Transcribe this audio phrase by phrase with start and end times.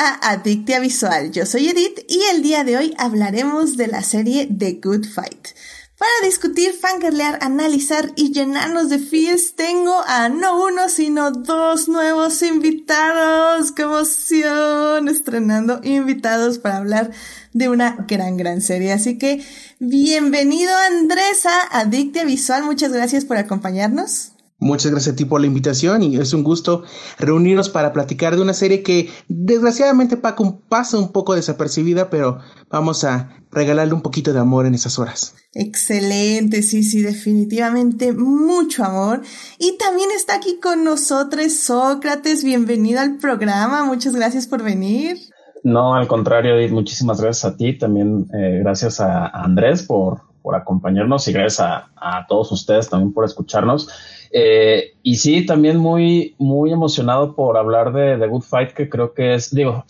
[0.00, 1.32] A Adictia Visual.
[1.32, 5.48] Yo soy Edith y el día de hoy hablaremos de la serie The Good Fight.
[5.98, 12.42] Para discutir, fangirlear, analizar y llenarnos de feels, tengo a no uno, sino dos nuevos
[12.42, 13.72] invitados.
[13.72, 15.08] ¡Qué emoción!
[15.08, 17.10] Estrenando invitados para hablar
[17.52, 18.92] de una gran, gran serie.
[18.92, 19.44] Así que,
[19.80, 22.62] bienvenido Andrés a Adictia Visual.
[22.62, 24.30] Muchas gracias por acompañarnos.
[24.60, 26.82] Muchas gracias a ti por la invitación y es un gusto
[27.16, 33.38] reunirnos para platicar de una serie que desgraciadamente pasa un poco desapercibida, pero vamos a
[33.52, 35.36] regalarle un poquito de amor en esas horas.
[35.54, 39.22] Excelente, sí, sí, definitivamente mucho amor.
[39.60, 45.18] Y también está aquí con nosotros Sócrates, bienvenido al programa, muchas gracias por venir.
[45.62, 50.56] No, al contrario, Edith, muchísimas gracias a ti, también eh, gracias a Andrés por, por
[50.56, 53.88] acompañarnos y gracias a, a todos ustedes también por escucharnos.
[54.30, 59.14] Eh, y sí, también muy, muy emocionado por hablar de The Good Fight, que creo
[59.14, 59.84] que es, digo,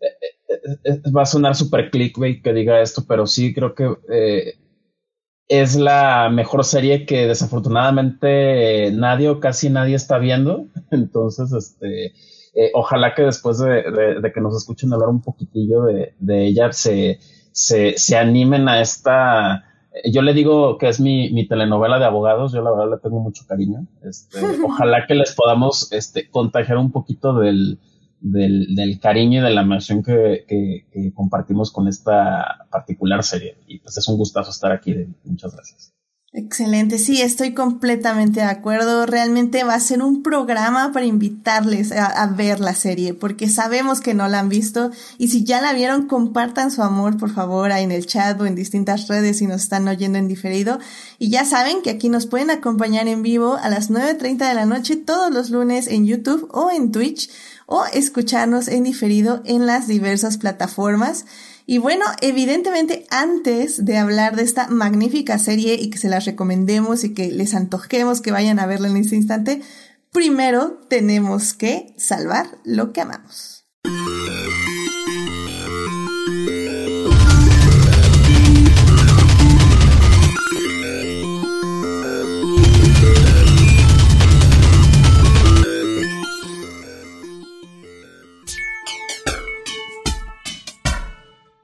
[0.00, 4.56] eh, eh, va a sonar súper clickbait que diga esto, pero sí creo que
[5.48, 10.66] es la mejor serie que desafortunadamente nadie o casi nadie está viendo.
[10.90, 12.12] Entonces, este,
[12.74, 17.18] ojalá que después de, que nos escuchen hablar un poquitillo de, ella, se,
[17.52, 19.67] se, se animen a esta
[20.04, 23.20] yo le digo que es mi, mi, telenovela de abogados, yo la verdad le tengo
[23.20, 23.86] mucho cariño.
[24.02, 27.78] Este, ojalá que les podamos este, contagiar un poquito del,
[28.20, 33.58] del, del cariño y de la emoción que, que, que, compartimos con esta particular serie.
[33.66, 34.94] Y pues es un gustazo estar aquí.
[35.24, 35.97] Muchas gracias.
[36.30, 39.06] Excelente, sí, estoy completamente de acuerdo.
[39.06, 44.12] Realmente va a ser un programa para invitarles a, ver la serie, porque sabemos que
[44.12, 47.92] no la han visto y si ya la vieron, compartan su amor, por favor, en
[47.92, 50.78] el chat o en distintas redes si nos están oyendo en diferido.
[51.18, 54.66] Y ya saben que aquí nos pueden acompañar en vivo a las 9.30 de la
[54.66, 57.30] noche todos los lunes en YouTube o en Twitch
[57.64, 61.24] o escucharnos en diferido en las diversas plataformas.
[61.70, 67.04] Y bueno, evidentemente antes de hablar de esta magnífica serie y que se las recomendemos
[67.04, 69.60] y que les antojemos que vayan a verla en este instante,
[70.10, 73.66] primero tenemos que salvar lo que amamos.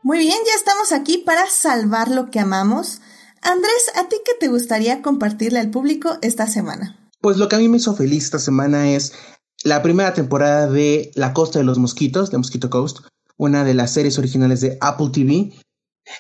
[0.05, 3.01] Muy bien, ya estamos aquí para salvar lo que amamos.
[3.41, 7.11] Andrés, ¿a ti qué te gustaría compartirle al público esta semana?
[7.23, 9.15] Pues lo que a mí me hizo feliz esta semana es
[9.63, 12.99] la primera temporada de La Costa de los Mosquitos, de Mosquito Coast,
[13.39, 15.55] una de las series originales de Apple TV.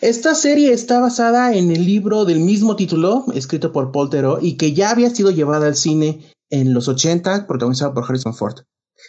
[0.00, 4.08] Esta serie está basada en el libro del mismo título, escrito por Paul
[4.40, 8.60] y que ya había sido llevada al cine en los 80, protagonizado por Harrison Ford.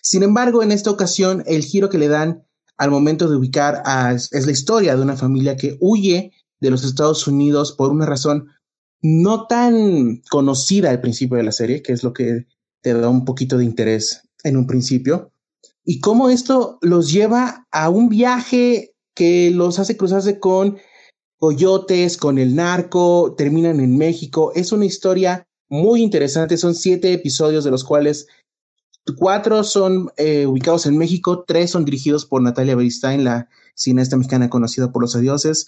[0.02, 2.46] Sin embargo, en esta ocasión, el giro que le dan
[2.78, 6.84] al momento de ubicar a, es la historia de una familia que huye de los
[6.84, 8.50] Estados Unidos por una razón
[9.02, 12.48] no tan conocida al principio de la serie, que es lo que
[12.82, 15.32] te da un poquito de interés en un principio,
[15.84, 20.78] y cómo esto los lleva a un viaje que los hace cruzarse con
[21.38, 24.52] coyotes, con el narco, terminan en México.
[24.56, 28.28] Es una historia muy interesante, son siete episodios de los cuales
[29.18, 34.50] Cuatro son eh, ubicados en México, tres son dirigidos por Natalia Beristain, la cineasta mexicana
[34.50, 35.68] conocida por los adioses.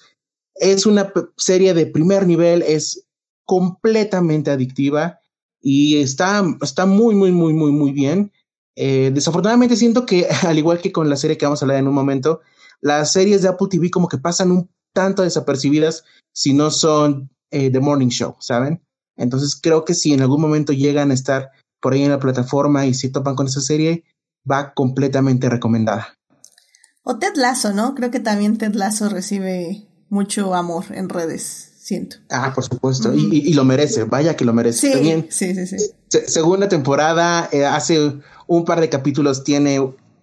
[0.56, 3.06] Es una serie de primer nivel, es
[3.46, 5.20] completamente adictiva
[5.62, 8.32] y está, está muy, muy, muy, muy, muy bien.
[8.76, 11.88] Eh, desafortunadamente siento que, al igual que con la serie que vamos a hablar en
[11.88, 12.42] un momento,
[12.82, 17.70] las series de Apple TV como que pasan un tanto desapercibidas si no son eh,
[17.70, 18.84] The Morning Show, ¿saben?
[19.16, 21.50] Entonces creo que si en algún momento llegan a estar
[21.82, 24.04] por ahí en la plataforma y si topan con esa serie,
[24.50, 26.18] va completamente recomendada.
[27.04, 27.96] O Ted Lasso, ¿no?
[27.96, 32.18] Creo que también Ted Lasso recibe mucho amor en redes, siento.
[32.30, 34.88] Ah, por supuesto, y, lo merece, vaya que lo merece.
[34.88, 36.20] Sí, también, sí, sí, sí.
[36.28, 39.80] segunda temporada, eh, hace un par de capítulos tiene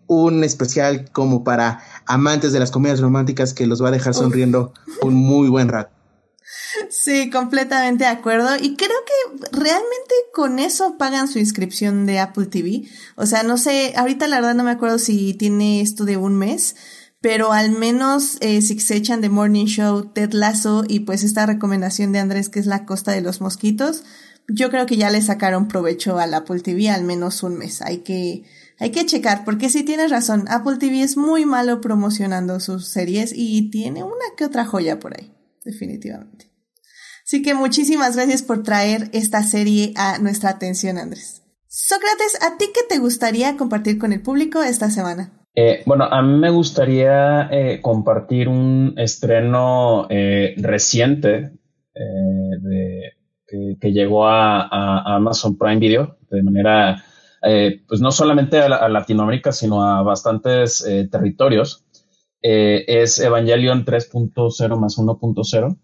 [0.07, 4.73] un especial como para amantes de las comedias románticas que los va a dejar sonriendo
[5.03, 5.95] un muy buen rato.
[6.91, 8.57] Sí, completamente de acuerdo.
[8.57, 9.04] Y creo que
[9.53, 12.83] realmente con eso pagan su inscripción de Apple TV.
[13.17, 16.37] O sea, no sé, ahorita la verdad no me acuerdo si tiene esto de un
[16.37, 16.77] mes,
[17.21, 21.47] pero al menos eh, si se echan de Morning Show, Ted Lasso y pues esta
[21.47, 24.05] recomendación de Andrés que es la costa de los mosquitos,
[24.49, 27.81] yo creo que ya le sacaron provecho al Apple TV al menos un mes.
[27.83, 28.45] Hay que,
[28.79, 33.33] hay que checar, porque sí tienes razón, Apple TV es muy malo promocionando sus series
[33.35, 35.33] y tiene una que otra joya por ahí,
[35.65, 36.54] definitivamente.
[37.25, 41.43] Así que muchísimas gracias por traer esta serie a nuestra atención, Andrés.
[41.69, 45.33] Sócrates, ¿a ti qué te gustaría compartir con el público esta semana?
[45.55, 51.53] Eh, bueno, a mí me gustaría eh, compartir un estreno eh, reciente
[53.81, 57.05] que, llegó a, Amazon Prime Video de manera,
[57.89, 61.87] pues no solamente a, Latinoamérica, sino a bastantes territorios.
[62.43, 65.79] es Evangelion 3.0 más 1.0.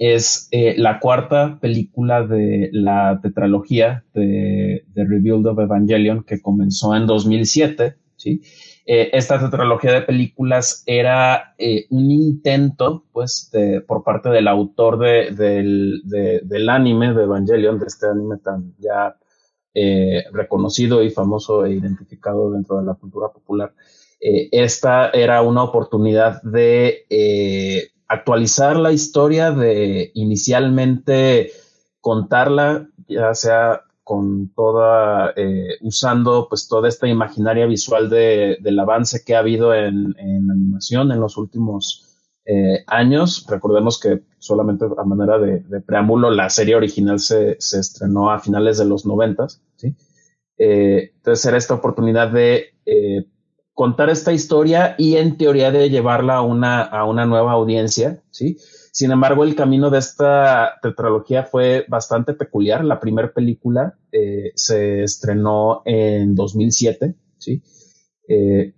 [0.00, 7.06] es la cuarta película de la tetralogía de, de Rebuild of Evangelion que comenzó en
[7.06, 8.42] 2007 ¿sí?
[8.86, 13.50] Eh, esta tetralogía de películas era eh, un intento, pues,
[13.86, 16.02] por parte del autor del,
[16.68, 19.16] anime de Evangelion, de este anime tan ya
[19.74, 23.72] eh, reconocido y famoso e identificado dentro de la cultura popular.
[24.20, 27.06] esta era una oportunidad de
[28.10, 31.52] actualizar la historia, de inicialmente
[32.00, 39.22] contarla, ya sea con toda, eh, usando pues toda esta imaginaria visual de, del avance
[39.24, 43.46] que ha habido en, en animación en los últimos eh, años.
[43.48, 48.78] Recordemos que solamente a manera de, preámbulo, la serie original se, se, estrenó a finales
[48.78, 49.94] de los noventas, ¿sí?
[50.58, 52.74] Eh, entonces era esta oportunidad de
[53.80, 58.58] contar esta historia y en teoría de llevarla a una, a una nueva audiencia, ¿sí?
[58.92, 62.84] Sin embargo, el camino de esta tetralogía fue bastante peculiar.
[62.84, 67.62] La primera película eh, se estrenó en 2007, ¿sí?
[68.28, 68.74] Eh,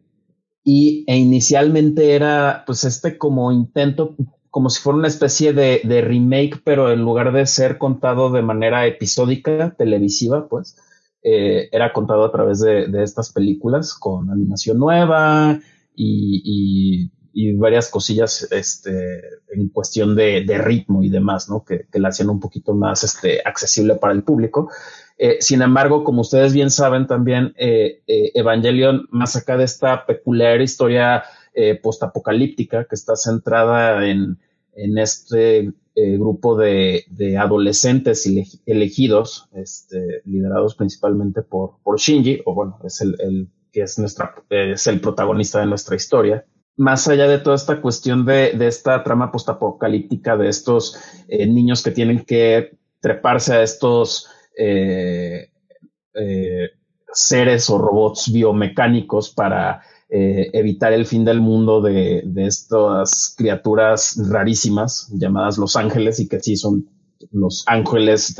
[0.62, 4.14] y e inicialmente era pues este como intento,
[4.50, 8.86] como si fuera una especie de, remake, pero en lugar de ser contado de manera
[8.86, 10.76] episódica, televisiva, pues,
[11.22, 15.58] eh, era contado a través de, estas películas con animación nueva
[15.94, 19.20] y y varias cosillas este,
[19.50, 21.64] en cuestión de, ritmo y demás, ¿no?
[21.64, 24.70] Que, la hacían un poquito más este, accesible para el público.
[25.18, 30.60] Eh, sin embargo, como ustedes bien saben también, eh, Evangelion, más acá de esta peculiar
[30.60, 31.24] historia
[31.82, 34.38] postapocalíptica que está centrada en,
[34.74, 37.04] en este grupo de,
[37.38, 38.28] adolescentes
[38.66, 44.34] elegidos, este, liderados principalmente por, por Shinji, o bueno, es el, el que es nuestra,
[44.50, 46.44] es el protagonista de nuestra historia.
[46.76, 50.96] Más allá de toda esta cuestión de, esta trama postapocalíptica de estos
[51.28, 55.50] eh, niños que tienen que treparse a estos eh,
[56.14, 56.70] eh,
[57.12, 59.82] seres o robots biomecánicos para
[60.14, 66.56] evitar el fin del mundo de, estas criaturas rarísimas llamadas los ángeles y que sí
[66.56, 66.86] son
[67.30, 68.36] los ángeles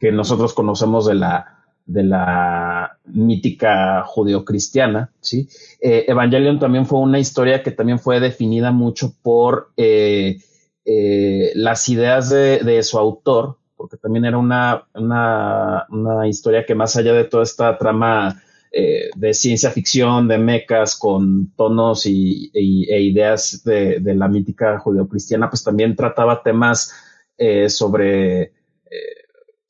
[0.00, 1.58] que nosotros conocemos de la
[1.88, 5.48] de la mítica judeocristiana, ¿sí?
[5.80, 10.36] Eh, Evangelion también fue una historia que también fue definida mucho por eh,
[10.84, 17.14] eh, las ideas de, su autor, porque también era una, una, historia que más allá
[17.14, 24.00] de toda esta trama de ciencia ficción, de mecas, con tonos y, e ideas de,
[24.00, 26.92] de, la mítica judeocristiana, pues también trataba temas
[27.68, 28.52] sobre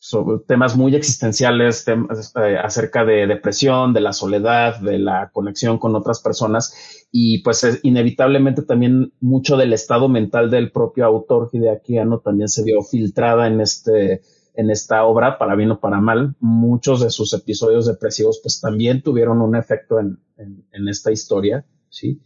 [0.08, 5.78] sobre temas muy existenciales, temas, eh, acerca de depresión, de la soledad, de la conexión
[5.78, 7.06] con otras personas.
[7.10, 12.82] Y pues inevitablemente también mucho del estado mental del propio autor Hideaki también se vio
[12.82, 14.22] filtrada en este
[14.58, 19.02] en esta obra, para bien o para mal, muchos de sus episodios depresivos pues también
[19.02, 22.20] tuvieron un efecto en, en, esta historia, ¿sí?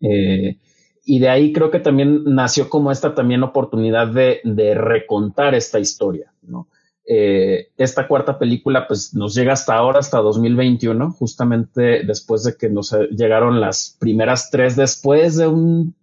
[0.00, 0.58] Eh,
[1.04, 5.78] y de ahí creo que también nació como esta también oportunidad de, de recontar esta
[5.78, 6.66] historia, ¿no?
[7.06, 12.68] Eh, esta cuarta película pues nos llega hasta ahora, hasta 2021, justamente después de que
[12.68, 15.94] nos llegaron las primeras tres, después de un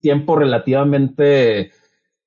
[0.00, 1.72] tiempo relativamente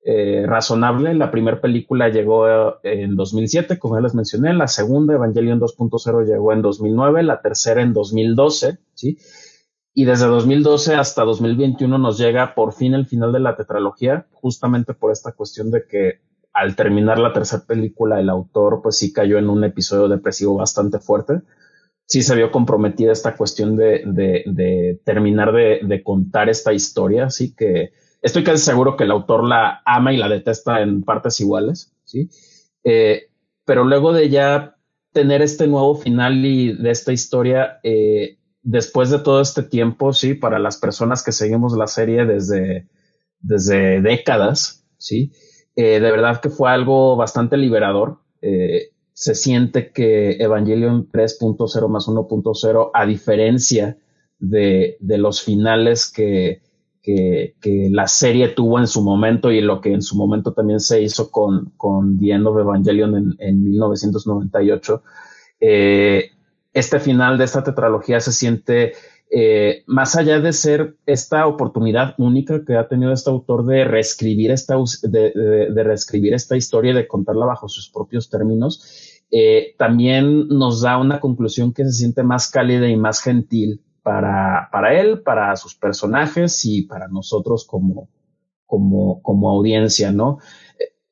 [0.08, 1.14] eh, razonable.
[1.14, 6.24] La primera película llegó eh, en 2007, como ya les mencioné, la segunda, Evangelion 2.0,
[6.24, 9.18] llegó en 2009, la tercera en 2012, ¿sí?
[9.92, 14.94] Y desde 2012 hasta 2021 nos llega por fin el final de la tetralogía, justamente
[14.94, 16.20] por esta cuestión de que
[16.52, 21.00] al terminar la tercera película, el autor pues sí cayó en un episodio depresivo bastante
[21.00, 21.40] fuerte.
[22.04, 27.90] Sí se vio comprometida esta cuestión de, de, terminar de, contar esta historia, así que
[28.26, 32.28] estoy casi seguro que el autor la ama y la detesta en partes iguales, ¿sí?
[32.82, 33.30] Eh,
[33.64, 34.76] pero luego de ya
[35.12, 40.34] tener este nuevo final y de esta historia, eh, después de todo este tiempo, sí,
[40.34, 42.88] para las personas que seguimos la serie desde,
[43.38, 45.32] desde décadas, sí,
[45.76, 48.18] eh, de verdad que fue algo bastante liberador.
[49.12, 53.98] Se siente que Evangelion 3.0 más 1.0, a diferencia
[54.38, 56.62] de, los finales que,
[57.06, 61.02] que, la serie tuvo en su momento y lo que en su momento también se
[61.02, 65.02] hizo con, con The End of Evangelion en, 1998,
[65.60, 66.30] eh,
[66.72, 68.92] este final de esta tetralogía se siente
[69.30, 74.50] eh, más allá de ser esta oportunidad única que ha tenido este autor de reescribir
[74.50, 80.82] esta, de, reescribir esta historia y de contarla bajo sus propios términos, eh, también nos
[80.82, 85.56] da una conclusión que se siente más cálida y más gentil para, para él, para
[85.56, 88.08] sus personajes y para nosotros como,
[88.64, 90.38] como, como audiencia, ¿no?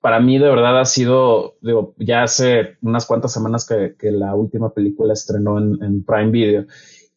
[0.00, 4.36] para mí de verdad ha sido, digo, ya hace unas cuantas semanas que, que la
[4.36, 6.66] última película estrenó en, en, Prime Video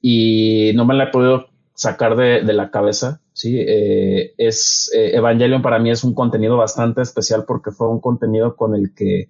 [0.02, 3.60] y no me la he podido sacar de, de la cabeza, ¿sí?
[3.60, 8.56] Eh, es, eh, Evangelion para mí es un contenido bastante especial porque fue un contenido
[8.56, 9.30] con el que,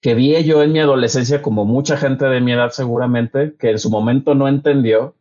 [0.00, 3.78] que vi yo en mi adolescencia como mucha gente de mi edad seguramente, que en
[3.78, 5.14] su momento no entendió,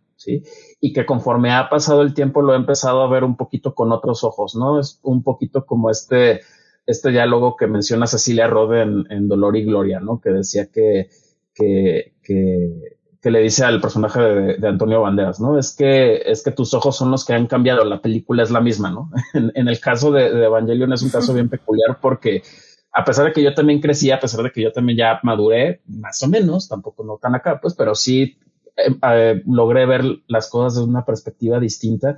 [0.80, 3.92] Y que conforme ha pasado el tiempo lo he empezado a ver un poquito con
[3.92, 4.80] otros ojos, ¿no?
[4.80, 6.42] Es un poquito como este
[6.86, 10.20] este diálogo que menciona Cecilia Rode en, Dolor y Gloria, ¿no?
[10.20, 11.10] Que decía que,
[11.53, 15.58] que, que, que le dice al personaje de, Antonio Banderas, ¿no?
[15.58, 18.60] Es que, es que tus ojos son los que han cambiado, la película es la
[18.60, 19.10] misma, ¿no?
[19.34, 22.44] En, el caso de, Evangelion es un caso bien peculiar porque
[22.92, 25.82] a pesar de que yo también crecí, a pesar de que yo también ya maduré,
[25.88, 28.38] más o menos, tampoco no tan acá, pues, pero sí
[28.75, 32.18] eh, eh, logré ver las cosas desde una perspectiva distinta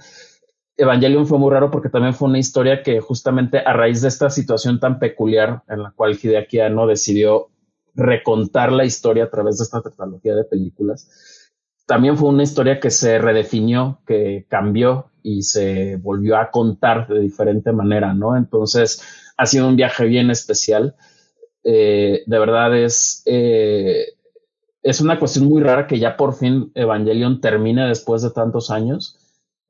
[0.78, 4.30] Evangelion fue muy raro porque también fue una historia que justamente a raíz de esta
[4.30, 7.50] situación tan peculiar en la cual Hideaki Anno decidió
[7.94, 11.54] recontar la historia a través de esta tecnología de películas,
[11.86, 17.22] también fue una historia que se redefinió, que cambió y se volvió a contar de
[17.22, 18.36] diferente manera, ¿no?
[18.36, 19.02] Entonces
[19.38, 20.96] ha sido un viaje bien especial.
[21.64, 23.24] Eh, de verdad es,
[24.86, 29.18] es una cuestión muy rara que ya por fin Evangelion termine después de tantos años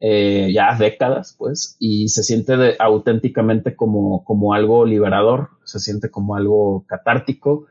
[0.01, 6.35] eh, ya décadas, pues, y se siente auténticamente como, como algo liberador, se siente como
[6.35, 7.67] algo catártico,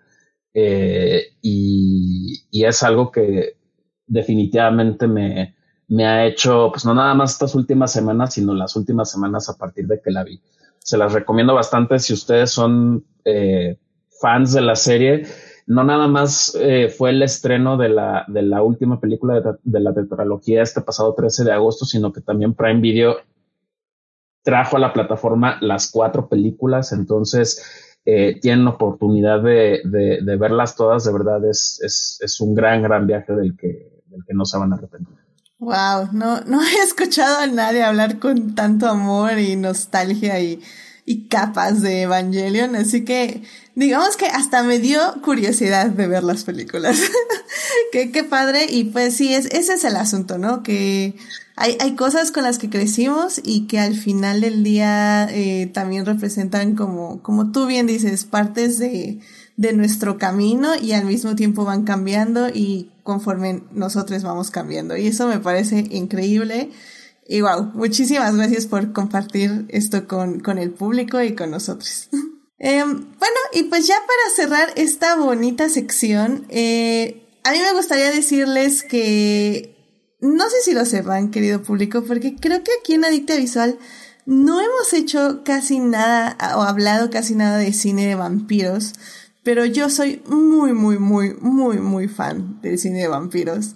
[0.55, 3.59] eh, y, y, es algo que
[4.07, 5.55] definitivamente me,
[5.87, 9.59] me ha hecho, pues no nada más estas últimas semanas, sino las últimas semanas a
[9.59, 10.41] partir de que la vi.
[10.79, 13.79] Se las recomiendo bastante si ustedes son eh,
[14.19, 15.27] fans de la serie
[15.67, 19.95] no nada más eh, fue el estreno de la, de la última película de, la
[19.95, 23.17] tetralogía este pasado 13 de agosto, sino que también Prime Video
[24.43, 27.65] trajo a la plataforma las cuatro películas, entonces
[28.05, 33.07] eh, tienen oportunidad de, de, verlas todas, de verdad es, es, es, un gran, gran
[33.07, 35.17] viaje del que, del que no se van a arrepentir.
[35.61, 40.61] Wow, no, no he escuchado a nadie hablar con tanto amor y nostalgia y
[41.07, 43.43] y capas de Evangelion, así que
[43.75, 46.99] digamos que hasta me dio curiosidad de ver las películas.
[47.93, 50.63] qué, qué padre, y pues sí, es, ese es el asunto, ¿no?
[50.63, 51.17] Que
[51.57, 56.07] hay, hay cosas con las que crecimos y que al final del día eh, también
[56.07, 59.21] representan como, como tú bien dices, partes de,
[59.57, 64.97] de nuestro camino y al mismo tiempo van cambiando y conforme nosotros vamos cambiando.
[64.97, 66.71] Y eso me parece increíble.
[67.27, 72.09] Y wow, muchísimas gracias por compartir esto con, con el público y con nosotros.
[72.67, 78.11] Em, bueno, y pues ya para cerrar esta bonita sección, eh, a mí me gustaría
[78.11, 79.77] decirles que
[80.21, 83.79] no sé si lo sepan, querido público, porque creo que aquí en Adicta Visual
[84.25, 88.95] no hemos hecho casi nada o hablado casi nada de cine de vampiros,
[89.43, 93.75] pero yo soy muy, muy, muy, muy, muy fan del cine de vampiros.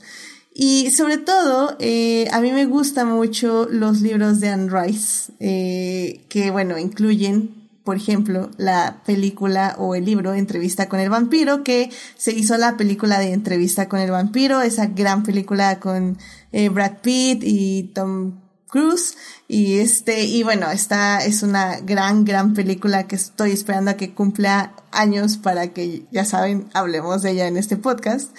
[0.55, 6.25] Y sobre todo, eh, a mí me gustan mucho los libros de Anne Rice, eh,
[6.31, 7.58] que bueno, incluyen,
[7.89, 12.77] por ejemplo, la película o el libro Entrevista con el vampiro, que se hizo la
[12.77, 16.19] película de Entrevista con el vampiro, esa gran película con
[16.53, 19.17] eh, Brad Pitt y Tom Cruise.
[19.49, 24.13] Y este, y bueno, esta es una gran, gran película que estoy esperando a que
[24.13, 28.37] cumpla años para que, ya saben, hablemos de ella en este podcast.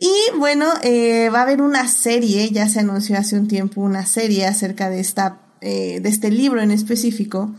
[0.00, 4.04] Y bueno, eh, va a haber una serie, ya se anunció hace un tiempo una
[4.04, 7.54] serie acerca de, esta, eh, de este libro en específico.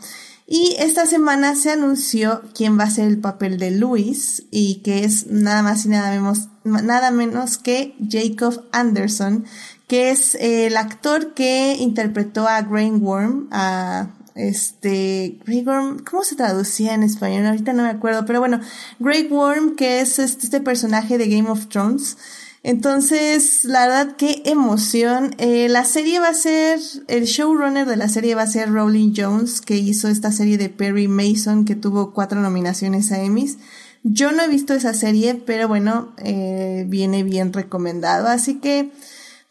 [0.53, 5.05] Y esta semana se anunció quién va a ser el papel de Luis y que
[5.05, 9.45] es nada más y nada menos, nada menos que Jacob Anderson,
[9.87, 16.35] que es el actor que interpretó a Grain Worm, a este, Grey Worm, ¿cómo se
[16.35, 17.45] traducía en español?
[17.45, 18.59] Ahorita no me acuerdo, pero bueno,
[18.99, 22.17] Grey Worm, que es este, este, personaje de Game of Thrones.
[22.63, 25.33] Entonces, la verdad, qué emoción.
[25.39, 29.13] Eh, la serie va a ser, el showrunner de la serie va a ser Rowling
[29.15, 33.57] Jones, que hizo esta serie de Perry Mason, que tuvo cuatro nominaciones a Emmys.
[34.03, 38.27] Yo no he visto esa serie, pero bueno, eh, viene bien recomendado.
[38.27, 38.91] Así que,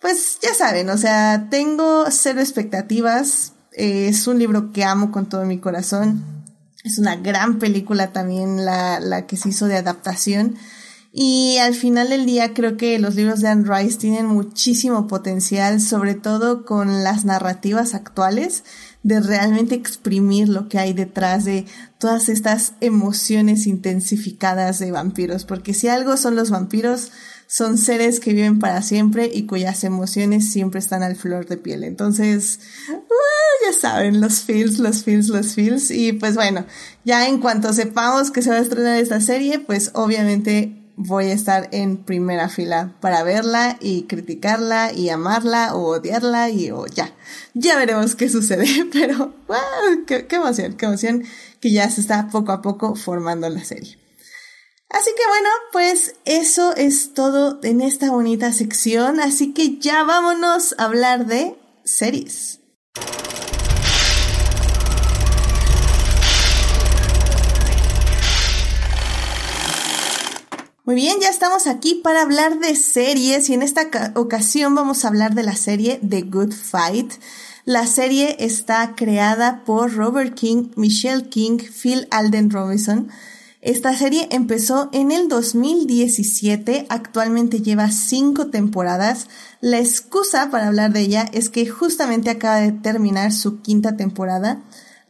[0.01, 5.45] pues ya saben, o sea, tengo cero expectativas, es un libro que amo con todo
[5.45, 6.25] mi corazón.
[6.85, 10.57] Es una gran película también la, la que se hizo de adaptación.
[11.13, 15.81] Y al final del día creo que los libros de Anne Rice tienen muchísimo potencial,
[15.81, 18.63] sobre todo con las narrativas actuales,
[19.03, 21.67] de realmente exprimir lo que hay detrás de
[21.99, 25.45] todas estas emociones intensificadas de vampiros.
[25.45, 27.11] Porque si algo son los vampiros,
[27.49, 31.83] son seres que viven para siempre y cuyas emociones siempre están al flor de piel.
[31.83, 35.91] Entonces, uh, ya saben, los feels, los feels, los feels.
[35.91, 36.65] Y pues bueno,
[37.05, 41.33] ya en cuanto sepamos que se va a estrenar esta serie, pues obviamente voy a
[41.33, 47.15] estar en primera fila para verla y criticarla y amarla o odiarla y o ya.
[47.55, 51.25] Ya veremos qué sucede, pero wow, qué, qué emoción, qué emoción
[51.61, 53.99] que ya se está poco a poco formando la serie.
[54.91, 60.75] Así que bueno, pues eso es todo en esta bonita sección, así que ya vámonos
[60.79, 62.61] a hablar de series.
[70.91, 75.09] Muy bien, ya estamos aquí para hablar de series y en esta ocasión vamos a
[75.09, 77.13] hablar de la serie The Good Fight.
[77.65, 83.09] La serie está creada por Robert King, Michelle King, Phil Alden Robinson.
[83.61, 89.29] Esta serie empezó en el 2017, actualmente lleva cinco temporadas.
[89.61, 94.61] La excusa para hablar de ella es que justamente acaba de terminar su quinta temporada.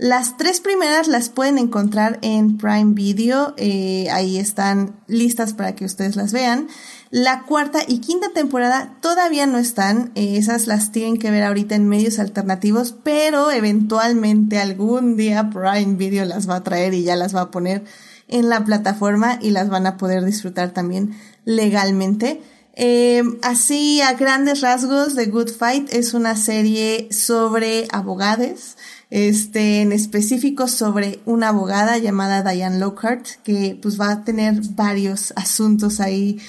[0.00, 5.85] Las tres primeras las pueden encontrar en Prime Video, eh, ahí están listas para que
[5.85, 6.69] ustedes las vean.
[7.11, 11.75] La cuarta y quinta temporada todavía no están, eh, esas las tienen que ver ahorita
[11.75, 17.14] en medios alternativos, pero eventualmente algún día Prime Video las va a traer y ya
[17.14, 17.85] las va a poner
[18.26, 21.14] en la plataforma y las van a poder disfrutar también
[21.45, 22.40] legalmente.
[22.73, 28.78] Eh, así, a grandes rasgos, The Good Fight es una serie sobre abogados
[29.10, 35.32] este, en específico sobre una abogada llamada Diane Lockhart, que pues va a tener varios
[35.36, 36.40] asuntos ahí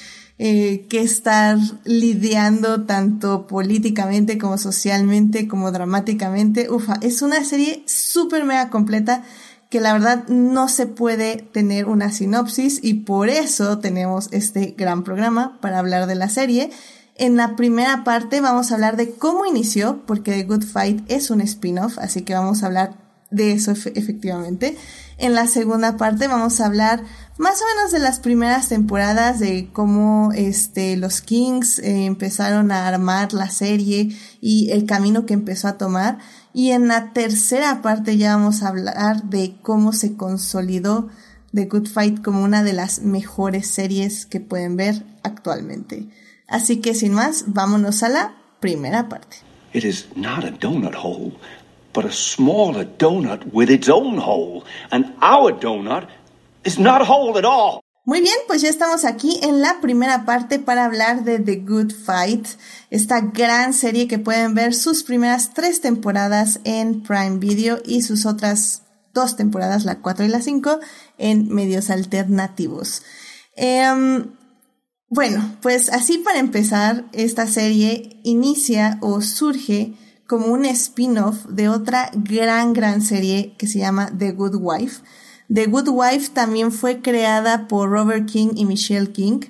[0.43, 6.69] eh, que estar lidiando tanto políticamente como socialmente como dramáticamente.
[6.71, 9.23] Ufa, es una serie súper mega completa
[9.69, 15.03] que la verdad no se puede tener una sinopsis y por eso tenemos este gran
[15.03, 16.71] programa para hablar de la serie
[17.15, 21.29] en la primera parte vamos a hablar de cómo inició, porque The Good Fight es
[21.29, 24.77] un spin-off, así que vamos a hablar de eso efectivamente.
[25.17, 27.03] En la segunda parte vamos a hablar
[27.37, 32.87] más o menos de las primeras temporadas, de cómo este, los Kings eh, empezaron a
[32.87, 36.19] armar la serie y el camino que empezó a tomar.
[36.53, 41.07] Y en la tercera parte ya vamos a hablar de cómo se consolidó
[41.53, 46.09] The Good Fight como una de las mejores series que pueden ver actualmente.
[46.51, 49.37] Así que sin más, vámonos a la primera parte.
[49.73, 51.31] It is not a donut hole,
[51.93, 54.65] but a smaller donut with its own hole.
[54.91, 56.07] And our donut
[56.65, 57.79] is not a hole at all.
[58.03, 61.93] Muy bien, pues ya estamos aquí en la primera parte para hablar de The Good
[61.93, 62.47] Fight,
[62.89, 68.25] esta gran serie que pueden ver sus primeras tres temporadas en Prime Video y sus
[68.25, 68.81] otras
[69.13, 70.79] dos temporadas, la 4 y la 5,
[71.17, 73.03] en medios alternativos.
[73.55, 74.25] Eh,
[75.11, 79.93] bueno, pues así para empezar, esta serie inicia o surge
[80.25, 85.01] como un spin-off de otra gran, gran serie que se llama The Good Wife.
[85.53, 89.41] The Good Wife también fue creada por Robert King y Michelle King.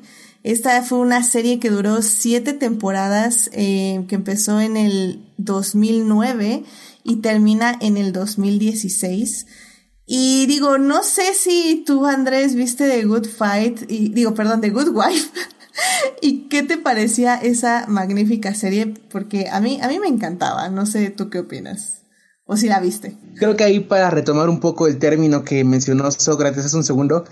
[0.42, 6.64] Esta fue una serie que duró siete temporadas, eh, que empezó en el 2009
[7.04, 9.46] y termina en el 2016.
[10.14, 14.70] Y digo, no sé si tú, Andrés, viste The Good Fight, y digo, perdón, The
[14.70, 15.30] Good Wife.
[16.22, 18.94] ¿Y qué te parecía esa magnífica serie?
[19.10, 20.68] Porque a mí, a mí me encantaba.
[20.68, 22.02] No sé tú qué opinas.
[22.44, 23.16] O si la viste.
[23.38, 27.24] Creo que ahí para retomar un poco el término que mencionó Sócrates hace un segundo,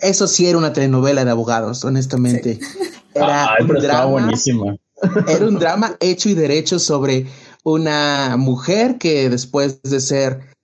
[0.00, 2.60] eso sí era una telenovela de abogados, honestamente.
[3.14, 4.30] Era un drama.
[5.26, 7.26] Era un drama hecho y derecho sobre
[7.64, 10.56] una mujer que después de ser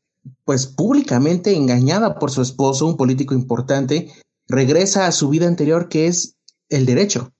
[0.44, 4.12] pues públicamente engañada por su esposo, un político importante,
[4.46, 6.37] regresa a su vida anterior que es
[6.68, 7.33] el derecho.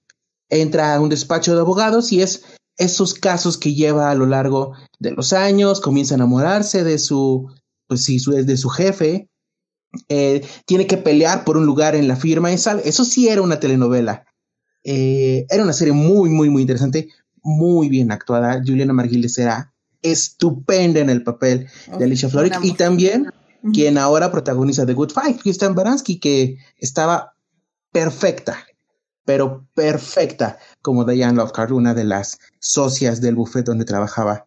[0.49, 2.45] Entra a un despacho de abogados y es
[2.77, 7.51] esos casos que lleva a lo largo de los años, comienza a enamorarse de su,
[7.87, 9.29] pues sí, de su jefe,
[10.09, 14.25] eh, tiene que pelear por un lugar en la firma, eso sí era una telenovela.
[14.83, 17.09] Eh, era una serie muy, muy, muy interesante,
[17.43, 18.62] muy bien actuada.
[18.64, 19.74] Juliana Marguiles era
[20.05, 21.67] estupenda en el papel
[21.99, 23.33] de Alicia Florrick y también
[23.73, 27.35] quien ahora protagoniza The Good Fight, Kristen Baranski, que estaba
[27.90, 28.59] perfecta,
[29.25, 34.47] pero perfecta, como Diane Lockhart, una de las socias del buffet donde trabajaba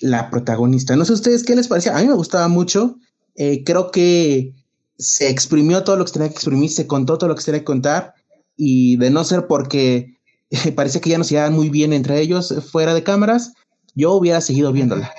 [0.00, 0.96] la protagonista.
[0.96, 2.96] No sé ustedes qué les parecía, a mí me gustaba mucho,
[3.36, 4.54] eh, creo que
[4.98, 7.64] se exprimió todo lo que tenía que exprimir, se contó todo lo que tenía que
[7.64, 8.14] contar.
[8.56, 10.16] Y de no ser porque
[10.74, 13.52] parece que ya no se llevan muy bien entre ellos fuera de cámaras,
[13.96, 15.12] yo hubiera seguido viéndola.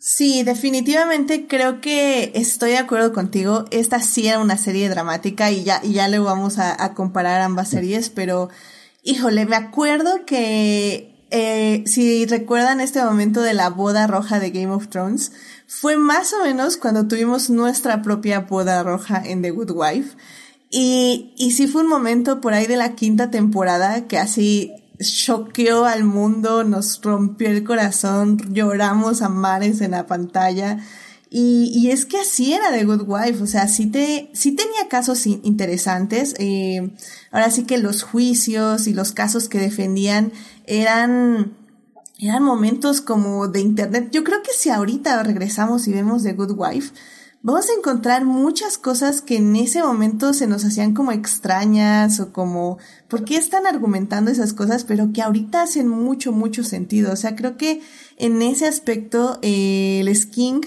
[0.00, 3.66] Sí, definitivamente creo que estoy de acuerdo contigo.
[3.70, 7.68] Esta sí era una serie dramática y ya, y ya le vamos a, comparar ambas
[7.68, 8.48] series, pero
[9.02, 14.72] híjole, me acuerdo que eh, si recuerdan este momento de la boda roja de Game
[14.72, 15.32] of Thrones,
[15.66, 20.16] fue más o menos cuando tuvimos nuestra propia boda roja en The Good Wife.
[20.70, 25.84] Y, y sí fue un momento por ahí de la quinta temporada que así choqueó
[25.84, 30.78] al mundo, nos rompió el corazón, lloramos a mares en la pantalla.
[31.30, 34.88] Y, y, es que así era The Good Wife, o sea, sí, te, sí tenía
[34.88, 36.34] casos interesantes.
[36.38, 36.90] Eh,
[37.30, 40.32] ahora sí que los juicios y los casos que defendían
[40.64, 41.54] eran,
[42.18, 44.08] eran momentos como de internet.
[44.10, 46.92] Yo creo que si ahorita regresamos y vemos The Good Wife,
[47.48, 52.30] vamos a encontrar muchas cosas que en ese momento se nos hacían como extrañas o
[52.30, 52.76] como,
[53.08, 54.84] ¿por qué están argumentando esas cosas?
[54.84, 57.10] Pero que ahorita hacen mucho, mucho sentido.
[57.10, 57.80] O sea, creo que
[58.18, 60.66] en ese aspecto eh, el Skink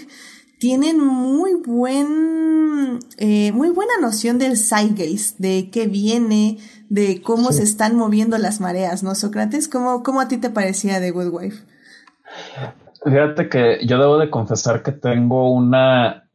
[0.58, 6.58] tienen muy buen, eh, muy buena noción del zeitgeist, de qué viene,
[6.90, 9.68] de cómo se están moviendo las mareas, ¿no, Sócrates?
[9.68, 11.64] ¿Cómo, cómo a ti te parecía de Good Wife?
[13.04, 16.28] Fíjate que yo debo de confesar que tengo una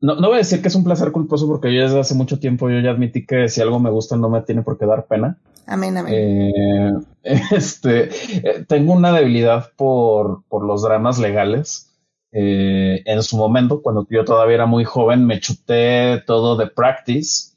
[0.00, 2.38] no, no voy a decir que es un placer culposo porque yo desde hace mucho
[2.38, 5.06] tiempo yo ya admití que si algo me gusta no me tiene por qué dar
[5.06, 5.38] pena.
[5.66, 6.14] Amén, amén.
[6.14, 6.92] Eh,
[7.52, 11.92] este, eh, tengo una debilidad por, por los dramas legales.
[12.32, 17.54] Eh, en su momento, cuando yo todavía era muy joven, me chuté todo de practice.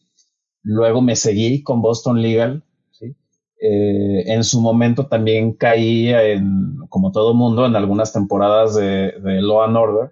[0.64, 2.64] Luego me seguí con Boston Legal.
[2.92, 3.16] ¿sí?
[3.62, 9.64] en su momento también caí en, como todo mundo, en algunas temporadas de, de Law
[9.64, 10.12] and Order.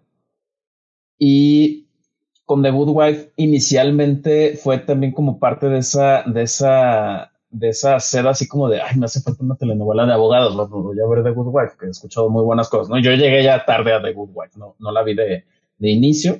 [1.17, 1.86] Y
[2.47, 7.99] con The Good Wife inicialmente fue también como parte de esa, de esa, de esa
[7.99, 11.25] sed así como de, ay, me hace falta una telenovela de abogados, voy a ver
[11.25, 12.99] The Good Wife, que he escuchado muy buenas cosas, ¿no?
[12.99, 15.43] Yo llegué ya tarde a The Good Wife, no, no la vi de,
[15.77, 16.39] de inicio.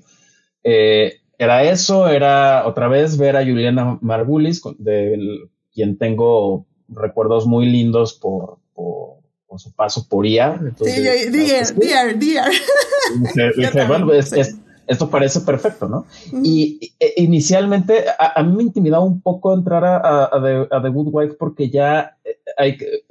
[0.63, 7.65] Eh, era eso, era otra vez ver a Juliana Margulis, de quien tengo recuerdos muy
[7.65, 9.17] lindos por, por,
[9.57, 10.57] su paso por IA.
[10.77, 12.51] sí, dear, dear, dear.
[13.57, 16.05] Dije, bueno, es, es, esto parece perfecto, ¿no?
[16.43, 20.29] Y e, inicialmente a, mí me intimidaba un poco entrar a,
[20.81, 23.05] The, Good Wife porque ya eh, hay que,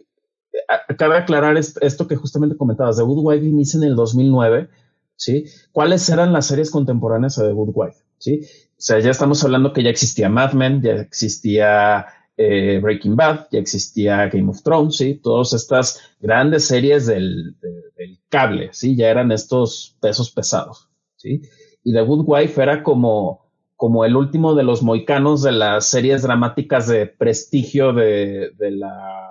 [0.96, 4.68] cabe aclarar esto que justamente comentabas, The Good Wife inicia en el 2009,
[5.16, 5.44] ¿sí?
[5.72, 7.98] ¿Cuáles eran las series contemporáneas a The Good Wife?
[8.18, 8.40] ¿Sí?
[8.44, 13.48] O sea, ya estamos hablando que ya existía Mad Men, ya existía eh, Breaking Bad,
[13.50, 15.14] ya existía Game of Thrones, ¿sí?
[15.22, 18.96] Todas estas grandes series del, del cable, ¿sí?
[18.96, 21.42] Ya eran estos pesos pesados, ¿sí?
[21.86, 23.46] Y The Good Wife era como,
[23.76, 29.30] como el último de los moicanos de las series dramáticas de prestigio de, la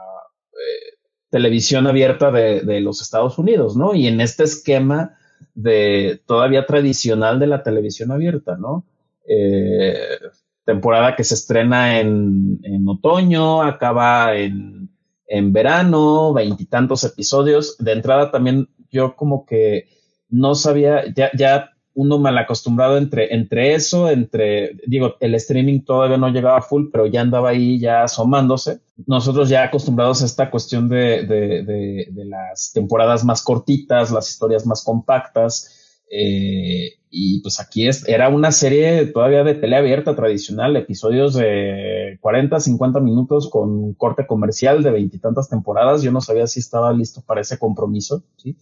[0.54, 0.96] eh,
[1.30, 3.94] televisión abierta de, los Estados Unidos, ¿no?
[3.94, 5.18] Y en este esquema
[5.54, 8.86] de todavía tradicional de la televisión abierta, ¿no?
[9.28, 10.18] Eh,
[10.64, 14.90] temporada que se estrena en, otoño, acaba en,
[15.28, 17.78] en verano, veintitantos episodios.
[17.80, 19.90] De entrada también yo como que
[20.30, 26.30] no sabía, ya uno mal acostumbrado entre, entre eso, entre, digo, el streaming todavía no
[26.30, 28.82] llegaba full, pero ya andaba ahí ya asomándose.
[29.08, 31.64] Nosotros ya acostumbrados a esta cuestión de, de,
[32.12, 36.02] de, las temporadas más cortitas, las historias más compactas.
[36.12, 42.18] Eh, y pues aquí es, era una serie todavía de tele abierta tradicional, episodios de
[42.20, 46.04] 40, 50 minutos con corte comercial de veintitantas temporadas.
[46.04, 48.58] Yo no sabía si estaba listo para ese compromiso, ¿sí?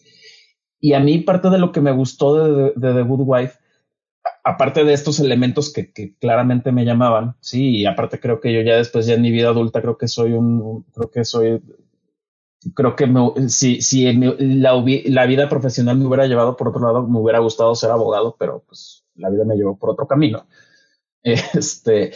[0.83, 3.57] Y a mí parte de lo que me gustó de, The Good Wife,
[4.43, 8.75] aparte de estos elementos que, claramente me llamaban, sí, y aparte creo que yo ya
[8.75, 11.63] después, ya en mi vida adulta, creo que soy un, creo que soy,
[12.75, 13.09] creo que
[13.47, 17.73] si, si la, la, vida profesional me hubiera llevado por otro lado, me hubiera gustado
[17.75, 20.45] ser abogado, pero pues la vida me llevó por otro camino.
[21.53, 22.11] Este,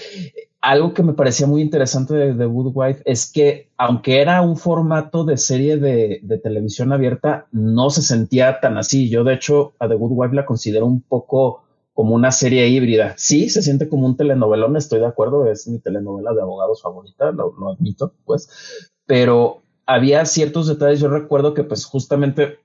[0.61, 4.57] algo que me parecía muy interesante de The Good Wife es que, aunque era un
[4.57, 9.09] formato de serie de, televisión abierta, no se sentía tan así.
[9.09, 13.13] Yo, de hecho, a The Good Wife la considero un poco como una serie híbrida.
[13.17, 17.31] Sí, se siente como un telenovelón, estoy de acuerdo, es mi telenovela de abogados favorita,
[17.31, 20.99] lo, lo admito, pues, pero había ciertos detalles.
[20.99, 22.59] Yo recuerdo que, pues, justamente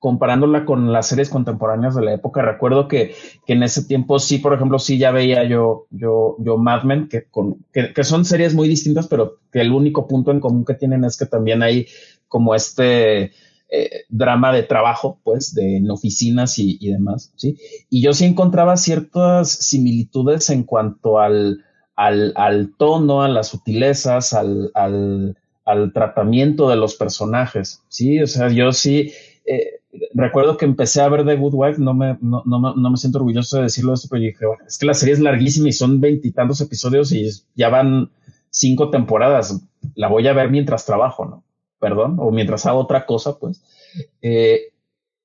[0.00, 3.14] comparándola con las series contemporáneas de la época, recuerdo que,
[3.46, 7.08] que, en ese tiempo sí, por ejemplo, sí ya veía yo, yo, yo Mad Men,
[7.08, 10.74] que, con, que, son series muy distintas, pero que el único punto en común que
[10.74, 11.86] tienen es que también hay
[12.28, 13.32] como este
[13.68, 17.58] eh, drama de trabajo, pues, de en oficinas y, y, demás, ¿sí?
[17.90, 21.62] Y yo sí encontraba ciertas similitudes en cuanto al,
[21.94, 25.36] al, al tono, a las sutilezas, al, al,
[25.66, 28.22] al, tratamiento de los personajes, ¿sí?
[28.22, 29.12] O sea, yo sí,
[29.44, 29.79] eh,
[30.14, 33.18] recuerdo que empecé a ver The Good Wife, no me, no, no, no me siento
[33.18, 36.00] orgulloso de decirlo esto, pero dije, bueno, es que la serie es larguísima y son
[36.00, 38.10] veintitantos episodios y ya van
[38.50, 39.60] cinco temporadas,
[39.94, 41.44] la voy a ver mientras trabajo, ¿no?
[41.78, 43.62] Perdón, o mientras hago otra cosa, pues.
[44.20, 44.72] Eh,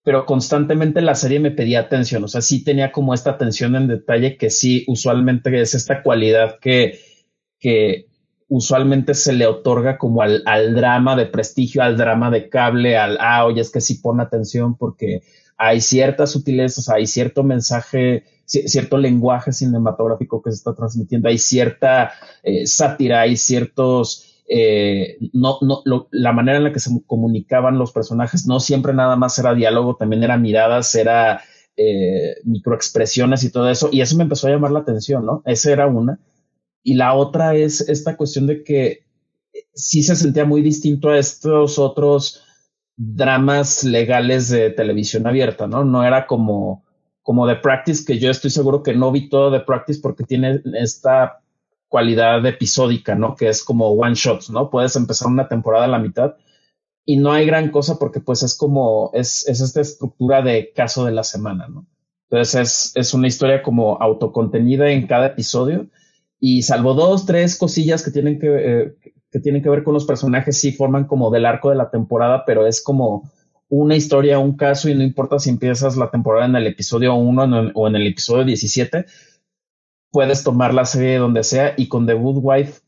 [0.04, 3.88] pero constantemente la serie me pedía atención, o sea, sí tenía como esta atención en
[3.88, 7.00] detalle que sí, usualmente es esta cualidad que,
[7.60, 8.06] que
[8.48, 13.18] usualmente se le otorga como al, al drama de prestigio, al drama de cable, al,
[13.20, 15.22] ah, oye, es que sí pone atención porque
[15.58, 22.12] hay ciertas sutilezas, hay cierto mensaje, cierto lenguaje cinematográfico que se está transmitiendo, hay cierta
[22.44, 25.82] eh, sátira, hay ciertos eh, no, no,
[26.12, 29.96] la manera en la que se comunicaban los personajes no siempre nada más era diálogo,
[29.96, 31.42] también era miradas, era
[31.76, 35.42] eh, microexpresiones y todo eso, y eso me empezó a llamar la atención, ¿no?
[35.46, 36.20] Esa era una.
[36.88, 39.06] Y la otra es esta cuestión de que
[39.74, 42.44] sí se sentía muy distinto a estos otros
[42.96, 45.84] dramas legales de televisión abierta, ¿no?
[45.84, 46.86] No era como,
[47.24, 50.62] como The Practice, que yo estoy seguro que no vi todo The Practice porque tiene
[50.76, 51.42] esta
[51.88, 53.36] cualidad episódica, ¿no?
[53.36, 54.70] Que es como one shots, ¿no?
[54.70, 56.36] Puedes empezar una temporada a la mitad
[57.04, 61.04] y no hay gran cosa porque pues es como, es, es esta estructura de caso
[61.04, 61.88] de la semana, ¿no?
[62.30, 65.88] Entonces es, es una historia como autocontenida en cada episodio
[66.48, 68.96] y salvo dos, tres cosillas que tienen que, eh,
[69.32, 72.44] que tienen que ver con los personajes, sí forman como del arco de la temporada,
[72.46, 73.32] pero es como
[73.68, 77.72] una historia, un caso y no importa si empiezas la temporada en el episodio 1
[77.74, 79.08] o en el episodio 17,
[80.12, 82.82] puedes tomar la serie donde sea y con The Good Wife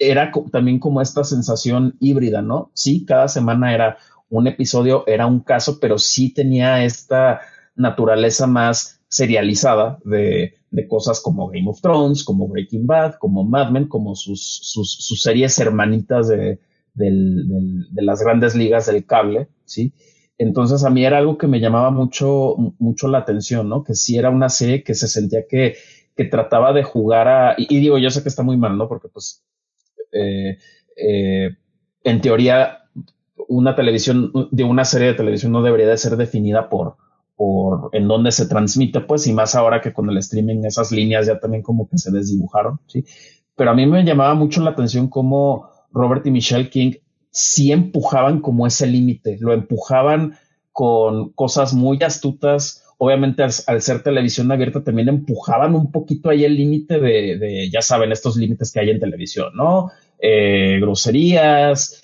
[0.00, 2.72] era también como esta sensación híbrida, ¿no?
[2.74, 7.40] Sí, cada semana era un episodio, era un caso, pero sí tenía esta
[7.76, 13.70] naturaleza más serializada de, de cosas como Game of Thrones, como Breaking Bad, como Mad
[13.70, 16.58] Men, como sus, sus, series hermanitas de,
[16.94, 19.92] de las grandes ligas del cable, ¿sí?
[20.38, 23.84] Entonces a mí era algo que me llamaba mucho, mucho la atención, ¿no?
[23.84, 25.76] Que sí era una serie que se sentía que
[26.16, 28.88] que trataba de jugar a, y, digo, yo sé que está muy mal, ¿no?
[28.88, 29.44] Porque pues,
[30.12, 30.56] eh,
[30.96, 31.50] eh,
[32.02, 32.88] en teoría,
[33.48, 36.96] una televisión, de una serie de televisión no debería de ser definida por,
[37.36, 41.26] por en dónde se transmite, pues, y más ahora que con el streaming esas líneas
[41.26, 43.04] ya también como que se desdibujaron, ¿sí?
[43.54, 46.92] Pero a mí me llamaba mucho la atención cómo Robert y Michelle King
[47.30, 50.36] sí empujaban como ese límite, lo empujaban
[50.72, 56.56] con cosas muy astutas, obviamente al, ser televisión abierta también empujaban un poquito ahí el
[56.56, 59.90] límite de, ya saben, estos límites que hay en televisión, ¿no?
[60.18, 62.02] Eh, groserías,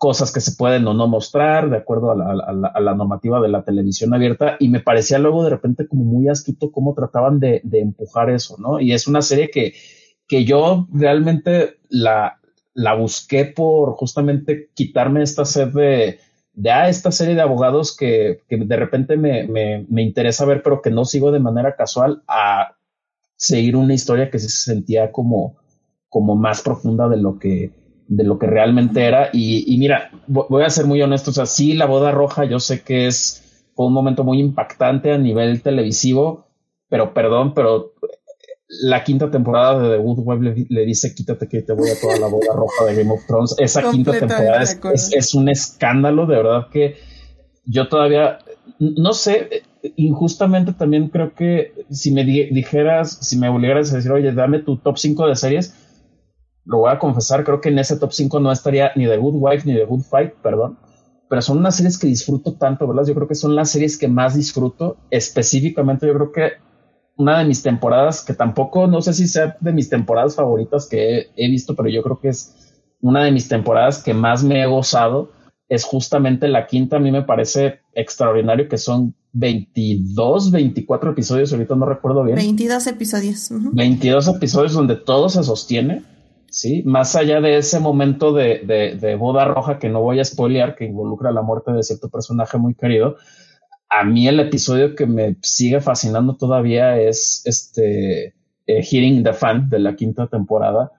[0.00, 4.14] cosas que se pueden o no mostrar de acuerdo a la, normativa de la televisión
[4.14, 8.56] abierta y me parecía luego de repente como muy astuto cómo trataban de, empujar eso,
[8.58, 8.80] ¿no?
[8.80, 9.74] Y es una serie que,
[10.26, 12.40] que yo realmente la,
[12.72, 16.18] la busqué por justamente quitarme esta sed de,
[16.54, 20.62] de ah, esta serie de abogados que, que de repente me, me, me, interesa ver,
[20.62, 22.74] pero que no sigo de manera casual, a
[23.36, 25.58] seguir una historia que se sentía como,
[26.08, 27.79] como más profunda de lo que,
[28.10, 29.30] de lo que realmente era.
[29.32, 32.58] Y, y mira, voy a ser muy honesto, o sea, sí, la boda roja, yo
[32.58, 36.48] sé que es fue un momento muy impactante a nivel televisivo,
[36.88, 37.94] pero perdón, pero
[38.68, 42.18] la quinta temporada de The Good Wife le, dice quítate que te voy a toda
[42.18, 43.54] la boda roja de Game of Thrones.
[43.58, 44.78] Esa quinta temporada es,
[45.12, 46.96] es, un escándalo, de verdad que
[47.64, 48.40] yo todavía,
[48.80, 49.62] no sé,
[49.96, 54.76] injustamente también creo que si me dijeras, si me obligaras a decir, oye, dame tu
[54.78, 55.79] top 5 de series,
[56.70, 59.34] lo voy a confesar, creo que en ese top 5 no estaría ni The Good
[59.34, 60.78] Wife ni The Good Fight, perdón.
[61.28, 63.06] Pero son unas series que disfruto tanto, ¿verdad?
[63.06, 64.96] Yo creo que son las series que más disfruto.
[65.10, 66.52] Específicamente, yo creo que
[67.16, 71.30] una de mis temporadas, que tampoco, no sé si sea de mis temporadas favoritas que
[71.34, 74.66] he, visto, pero yo creo que es una de mis temporadas que más me he
[74.66, 75.32] gozado,
[75.68, 76.98] es justamente la quinta.
[76.98, 82.36] A mí me parece extraordinario que son 22, 24 episodios, ahorita no recuerdo bien.
[82.36, 83.48] 22 episodios.
[83.50, 86.04] 22 episodios donde todo se sostiene,
[86.50, 86.82] ¿sí?
[86.84, 90.76] Más allá de ese momento de, de, de boda roja que no voy a spoilear,
[90.76, 93.16] que involucra la muerte de cierto personaje muy querido,
[93.90, 98.34] a mí el episodio que me sigue fascinando todavía es este
[98.66, 100.92] eh, Hearing the Fan de la quinta temporada.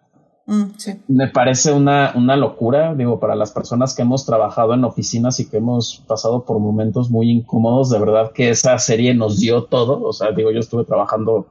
[0.46, 0.72] Mm,
[1.08, 5.50] me parece una, una locura, digo, para las personas que hemos trabajado en oficinas y
[5.50, 10.04] que hemos pasado por momentos muy incómodos, de verdad que esa serie nos dio todo.
[10.04, 11.48] O sea, digo, yo estuve trabajando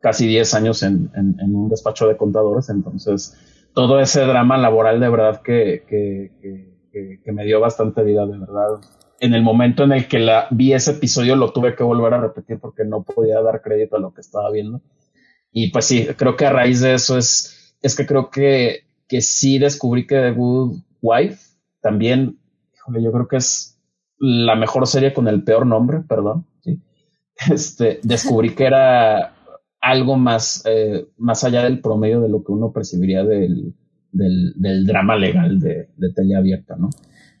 [0.00, 3.36] casi 10 años en, en, un despacho de contadores, entonces
[3.74, 6.30] todo ese drama laboral de verdad que, que,
[7.22, 8.80] que, me dio bastante vida, de verdad
[9.20, 12.20] en el momento en el que la, vi ese episodio lo tuve que volver a
[12.20, 14.80] repetir porque no podía dar crédito a lo que estaba viendo.
[15.52, 19.20] Y pues sí, creo que a raíz de eso es es que creo que, que
[19.20, 21.38] sí descubrí que The Good Wife
[21.80, 22.38] también,
[23.00, 23.78] yo creo que es
[24.18, 26.46] la mejor serie con el peor nombre, perdón.
[27.50, 29.32] Este, descubrí que era
[29.80, 33.74] algo más, eh, más allá del promedio de lo que uno percibiría del,
[34.12, 36.90] del, del drama legal de, de tele abierta, ¿no?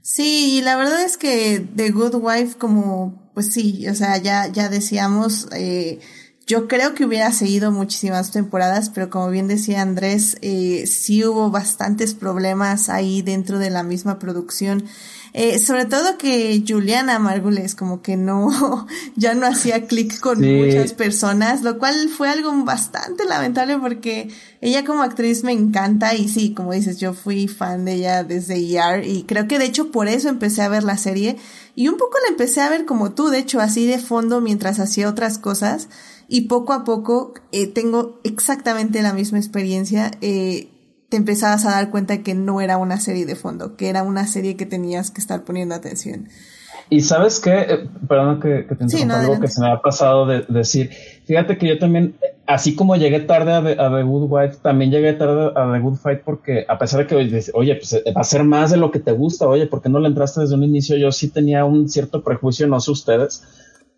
[0.02, 4.70] Sí, la verdad es que The Good Wife, como, pues sí, o sea, ya, ya
[4.70, 5.98] decíamos, eh,
[6.46, 11.50] yo creo que hubiera seguido muchísimas temporadas, pero como bien decía Andrés, eh, sí hubo
[11.50, 14.84] bastantes problemas ahí dentro de la misma producción.
[15.32, 20.92] Eh, sobre todo que Juliana Margules como que no, ya no hacía clic con muchas
[20.92, 24.28] personas, lo cual fue algo bastante lamentable porque
[24.60, 28.56] ella como actriz me encanta y sí, como dices, yo fui fan de ella desde
[28.56, 31.36] ER y creo que de hecho por eso empecé a ver la serie
[31.76, 34.80] y un poco la empecé a ver como tú, de hecho así de fondo mientras
[34.80, 35.88] hacía otras cosas
[36.30, 40.12] y poco a poco eh, tengo exactamente la misma experiencia.
[40.22, 40.68] Eh,
[41.08, 44.28] te empezabas a dar cuenta que no era una serie de fondo, que era una
[44.28, 46.28] serie que tenías que estar poniendo atención.
[46.88, 50.24] Y sabes qué, eh, perdón que, que te sí, algo que se me ha pasado
[50.26, 50.90] de, decir.
[51.24, 52.14] Fíjate que yo también,
[52.46, 56.20] así como llegué tarde a, The Good Wife, también llegué tarde a The Good Fight
[56.24, 59.00] porque a pesar de que, oye, pues eh, va a ser más de lo que
[59.00, 60.96] te gusta, oye, ¿por qué no le entraste desde un inicio?
[60.96, 63.42] Yo sí tenía un cierto prejuicio, no sé ustedes,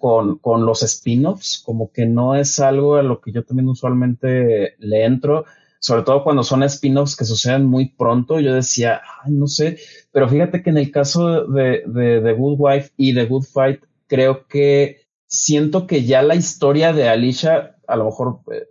[0.02, 4.74] con, con los spin-offs, como que no es algo a lo que yo también usualmente
[4.80, 5.44] le entro,
[5.78, 8.40] sobre todo cuando son spin-offs que suceden muy pronto.
[8.40, 9.78] Yo decía, ay, no sé,
[10.10, 13.84] pero fíjate que en el caso de, de, The Good Wife y The Good Fight,
[14.08, 18.66] creo que siento que ya la historia de Alicia, a lo mejor eh,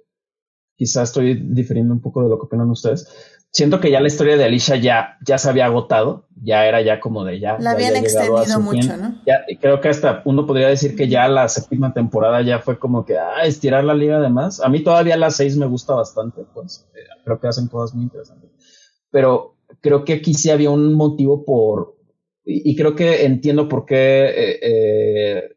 [0.76, 3.08] quizá estoy difiriendo un poco de lo que opinan ustedes,
[3.52, 7.00] siento que ya la historia de Alicia ya, ya se había agotado, ya era ya
[7.00, 7.58] como de ya.
[7.60, 9.22] La habían extendido mucho, ¿no?
[9.26, 13.06] Ya, creo que hasta uno podría decir que ya la séptima temporada ya fue como
[13.06, 14.62] que, ah, estirar la liga además.
[14.62, 18.06] A mí todavía la seis me gusta bastante, pues eh, creo que hacen cosas muy
[18.06, 18.50] interesantes.
[19.12, 21.98] Pero creo que aquí sí había un motivo por,
[22.46, 25.50] y, creo que entiendo por qué eh, eh,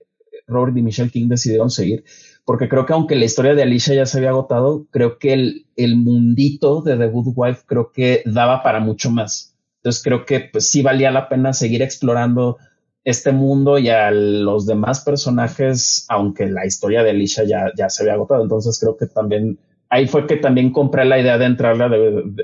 [0.46, 2.04] Robert y Michelle King decidieron seguir
[2.44, 5.66] porque creo que aunque la historia de Alicia ya se había agotado, creo que el,
[5.76, 9.56] el mundito de The Good Wife creo que daba para mucho más.
[9.76, 12.58] Entonces creo que pues sí valía la pena seguir explorando
[13.04, 18.02] este mundo y a los demás personajes, aunque la historia de Alicia ya, ya se
[18.02, 18.42] había agotado.
[18.42, 19.58] Entonces creo que también
[19.90, 21.84] ahí fue que también compré la idea de entrarle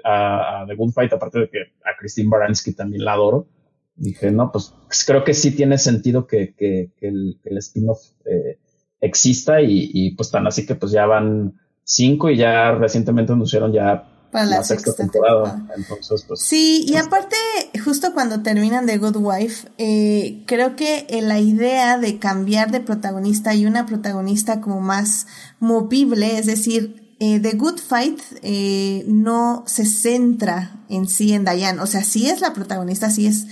[0.05, 3.47] a, The Good Fight, aparte de que a Christine Baranski también la adoro.
[3.97, 4.73] Dije, no, pues
[5.07, 8.59] creo que sí tiene sentido que, que, el, el spin-off eh,
[9.01, 14.07] exista y, pues tan así que pues ya van cinco y ya recientemente anunciaron ya
[14.31, 15.67] para la, sexta, temporada.
[15.77, 17.37] Entonces, pues, sí, y aparte,
[17.85, 23.55] justo cuando terminan The Good Wife, eh, creo que la idea de cambiar de protagonista
[23.55, 25.27] y una protagonista como más
[25.59, 31.81] movible, es decir, eh, The Good Fight eh, no se centra en sí en Diane,
[31.81, 33.47] o sea, sí es la protagonista, sí es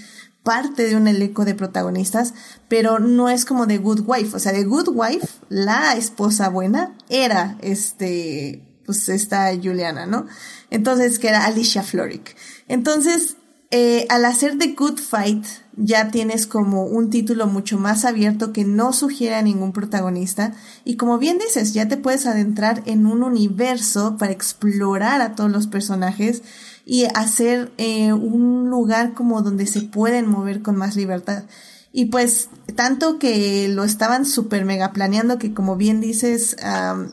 [0.48, 2.32] parte de un elenco de protagonistas,
[2.68, 4.34] pero no es como The Good Wife.
[4.34, 10.24] O sea, The Good Wife, la esposa buena, era este, pues esta Juliana, ¿no?
[10.70, 12.34] Entonces, que era Alicia Florrick.
[12.66, 13.36] Entonces,
[13.70, 15.44] eh, al hacer The Good Fight,
[15.76, 20.54] ya tienes como un título mucho más abierto que no sugiere a ningún protagonista.
[20.86, 25.50] Y como bien dices, ya te puedes adentrar en un universo para explorar a todos
[25.50, 26.42] los personajes
[26.90, 31.44] y hacer eh, un lugar como donde se pueden mover con más libertad.
[31.92, 36.56] Y pues tanto que lo estaban súper mega planeando que como bien dices,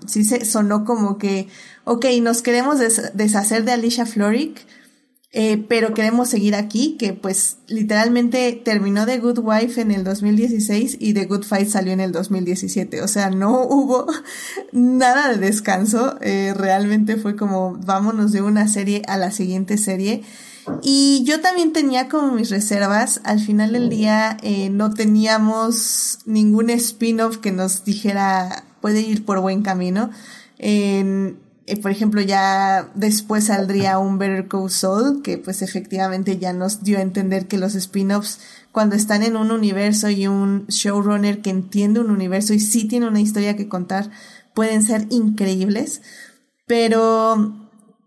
[0.08, 1.50] sí se sonó como que,
[1.84, 2.80] ok, nos queremos
[3.14, 4.66] deshacer de Alicia Florrick,
[5.38, 10.96] eh, pero queremos seguir aquí, que pues literalmente terminó The Good Wife en el 2016
[10.98, 13.02] y The Good Fight salió en el 2017.
[13.02, 14.06] O sea, no hubo
[14.72, 16.18] nada de descanso.
[16.22, 20.24] Eh, realmente fue como vámonos de una serie a la siguiente serie.
[20.82, 23.20] Y yo también tenía como mis reservas.
[23.26, 29.42] Al final del día eh, no teníamos ningún spin-off que nos dijera puede ir por
[29.42, 30.12] buen camino.
[30.60, 36.54] En, eh, por ejemplo, ya después saldría un Better Call Saul, que pues efectivamente ya
[36.54, 38.40] nos dio a entender que los spin-offs,
[38.72, 43.08] cuando están en un universo y un showrunner que entiende un universo y sí tiene
[43.08, 44.12] una historia que contar,
[44.54, 46.04] pueden ser increíbles.
[46.68, 47.56] Pero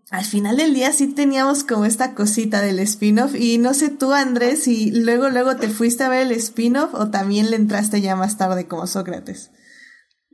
[0.09, 4.13] al final del día sí teníamos como esta cosita del spin-off y no sé tú
[4.13, 8.15] Andrés si luego luego te fuiste a ver el spin-off o también le entraste ya
[8.15, 9.51] más tarde como Sócrates.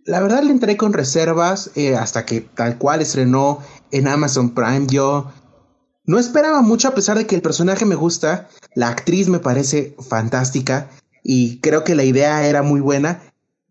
[0.05, 4.85] La verdad le entré con reservas eh, hasta que tal cual estrenó en Amazon Prime.
[4.87, 5.31] Yo
[6.05, 9.95] no esperaba mucho a pesar de que el personaje me gusta, la actriz me parece
[10.07, 10.91] fantástica
[11.23, 13.19] y creo que la idea era muy buena,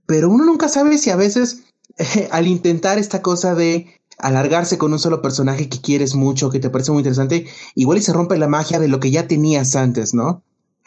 [0.07, 1.63] pero uno nunca sabe si a veces
[2.33, 3.87] al intentar esta cosa de
[4.19, 8.03] alargarse con un solo personaje que quieres mucho, que te parece muy interesante, igual y
[8.03, 10.43] se rompe la magia de lo que ya tenías antes, ¿no?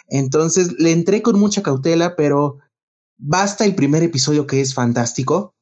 [0.10, 2.60] Entonces le entré con mucha cautela, pero
[3.18, 5.56] basta el primer episodio que es fantástico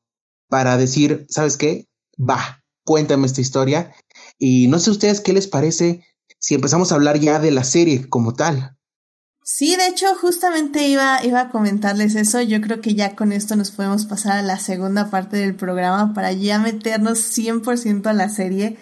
[0.49, 1.87] para decir, ¿sabes qué?
[2.17, 3.93] Va, cuéntame esta historia.
[4.37, 6.03] Y no sé ustedes qué les parece
[6.39, 8.77] si empezamos a hablar ya de la serie como tal.
[9.43, 12.41] Sí, de hecho, justamente iba, iba a comentarles eso.
[12.41, 16.13] Yo creo que ya con esto nos podemos pasar a la segunda parte del programa
[16.15, 18.77] para ya meternos 100% a la serie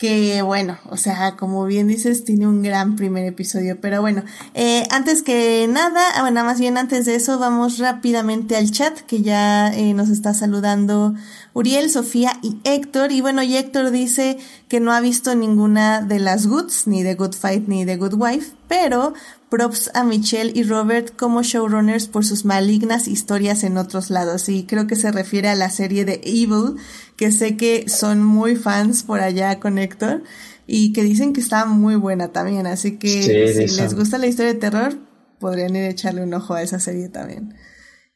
[0.00, 3.82] que bueno, o sea, como bien dices, tiene un gran primer episodio.
[3.82, 4.24] Pero bueno,
[4.54, 8.98] eh, antes que nada, ah, bueno, más bien antes de eso, vamos rápidamente al chat,
[9.00, 11.14] que ya eh, nos está saludando
[11.52, 13.12] Uriel, Sofía y Héctor.
[13.12, 14.38] Y bueno, y Héctor dice
[14.68, 18.14] que no ha visto ninguna de las Goods, ni de Good Fight ni de Good
[18.14, 19.14] Wife, pero
[19.48, 24.48] props a Michelle y Robert como showrunners por sus malignas historias en otros lados.
[24.48, 26.76] Y creo que se refiere a la serie de Evil,
[27.16, 30.22] que sé que son muy fans por allá con Héctor
[30.68, 32.68] y que dicen que está muy buena también.
[32.68, 34.96] Así que si les gusta la historia de terror,
[35.40, 37.56] podrían ir a echarle un ojo a esa serie también.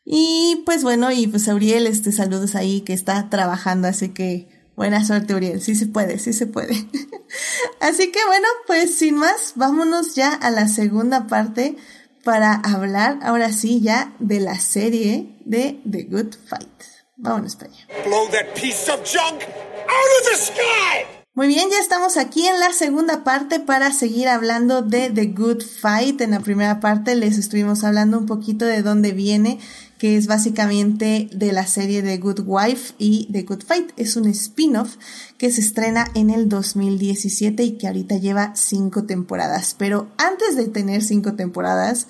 [0.05, 5.05] Y pues bueno, y pues Uriel, este saludos ahí que está trabajando, así que buena
[5.05, 6.75] suerte Uriel, sí se puede, sí se puede.
[7.81, 11.77] así que bueno, pues sin más, vámonos ya a la segunda parte
[12.25, 16.83] para hablar ahora sí ya de la serie de The Good Fight.
[17.17, 17.87] Vámonos para allá.
[18.05, 21.25] Blow that piece of junk out of the sky!
[21.37, 25.63] Muy bien, ya estamos aquí en la segunda parte para seguir hablando de The Good
[25.63, 26.21] Fight.
[26.21, 29.59] En la primera parte les estuvimos hablando un poquito de dónde viene,
[30.05, 33.93] que es básicamente de la serie de Good Wife y The Good Fight.
[33.97, 34.97] Es un spin-off
[35.39, 39.75] que se estrena en el 2017 y que ahorita lleva cinco temporadas.
[39.79, 42.07] Pero antes de tener cinco temporadas,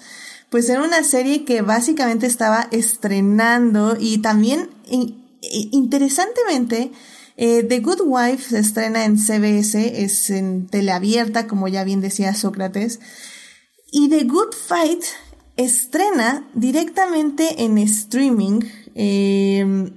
[0.51, 4.71] pues era una serie que básicamente estaba estrenando y también
[5.71, 6.91] interesantemente
[7.37, 12.35] eh, The Good Wife se estrena en CBS, es en teleabierta, como ya bien decía
[12.35, 12.99] Sócrates.
[13.93, 15.05] Y The Good Fight
[15.57, 18.61] estrena directamente en streaming
[18.95, 19.93] em,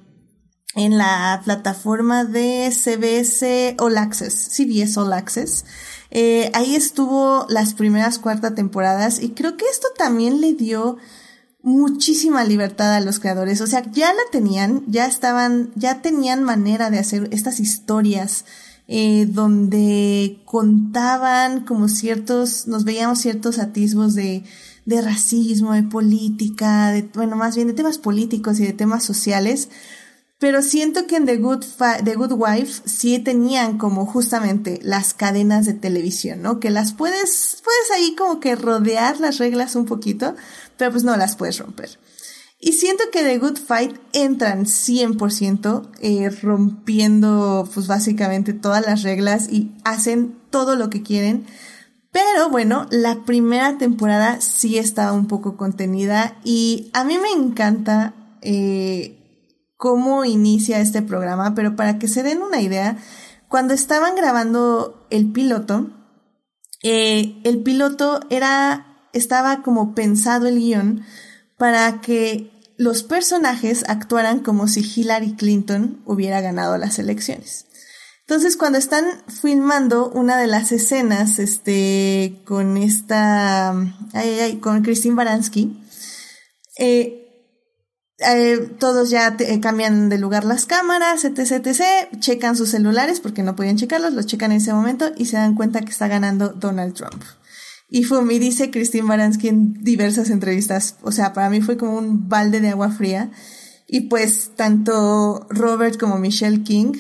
[0.76, 5.66] en la plataforma de CBS All Access, CBS All Access.
[6.12, 10.98] Eh, ahí estuvo las primeras cuarta temporadas y creo que esto también le dio
[11.64, 13.60] muchísima libertad a los creadores.
[13.62, 18.46] O sea, ya la tenían, ya estaban, ya tenían manera de hacer estas historias
[18.88, 24.46] eh, donde contaban como ciertos, nos veíamos ciertos atisbos de,
[24.88, 29.68] de racismo, de política, de, bueno, más bien de temas políticos y de temas sociales.
[30.40, 31.66] Pero siento que en The Good,
[32.06, 36.62] The Good Wife sí tenían como justamente las cadenas de televisión, ¿no?
[36.62, 40.36] Que las puedes, puedes ahí como que rodear las reglas un poquito,
[40.78, 42.00] pero pues no las puedes romper.
[42.60, 49.50] Y siento que The Good Fight entran 100% eh, rompiendo pues básicamente todas las reglas
[49.52, 51.46] y hacen todo lo que quieren.
[52.12, 58.14] Pero bueno, la primera temporada sí estaba un poco contenida y a mí me encanta
[58.42, 59.18] eh,
[59.78, 62.98] cómo inicia este programa, pero para que se den una idea,
[63.48, 65.90] cuando estaban grabando el piloto,
[66.84, 71.04] eh, el piloto era estaba como pensado el guion
[71.58, 77.67] para que los personajes actuaran como si Hillary Clinton hubiera ganado las elecciones.
[78.28, 83.74] Entonces, cuando están filmando una de las escenas, este, con esta,
[84.60, 85.82] con Christine Baranski,
[86.78, 87.24] eh,
[88.20, 91.82] eh, todos ya eh, cambian de lugar las cámaras, etc, etc,
[92.20, 95.56] checan sus celulares porque no podían checarlos, los checan en ese momento y se dan
[95.56, 97.24] cuenta que está ganando Donald Trump.
[97.90, 101.98] Y fue, me dice Christine Baranski en diversas entrevistas, o sea, para mí fue como
[101.98, 103.32] un balde de agua fría.
[103.88, 106.92] Y pues tanto Robert como Michelle King,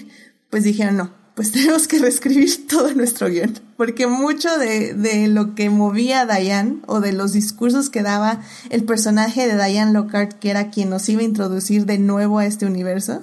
[0.49, 3.53] pues dijeron, no, pues tenemos que reescribir todo nuestro guion.
[3.77, 8.41] Porque mucho de, de lo que movía a Diane o de los discursos que daba
[8.71, 12.47] el personaje de Diane Lockhart, que era quien nos iba a introducir de nuevo a
[12.47, 13.21] este universo,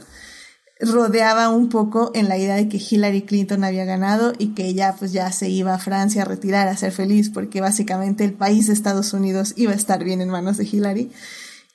[0.79, 4.95] rodeaba un poco en la idea de que Hillary Clinton había ganado y que ella
[4.97, 8.69] pues ya se iba a Francia a retirar a ser feliz porque básicamente el país
[8.69, 11.11] de Estados Unidos iba a estar bien en manos de Hillary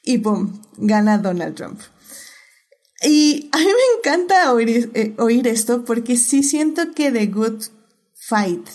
[0.04, 0.62] y ¡pum!
[0.78, 1.80] gana Donald Trump.
[3.02, 7.64] Y a mí me encanta oír, eh, oír esto porque sí siento que The Good
[8.14, 8.68] Fight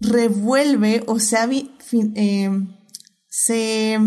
[0.00, 2.50] revuelve o sea, eh,
[3.28, 3.98] se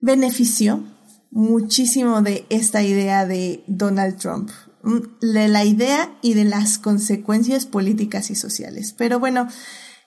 [0.00, 0.84] benefició
[1.30, 4.50] muchísimo de esta idea de Donald Trump,
[4.82, 8.94] mm, de la idea y de las consecuencias políticas y sociales.
[8.96, 9.48] Pero bueno,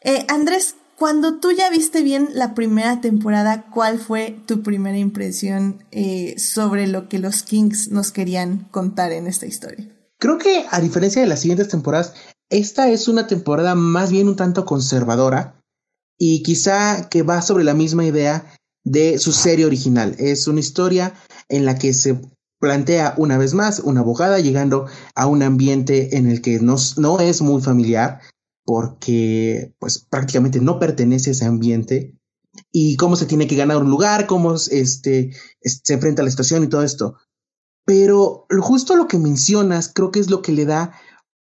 [0.04, 5.84] eh, Andrés, cuando tú ya viste bien la primera temporada, ¿cuál fue tu primera impresión
[5.90, 9.90] eh, sobre lo que los Kings nos querían contar en esta historia?
[10.20, 12.14] Creo que a diferencia de las siguientes temporadas,
[12.52, 15.60] esta es una temporada más bien un tanto conservadora
[16.20, 18.46] y quizá que va sobre la misma idea
[18.84, 20.16] de su serie original.
[20.20, 21.16] Es una historia
[21.50, 22.22] en la que se
[22.60, 24.86] plantea una vez más una abogada llegando
[25.16, 28.22] a un ambiente en el que no, no es muy familiar
[28.72, 32.18] porque pues prácticamente no pertenece a ese ambiente
[32.72, 36.64] y cómo se tiene que ganar un lugar, cómo este, se enfrenta a la situación
[36.64, 37.18] y todo esto.
[37.84, 40.94] Pero justo lo que mencionas creo que es lo que le da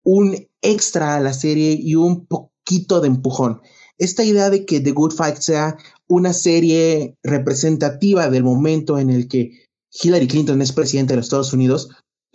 [0.03, 3.61] un extra a la serie y un poquito de empujón.
[3.97, 5.77] Esta idea de que The Good Fight sea
[6.09, 9.69] una serie representativa del momento en el que
[10.03, 11.91] Hillary Clinton es presidente de los Estados Unidos,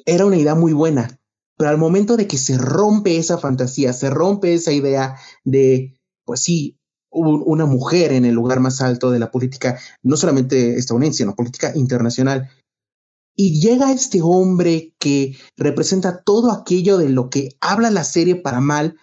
[0.07, 1.21] era una idea muy buena.
[1.57, 6.43] Pero al momento de que se rompe esa fantasía, se rompe esa idea de, pues
[6.43, 6.79] sí,
[7.11, 11.73] una mujer en el lugar más alto de la política, no solamente estadounidense, sino política
[11.75, 12.51] internacional,
[13.35, 18.61] y llega este hombre que representa todo aquello de lo que habla la serie para
[18.61, 18.97] mal,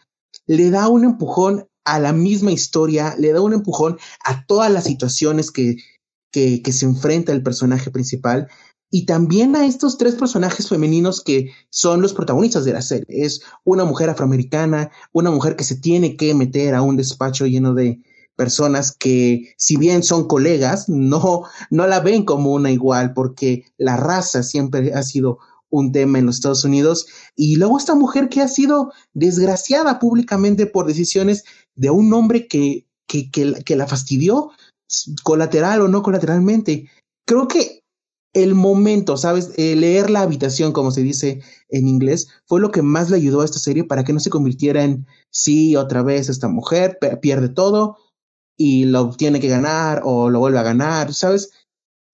[0.48, 4.86] le da un empujón a la misma historia, le da un empujón a todas las
[4.86, 5.78] situaciones que,
[6.32, 8.50] que, que se enfrenta el personaje principal
[8.96, 13.08] y también a estos tres personajes femeninos que son los protagonistas de la serie.
[13.10, 17.74] Es una mujer afroamericana, una mujer que se tiene que meter a un despacho lleno
[17.74, 18.02] de,
[18.36, 23.96] personas que si bien son colegas, no, no la ven como una igual porque la
[23.96, 25.40] raza siempre ha sido
[25.70, 27.08] un tema en los Estados Unidos.
[27.36, 32.86] Y luego esta mujer que ha sido desgraciada públicamente por decisiones de un hombre que,
[33.08, 34.52] que, que, la fastidió,
[35.24, 36.90] colateral o no colateralmente.
[37.26, 37.83] Creo que
[38.34, 39.52] el momento, ¿sabes?
[39.58, 43.42] Eh, leer la habitación, como se dice en inglés, fue lo que más le ayudó
[43.42, 47.50] a esta serie para que no se convirtiera en, sí, otra vez esta mujer pierde
[47.50, 47.98] todo,
[48.58, 51.52] y lo tiene que ganar o lo vuelve a ganar, ¿sabes?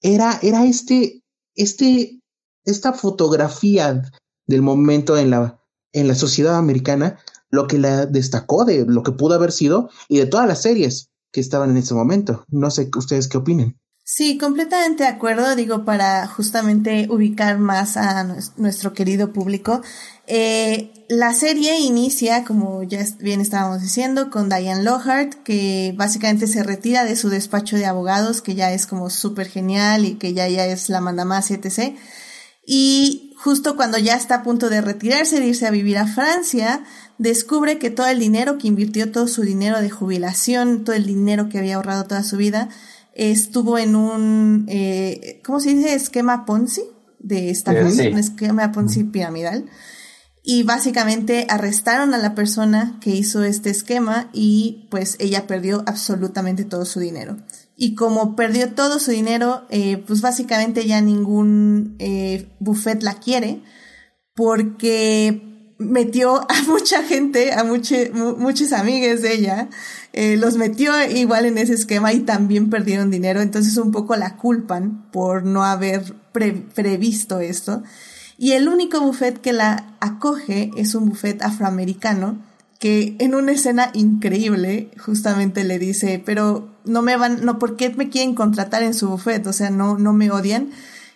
[0.02, 1.24] Era, era este,
[1.56, 2.22] este,
[2.66, 4.02] esta fotografía
[4.48, 5.62] del momento en la,
[5.94, 7.20] en la sociedad americana
[7.52, 11.10] lo que la destacó de lo que pudo haber sido y de todas las series
[11.32, 12.46] que estaban en ese momento.
[12.48, 13.80] No sé ustedes qué opinen.
[14.12, 18.24] Sí, completamente de acuerdo, digo, para justamente ubicar más a
[18.58, 19.84] nuestro querido público.
[20.26, 26.64] Eh, la serie inicia, como ya bien estábamos diciendo, con Diane Lohart, que básicamente se
[26.64, 30.48] retira de su despacho de abogados, que ya es como súper genial y que ya,
[30.48, 31.96] ya es la mandamás, etc.
[32.66, 36.84] Y justo cuando ya está a punto de retirarse, de irse a vivir a Francia,
[37.20, 41.48] descubre que todo el dinero que invirtió, todo su dinero de jubilación, todo el dinero
[41.48, 42.70] que había ahorrado toda su vida,
[43.20, 45.94] estuvo en un, eh, ¿cómo se dice?
[45.94, 46.84] Esquema Ponzi
[47.20, 49.66] de esta un esquema Ponzi piramidal
[50.42, 56.64] y básicamente arrestaron a la persona que hizo este esquema y pues ella perdió absolutamente
[56.64, 57.38] todo su dinero.
[57.76, 63.62] Y como perdió todo su dinero, eh, pues básicamente ya ningún eh, buffet la quiere
[64.34, 65.42] porque
[65.78, 69.70] metió a mucha gente, a muchos muchos amigues de ella,
[70.22, 74.36] eh, los metió igual en ese esquema y también perdieron dinero, entonces un poco la
[74.36, 77.84] culpan por no haber previsto esto.
[78.38, 82.38] Y el único buffet que la acoge es un buffet afroamericano
[82.80, 87.90] que en una escena increíble justamente le dice, pero no me van, no, ¿por qué
[87.90, 89.48] me quieren contratar en su buffet?
[89.48, 90.72] O sea, no, no me odian.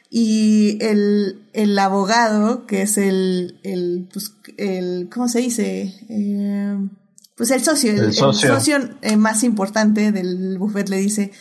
[0.10, 5.94] Y el, el abogado, que es el, el, pues, el, ¿cómo se dice?
[6.08, 6.78] Eh,
[7.36, 11.32] pues el socio, el, socio, eh, más importante del buffet le dice,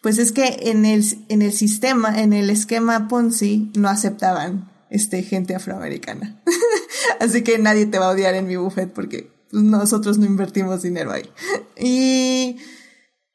[0.00, 5.22] pues es que en el, en el sistema, en el esquema Ponzi, no aceptaban este,
[5.22, 6.42] gente afroamericana.
[7.20, 10.82] Así que nadie te va a odiar en mi buffet porque pues, nosotros no invertimos
[10.82, 11.28] dinero ahí.
[11.78, 12.56] y,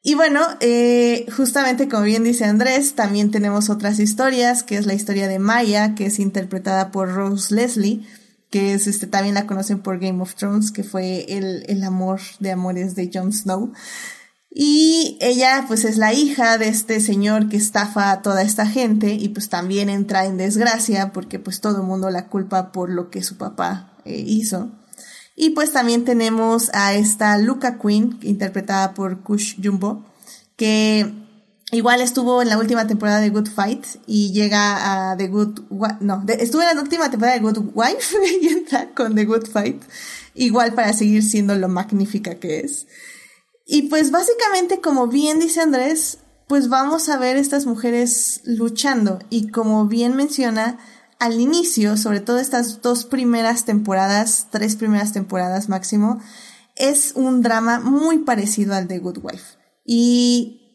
[0.02, 4.94] y bueno, eh, justamente como bien dice Andrés, también tenemos otras historias, que es la
[4.94, 8.06] historia de Maya, que es interpretada por Rose Leslie,
[8.50, 12.20] que es este, también la conocen por Game of Thrones, que fue el, el amor
[12.40, 13.72] de amores de Jon Snow.
[14.50, 19.12] Y ella pues es la hija de este señor que estafa a toda esta gente
[19.12, 23.10] y pues también entra en desgracia porque pues todo el mundo la culpa por lo
[23.10, 24.70] que su papá eh, hizo.
[25.36, 30.04] Y pues también tenemos a esta Luca Queen, interpretada por Kush Jumbo,
[30.56, 31.12] que
[31.72, 35.60] igual estuvo en la última temporada de Good Fight y llega a The Good...
[36.00, 39.82] No, estuvo en la última temporada de Good Wife y entra con The Good Fight,
[40.34, 42.86] igual para seguir siendo lo magnífica que es.
[43.66, 49.18] Y pues básicamente, como bien dice Andrés, pues vamos a ver estas mujeres luchando.
[49.28, 50.78] Y como bien menciona,
[51.18, 56.20] al inicio, sobre todo estas dos primeras temporadas, tres primeras temporadas máximo,
[56.76, 59.58] es un drama muy parecido al de Good Wife.
[59.84, 60.67] Y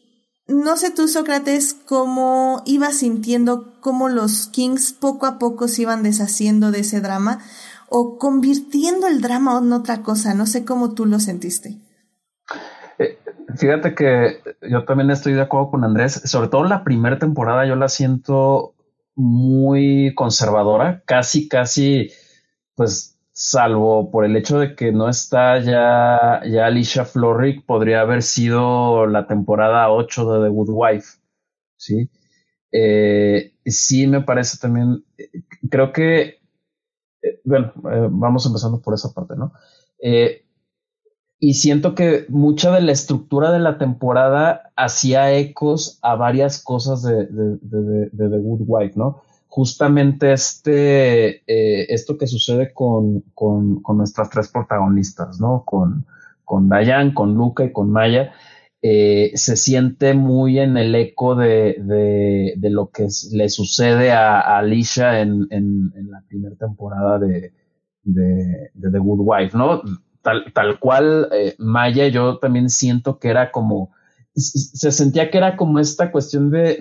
[0.46, 6.02] no sé tú, Sócrates, cómo ibas sintiendo cómo los Kings poco a poco se iban
[6.02, 7.38] deshaciendo de ese drama
[7.88, 10.34] o convirtiendo el drama en otra cosa.
[10.34, 11.78] No sé cómo tú lo sentiste.
[12.98, 13.18] Eh,
[13.56, 17.76] fíjate que yo también estoy de acuerdo con Andrés, sobre todo la primera temporada yo
[17.76, 18.74] la siento
[19.14, 22.10] muy conservadora, casi, casi,
[22.74, 28.22] pues salvo por el hecho de que no está ya, ya Alicia Florrick, podría haber
[28.22, 31.18] sido la temporada 8 de The Good Wife,
[31.76, 32.08] ¿sí?
[32.70, 35.04] Eh, sí me parece también,
[35.68, 36.40] creo que,
[37.22, 39.52] eh, bueno, eh, vamos empezando por esa parte, ¿no?
[41.38, 47.02] y siento que mucha de la estructura de la temporada hacía ecos a varias cosas
[47.02, 49.22] de, de, The Good Wife, ¿no?
[49.54, 51.44] Justamente este,
[51.94, 55.62] esto que sucede con, con, con, nuestras tres protagonistas, ¿no?
[55.64, 56.06] Con,
[56.44, 58.32] con Dayan, con Luca y con Maya
[58.86, 61.74] eh, se siente muy en el eco de,
[62.54, 67.54] de, lo que le sucede a, Alicia en, en, la primera temporada de,
[68.02, 69.80] de, The Good Wife, ¿no?
[70.20, 73.90] Tal, tal cual, eh, Maya, yo también siento que era como,
[74.34, 76.76] se sentía que era como esta cuestión de,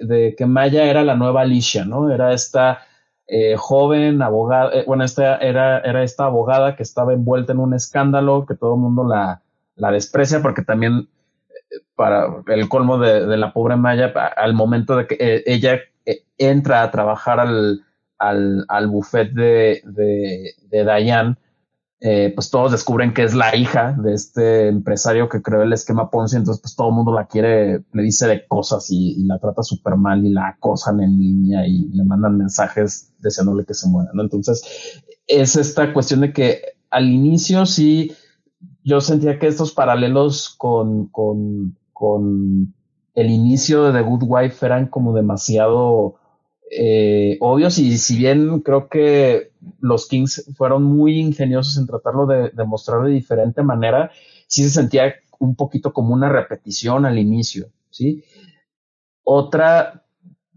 [0.00, 2.12] de, que Maya era la nueva Alicia, ¿no?
[2.12, 2.80] Era esta
[3.26, 8.44] eh, joven abogada, bueno, esta era, era esta abogada que estaba envuelta en un escándalo,
[8.46, 9.42] que todo el mundo la,
[9.76, 11.08] la desprecia porque también
[11.94, 16.82] para el colmo de, la pobre Maya, al momento de que eh, ella eh, entra
[16.82, 17.84] a trabajar al,
[18.18, 21.38] al, al buffet de, de, de Dayan,
[22.02, 26.10] eh, pues todos descubren que es la hija de este empresario que creó el esquema
[26.10, 29.62] Ponzi, entonces pues todo el mundo la quiere, le dice de cosas y, la trata
[29.62, 34.10] súper mal y la acosan en línea y le mandan mensajes deseándole que se muera,
[34.14, 34.22] ¿no?
[34.22, 34.62] Entonces
[35.26, 38.12] es esta cuestión de que al inicio sí
[38.82, 42.74] yo sentía que estos paralelos con, con, con
[43.14, 46.19] el inicio de The Good Wife eran como demasiado
[46.70, 49.50] eh, obvios y si bien creo que
[49.80, 54.10] los Kings fueron muy ingeniosos en tratarlo de, de mostrar de diferente manera,
[54.46, 58.22] sí se sentía un poquito como una repetición al inicio, ¿sí?
[59.24, 60.04] Otra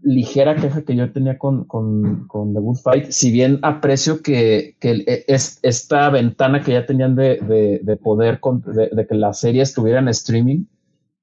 [0.02, 4.76] ligera queja que yo tenía con, con, con, The Good Fight, si bien aprecio que,
[4.78, 9.14] que e, es, esta ventana que ya tenían de, de, de poder, de, de, que
[9.14, 10.66] la serie estuviera en streaming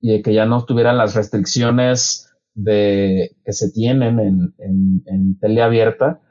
[0.01, 5.39] y de que ya no tuvieran las restricciones de, que se tienen en, en, en
[5.39, 6.21] tele abierta,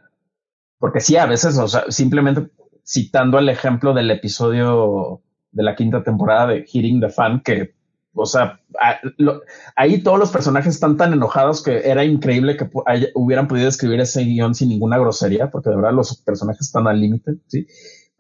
[0.79, 2.51] porque sí, a veces, o sea, simplemente
[2.85, 7.75] citando el ejemplo del episodio de la quinta temporada de Hitting the Fan, que
[8.13, 8.61] o sea,
[9.77, 12.69] ahí todos los personajes están tan enojados que era increíble que
[13.15, 17.01] hubieran podido escribir ese guion sin ninguna grosería, porque de verdad los personajes están al
[17.01, 17.67] límite, ¿sí?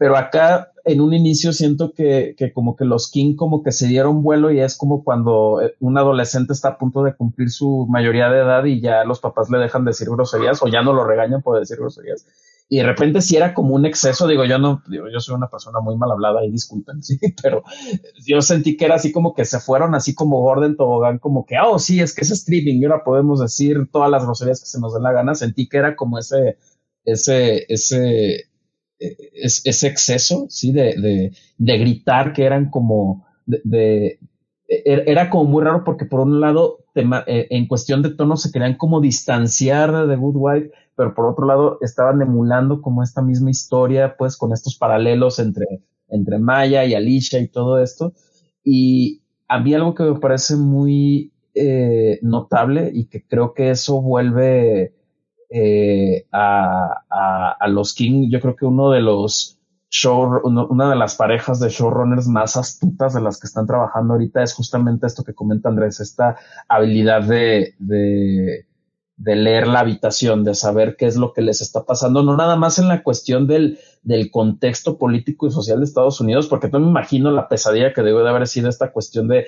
[0.00, 3.86] Pero acá en un inicio siento que, que como que los King como que se
[3.86, 7.86] dieron vuelo y es como cuando eh, un adolescente está a punto de cumplir su
[7.86, 11.04] mayoría de edad y ya los papás le dejan decir groserías o ya no lo
[11.04, 12.24] regañan por decir groserías.
[12.70, 15.50] Y de repente si era como un exceso, digo, yo no, digo, yo soy una
[15.50, 17.62] persona muy mal hablada y disculpen, sí, pero
[18.24, 21.56] yo sentí que era así como que se fueron así como Gordon Tobogán, como que,
[21.62, 24.80] oh, sí, es que es streaming y ahora podemos decir todas las groserías que se
[24.80, 26.56] nos dé la gana, sentí que era como ese,
[27.04, 28.49] ese, ese,
[29.00, 34.18] e, ese, exceso, sí, de, de, de gritar que eran como, de,
[34.68, 38.52] e, era como muy raro porque por un lado, eh, en cuestión de tono se
[38.52, 43.50] querían como distanciar de Good Wife, pero por otro lado estaban emulando como esta misma
[43.50, 45.66] historia, pues con estos paralelos entre,
[46.08, 48.12] entre Maya y Alicia y todo esto.
[48.62, 54.00] Y a mí algo que me parece muy eh, notable y que creo que eso
[54.00, 54.94] vuelve
[55.50, 59.58] eh, a, a, a, los King, yo creo que uno de los
[59.90, 64.42] show, una de las parejas de showrunners más astutas de las que están trabajando ahorita
[64.42, 66.36] es justamente esto que comenta Andrés, esta
[66.68, 68.66] habilidad de, de
[69.20, 72.56] de leer la habitación, de saber qué es lo que les está pasando, no nada
[72.56, 76.80] más en la cuestión del, del contexto político y social de Estados Unidos, porque no
[76.80, 79.46] me imagino la pesadilla que debe de haber sido esta cuestión de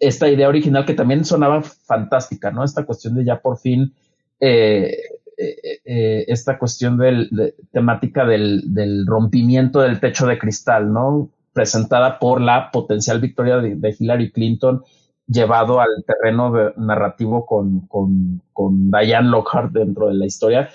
[0.00, 2.64] esta idea original que también sonaba fantástica, ¿no?
[2.64, 3.94] Esta cuestión de ya por fin,
[4.40, 4.96] eh,
[5.36, 11.30] eh, eh, esta cuestión del, de, temática del, rompimiento del techo de cristal, ¿no?
[11.52, 14.82] Presentada por la potencial victoria de, de Hillary Clinton
[15.26, 20.68] llevado al terreno narrativo con, con, con Diane Lockhart dentro de la historia.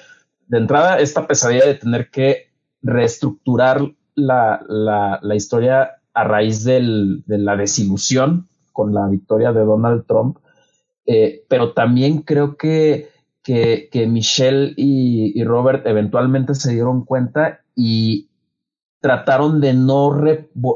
[0.48, 2.48] De entrada, esta pesadilla de tener que
[2.82, 3.82] reestructurar
[4.16, 10.06] la, la, la historia a raíz del, de la desilusión con la victoria de Donald
[10.08, 10.38] Trump,
[11.06, 13.10] eh, pero también creo que,
[13.44, 18.30] que, que Michelle y, Robert eventualmente se dieron cuenta y
[19.02, 20.12] trataron de no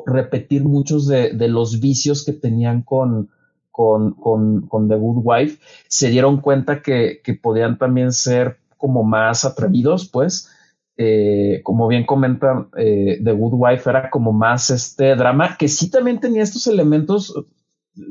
[0.06, 3.30] repetir muchos de, los vicios que tenían con,
[3.70, 9.46] con, con, The Good Wife, se dieron cuenta que, que podían también ser como más
[9.46, 10.50] atrevidos, pues,
[10.96, 15.90] eh, como bien comenta eh, The Good Wife, era como más este drama, que sí
[15.90, 17.34] también tenía estos elementos,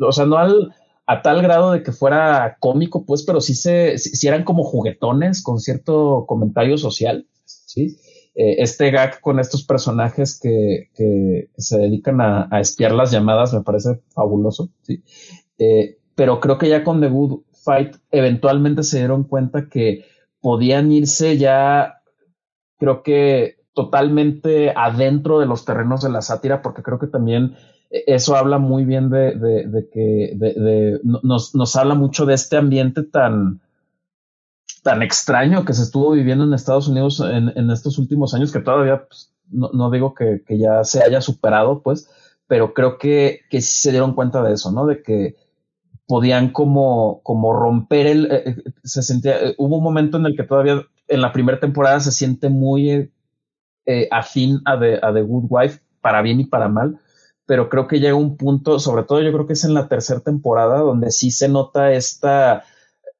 [0.00, 0.74] o sea, no al,
[1.06, 5.42] a tal grado de que fuera cómico, pues, pero sí se, sí, eran como juguetones
[5.42, 7.96] con cierto comentario social, ¿sí?
[8.34, 13.52] Eh, este gag con estos personajes que, que se dedican a, a, espiar las llamadas
[13.52, 15.02] me parece fabuloso, ¿sí?
[16.14, 20.04] pero creo que ya con The Good Fight eventualmente se dieron cuenta que
[20.40, 22.02] podían irse ya
[22.78, 27.54] creo que totalmente adentro de los terrenos de la sátira, porque creo que también
[27.92, 33.02] eso habla muy bien de, de, que de, nos, nos, habla mucho de este ambiente
[33.02, 33.60] tan,
[34.82, 38.60] tan extraño que se estuvo viviendo en Estados Unidos en, en estos últimos años, que
[38.60, 42.08] todavía pues, no, no, digo que, que, ya se haya superado, pues,
[42.46, 44.86] pero creo que, que sí se dieron cuenta de eso, ¿no?
[44.86, 45.36] De que
[46.06, 50.36] podían como, como romper el, eh, eh, se sentía, eh, hubo un momento en el
[50.36, 53.10] que todavía en la primera temporada se siente muy
[54.10, 56.98] afín a The, a The Good Wife, para bien y para mal,
[57.46, 60.20] pero creo que llega un punto, sobre todo yo creo que es en la tercera
[60.20, 62.64] temporada, donde sí se nota esta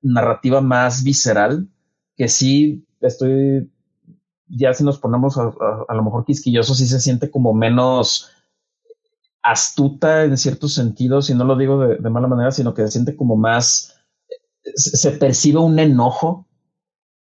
[0.01, 1.69] narrativa más visceral,
[2.17, 3.71] que sí estoy,
[4.47, 5.53] ya si nos ponemos a,
[5.89, 8.31] a, lo mejor quisquilloso, sí se siente como menos
[9.43, 13.17] astuta en ciertos sentidos, y no lo digo de, mala manera, sino que se siente
[13.17, 13.97] como más,
[14.63, 16.47] se percibe un enojo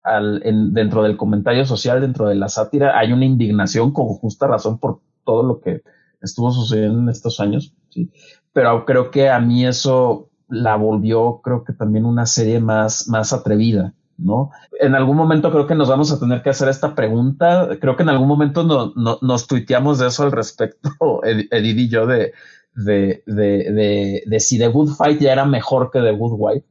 [0.03, 4.45] al, en, dentro del comentario social, dentro de la sátira, hay una indignación con justa
[4.45, 5.81] razón por todo lo que
[6.24, 8.11] estuvo sucediendo en estos años, ¿sí?
[8.53, 13.34] Pero creo que a mí eso la volvió, creo que también una serie más, más
[13.34, 14.51] atrevida, ¿no?
[14.80, 17.69] En algún momento creo que nos vamos a tener que hacer esta pregunta.
[17.82, 20.89] Creo que en algún momento no, no, nos tuiteamos de eso al respecto,
[21.24, 22.34] Edith y yo, de,
[22.76, 26.65] de, de, de, si The Good Fight ya era mejor que The Good Wife.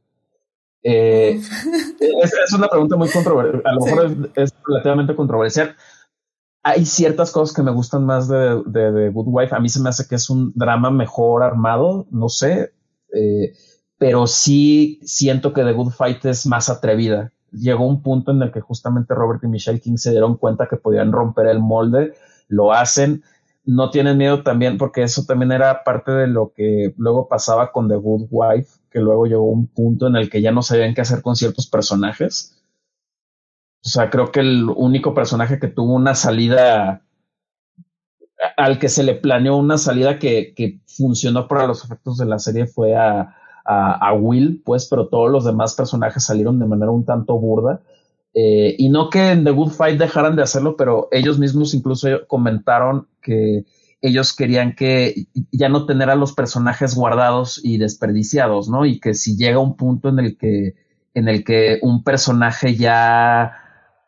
[0.83, 1.39] Eh,
[1.99, 5.75] es, una pregunta muy controversial, a lo mejor es, relativamente controversial.
[6.63, 9.55] Hay ciertas cosas que me gustan más de, de, Good Wife.
[9.55, 12.73] A mí se me hace que es un drama mejor armado, no sé,
[13.13, 13.53] eh,
[13.97, 17.31] pero sí siento que The Good Fight es más atrevida.
[17.51, 20.77] Llegó un punto en el que justamente Robert y Michelle King se dieron cuenta que
[20.77, 22.13] podían romper el molde,
[22.47, 23.23] lo hacen
[23.65, 27.87] no tienen miedo también, porque eso también era parte de lo que luego pasaba con
[27.87, 31.01] The Good Wife, que luego llegó un punto en el que ya no sabían qué
[31.01, 32.62] hacer con ciertos personajes.
[33.85, 37.01] O sea, creo que el único personaje que tuvo una salida
[38.57, 42.39] al que se le planeó una salida que, que funcionó para los efectos de la
[42.39, 47.05] serie fue a, a, Will, pues, pero todos los demás personajes salieron de manera un
[47.05, 47.81] tanto burda.
[48.33, 52.07] Eh, y no que en The Good Fight dejaran de hacerlo, pero ellos mismos incluso
[52.27, 53.65] comentaron que
[54.01, 58.85] ellos querían que ya no tener a los personajes guardados y desperdiciados, ¿no?
[58.85, 60.73] Y que si llega un punto en el que,
[61.13, 63.62] en el que un personaje ya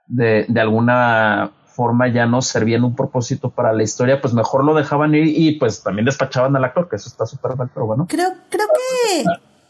[0.07, 4.63] de, de alguna forma ya no servía en un propósito para la historia, pues mejor
[4.63, 7.85] lo dejaban ir y pues también despachaban al actor, que eso está súper mal, pero
[7.85, 8.07] bueno.
[8.07, 9.25] Creo, creo que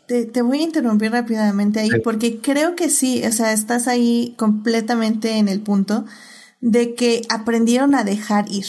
[0.05, 4.35] te, te, voy a interrumpir rápidamente ahí porque creo que sí, o sea, estás ahí
[4.37, 6.05] completamente en el punto
[6.61, 8.65] de que aprendieron a dejar ir.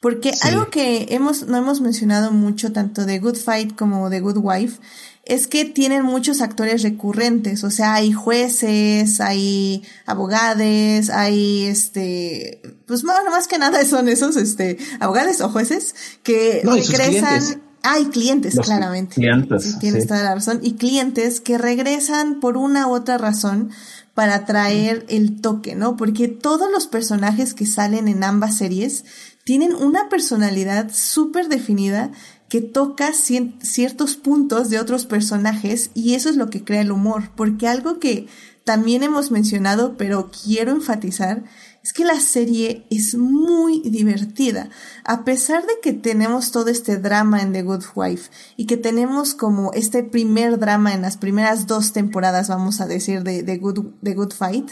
[0.00, 4.38] Porque algo que hemos, no hemos mencionado mucho, tanto de Good Fight como de Good
[4.40, 4.80] Wife,
[5.28, 13.04] es que tienen muchos actores recurrentes, o sea, hay jueces, hay abogados, hay este, pues
[13.04, 19.14] más, más que nada son esos, este, abogados o jueces que regresan hay clientes, claramente.
[19.14, 19.78] Clientes.
[19.78, 20.58] tienes toda la razón.
[20.62, 23.70] Y clientes que regresan por una u otra razón
[24.14, 25.96] para traer el toque, ¿no?
[25.96, 29.04] Porque todos los personajes que salen en ambas series
[29.44, 32.10] tienen una personalidad súper definida
[32.48, 37.30] que toca ciertos puntos de otros personajes y eso es lo que crea el humor.
[37.36, 38.26] Porque algo que
[38.64, 41.44] también hemos mencionado, pero quiero enfatizar,
[41.82, 44.68] es que la serie es muy divertida.
[45.04, 49.34] A pesar de que tenemos todo este drama en The Good Wife y que tenemos
[49.34, 53.80] como este primer drama en las primeras dos temporadas, vamos a decir, de The Good,
[54.02, 54.70] Good Fight,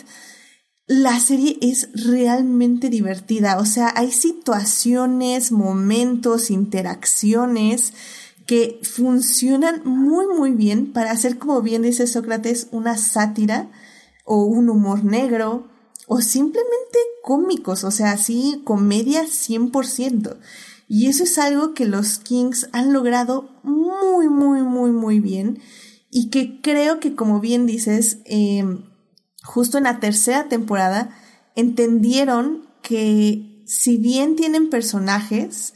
[0.86, 3.58] la serie es realmente divertida.
[3.58, 7.92] O sea, hay situaciones, momentos, interacciones
[8.46, 13.70] que funcionan muy muy bien para hacer, como bien dice Sócrates, una sátira
[14.24, 15.66] o un humor negro
[16.06, 20.36] o simplemente cómicos, o sea, así comedia 100%.
[20.88, 25.58] Y eso es algo que los Kings han logrado muy, muy, muy, muy bien
[26.12, 28.84] y que creo que, como bien dices, em,
[29.46, 31.10] justo en la tercera temporada
[31.54, 35.72] entendieron que si bien tienen personajes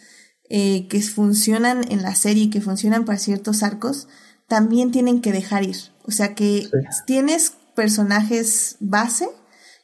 [0.48, 4.08] eh, que funcionan en la serie y que funcionan para ciertos arcos,
[4.48, 5.76] también tienen que dejar ir.
[6.04, 6.68] O sea que
[7.06, 9.28] tienes personajes base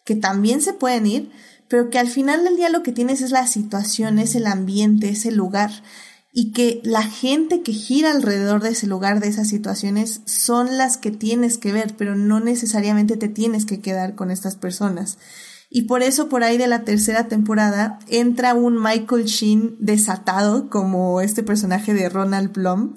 [0.04, 1.30] que también se pueden ir,
[1.68, 5.08] pero que al final del día lo que tienes es la situación, es el ambiente,
[5.08, 5.70] es el lugar
[6.38, 10.98] y que la gente que gira alrededor de ese lugar, de esas situaciones, son las
[10.98, 15.16] que tienes que ver, pero no necesariamente te tienes que quedar con estas personas.
[15.70, 21.22] Y por eso por ahí de la tercera temporada entra un Michael Sheen desatado como
[21.22, 22.96] este personaje de Ronald Blum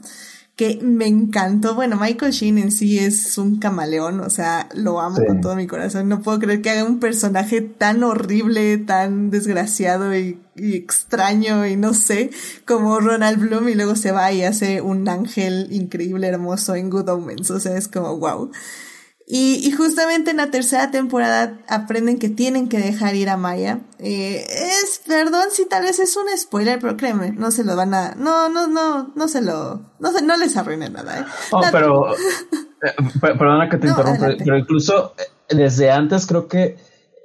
[0.59, 1.73] que me encantó.
[1.73, 5.67] Bueno, Michael Sheen en sí es un camaleón, o sea, lo amo con todo mi
[5.67, 6.09] corazón.
[6.09, 11.77] No puedo creer que haga un personaje tan horrible, tan desgraciado y, y, extraño y
[11.77, 12.31] no sé,
[12.65, 17.07] como Ronald Bloom y luego se va y hace un ángel increíble, hermoso en Good
[17.07, 17.49] Omens.
[17.51, 18.51] O sea, es como wow.
[19.31, 23.81] Y, y, justamente en la tercera temporada aprenden que tienen que dejar ir a Maya.
[23.99, 27.93] Eh, es, perdón si tal vez es un spoiler, pero créeme, no se lo van
[27.93, 31.25] a, no, no, no, no se lo, no se, no les arruine nada, ¿eh?
[31.51, 36.77] Oh, pero, eh, perdona que te interrumpa, pero incluso eh, desde antes creo que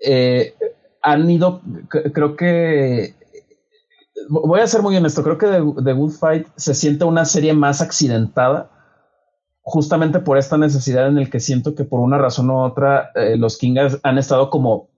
[0.03, 0.55] eh,
[1.01, 3.15] han ido, creo que,
[4.29, 7.55] voy a ser muy honesto, creo que The, The Good Fight se siente una serie
[7.55, 8.74] más accidentada
[9.65, 13.37] justamente por esta necesidad en el que siento que por una razón u otra eh,
[13.39, 14.91] los Kingers han estado como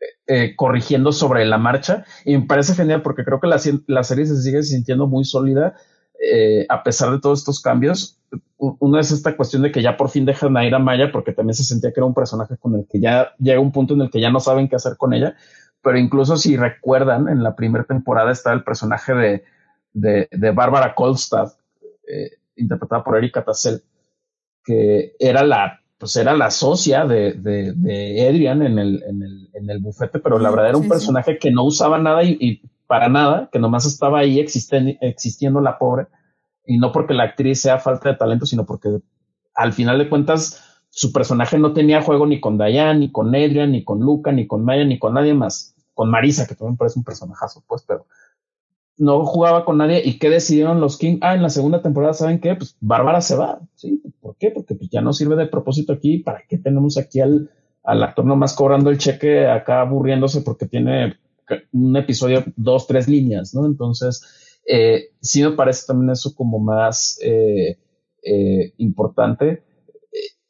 [0.00, 2.04] eh, eh, corrigiendo sobre la marcha.
[2.24, 5.74] Y me parece genial porque creo que la, serie se sigue sintiendo muy sólida
[6.18, 8.18] eh, a pesar de todos estos cambios.
[8.56, 11.32] Uno es esta cuestión de que ya por fin dejan a ir a Maya porque
[11.32, 14.00] también se sentía que era un personaje con el que ya llega un punto en
[14.00, 15.36] el que ya no saben qué hacer con ella,
[15.82, 19.44] pero incluso si recuerdan, en la primera temporada estaba el personaje de,
[19.92, 21.52] de, de Bárbara Kolstad,
[22.56, 23.82] interpretada por Erika Tassel
[24.64, 29.50] que era la, pues era la socia de, de, de Adrian en el, en, el,
[29.52, 32.62] en el bufete, pero la verdad era un personaje que no usaba nada y, y,
[32.86, 36.06] para nada, que nomás estaba ahí existiendo la pobre,
[36.66, 39.00] y no porque la actriz sea falta de talento, sino porque
[39.54, 43.72] al final de cuentas su personaje no tenía juego ni con Diane, ni con Adrian,
[43.72, 46.98] ni con Luca, ni con Maya, ni con nadie más, con Marisa, que también parece
[46.98, 48.06] un personajazo, pues, pero
[48.96, 51.18] no jugaba con nadie y qué decidieron los King.
[51.20, 52.54] Ah, en la segunda temporada, ¿saben qué?
[52.54, 54.02] Pues Bárbara se va, ¿sí?
[54.20, 54.50] ¿Por qué?
[54.50, 56.18] Porque pues ya no sirve de propósito aquí.
[56.18, 57.50] ¿Para qué tenemos aquí al,
[57.82, 61.16] al actor nomás cobrando el cheque acá aburriéndose porque tiene
[61.72, 63.66] un episodio, dos, tres líneas, ¿no?
[63.66, 67.78] Entonces, eh, sí me parece también eso como más eh,
[68.22, 69.62] eh, importante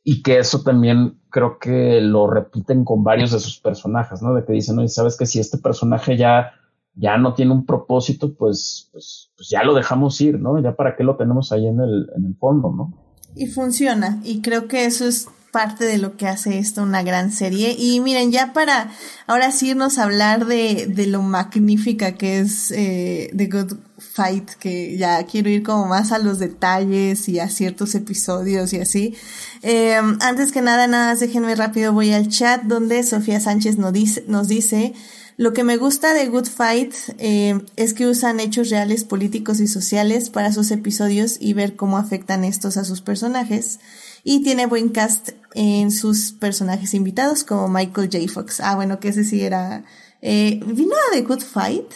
[0.05, 4.35] y que eso también creo que lo repiten con varios de sus personajes, ¿no?
[4.35, 6.53] De que dicen, oye, sabes que si este personaje ya
[6.97, 10.61] ya no tiene un propósito, pues, pues, pues, ya lo dejamos ir, ¿no?
[10.61, 12.93] Ya para qué lo tenemos ahí en el, en el fondo, ¿no?
[13.35, 17.31] Y funciona, y creo que eso es parte de lo que hace esto una gran
[17.31, 17.77] serie.
[17.79, 18.91] Y miren, ya para
[19.29, 24.51] ahora sí irnos a hablar de, de lo magnífica que es eh, The Good Fight,
[24.59, 29.15] que ya quiero ir como más a los detalles y a ciertos episodios y así.
[29.63, 34.25] Eh, antes que nada, nada, déjenme rápido, voy al chat donde Sofía Sánchez nos dice,
[34.27, 34.93] nos dice
[35.37, 39.67] lo que me gusta de Good Fight eh, es que usan hechos reales políticos y
[39.67, 43.81] sociales para sus episodios y ver cómo afectan estos a sus personajes.
[44.23, 48.33] Y tiene buen cast en sus personajes invitados como Michael J.
[48.33, 48.61] Fox.
[48.61, 49.85] Ah, bueno, que ese sí era...
[50.23, 51.93] Eh, ¿Vino de Good Fight?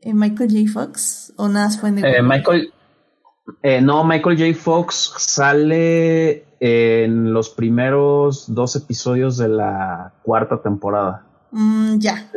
[0.00, 0.72] Eh, ¿Michael J.
[0.72, 1.32] Fox?
[1.36, 2.72] ¿O nada fue en eh, Michael...
[3.82, 4.54] no, Michael J.
[4.58, 11.31] Fox sale en los primeros dos episodios de la cuarta temporada.
[11.52, 12.30] Mm, ya.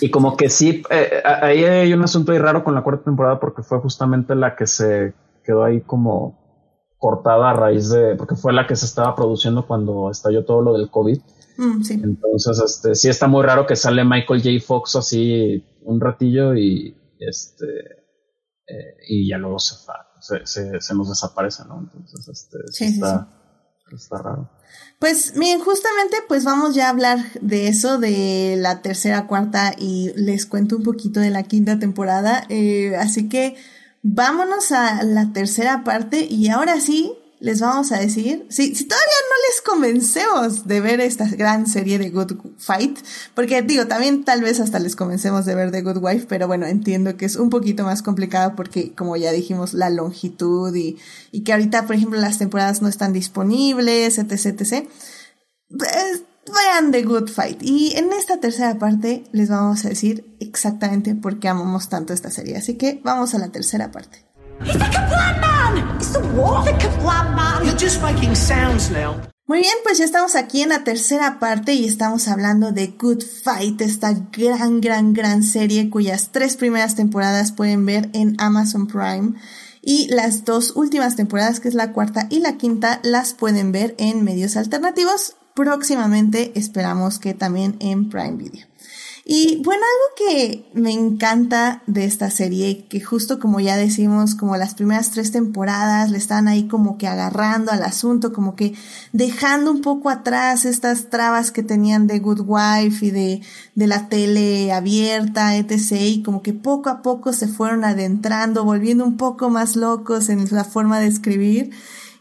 [0.00, 3.38] Y como que sí, eh, ahí hay un asunto ahí raro con la cuarta temporada
[3.38, 6.38] porque fue justamente la que se quedó ahí como
[6.98, 10.76] cortada a raíz de, porque fue la que se estaba produciendo cuando estalló todo lo
[10.76, 11.18] del COVID.
[11.56, 11.94] Mm, sí.
[11.94, 14.66] Entonces, este, sí está muy raro que sale Michael J.
[14.66, 17.66] Fox así un ratillo y este,
[18.66, 19.76] eh, y ya luego se,
[20.44, 21.78] se, se, nos desaparece, ¿no?
[21.80, 23.28] Entonces, este, sí, está,
[23.92, 24.50] está raro.
[25.00, 30.12] Pues miren, justamente pues vamos ya a hablar de eso, de la tercera, cuarta y
[30.14, 32.44] les cuento un poquito de la quinta temporada.
[32.50, 33.56] Eh, así que
[34.02, 39.06] vámonos a la tercera parte y ahora sí les vamos a decir, si, si todavía
[39.06, 42.98] no les convencemos de ver esta gran serie de Good Fight,
[43.34, 46.66] porque digo, también tal vez hasta les convencemos de ver The Good Wife, pero bueno,
[46.66, 50.98] entiendo que es un poquito más complicado porque, como ya dijimos, la longitud y,
[51.32, 54.88] y que ahorita, por ejemplo, las temporadas no están disponibles, etc, etc.
[55.70, 57.62] Pues, vean The Good Fight.
[57.62, 62.30] Y en esta tercera parte les vamos a decir exactamente por qué amamos tanto esta
[62.30, 62.56] serie.
[62.56, 64.29] Así que vamos a la tercera parte.
[69.46, 73.24] Muy bien, pues ya estamos aquí en la tercera parte y estamos hablando de Good
[73.42, 79.34] Fight, esta gran, gran, gran serie cuyas tres primeras temporadas pueden ver en Amazon Prime.
[79.82, 83.94] Y las dos últimas temporadas, que es la cuarta y la quinta, las pueden ver
[83.98, 85.36] en medios alternativos.
[85.54, 88.69] Próximamente esperamos que también en Prime Video.
[89.32, 94.56] Y bueno, algo que me encanta de esta serie, que justo como ya decimos, como
[94.56, 98.74] las primeras tres temporadas le están ahí como que agarrando al asunto, como que
[99.12, 103.42] dejando un poco atrás estas trabas que tenían de Good Wife y de,
[103.76, 105.92] de la tele abierta, etc.
[105.92, 110.44] Y como que poco a poco se fueron adentrando, volviendo un poco más locos en
[110.50, 111.70] la forma de escribir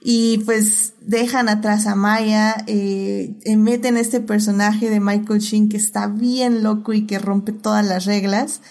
[0.01, 6.05] y pues dejan atrás a Maya, eh, meten este personaje de Michael Sheen que está
[6.05, 8.61] bien loco y que rompe todas las reglas.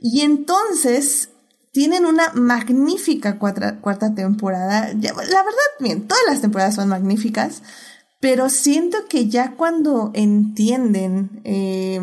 [0.00, 1.30] Y entonces
[1.72, 4.88] tienen una magnífica cuarta temporada.
[4.92, 7.62] la verdad, bien, todas las temporadas son magníficas,
[8.20, 12.00] pero siento que ya cuando entienden eh,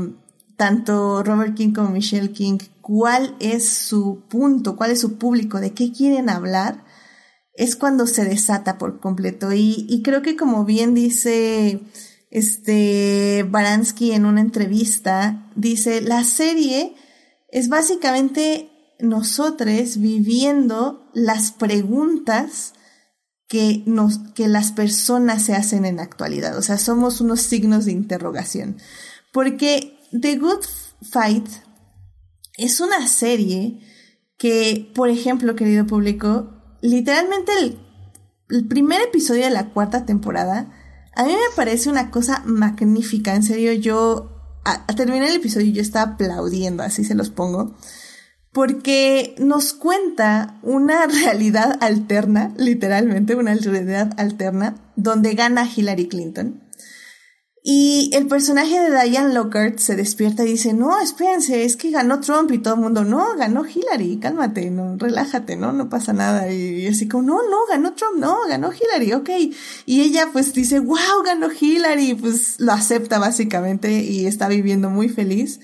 [0.55, 5.73] tanto Robert King como Michelle King cuál es su punto, cuál es su público, de
[5.73, 6.84] qué quieren hablar,
[7.55, 9.53] es cuando se desata por completo.
[9.53, 11.81] Y, y creo que como bien dice
[12.29, 16.95] este Baranski en una entrevista, dice, la serie
[17.49, 22.73] es básicamente nosotros viviendo las preguntas
[23.47, 26.57] que, nos, que las personas se hacen en la actualidad.
[26.57, 28.77] O sea, somos unos signos de interrogación.
[29.31, 30.65] Porque The Good
[31.01, 31.47] Fight
[32.57, 33.79] es una serie
[34.37, 40.71] que, por ejemplo, querido público, literalmente el, primer episodio de la cuarta temporada,
[41.15, 43.33] a mí me parece una cosa magnífica.
[43.35, 47.75] En serio, yo a, terminar el episodio yo estaba aplaudiendo, así se los pongo.
[48.51, 56.61] Porque nos cuenta una realidad alterna, literalmente una realidad alterna, donde gana Hillary Clinton.
[57.67, 62.19] Y el personaje de Diane Lockhart se despierta y dice, no, espérense, es que ganó
[62.19, 66.53] Trump y todo el mundo, no, ganó Hillary, cálmate, no, relájate, no, no pasa nada.
[66.53, 69.29] Y, así como, no, no, ganó Trump, no, ganó Hillary, ok.
[69.87, 75.09] Y ella pues dice, wow, ganó Hillary, pues lo acepta básicamente y está viviendo muy
[75.09, 75.59] feliz.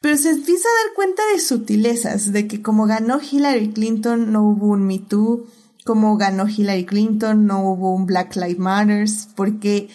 [0.00, 4.48] Pero se empieza a dar cuenta de sutilezas, de que como ganó Hillary Clinton no
[4.48, 5.48] hubo un Me Too,
[5.84, 9.88] como ganó Hillary Clinton no hubo un Black Lives Matters, porque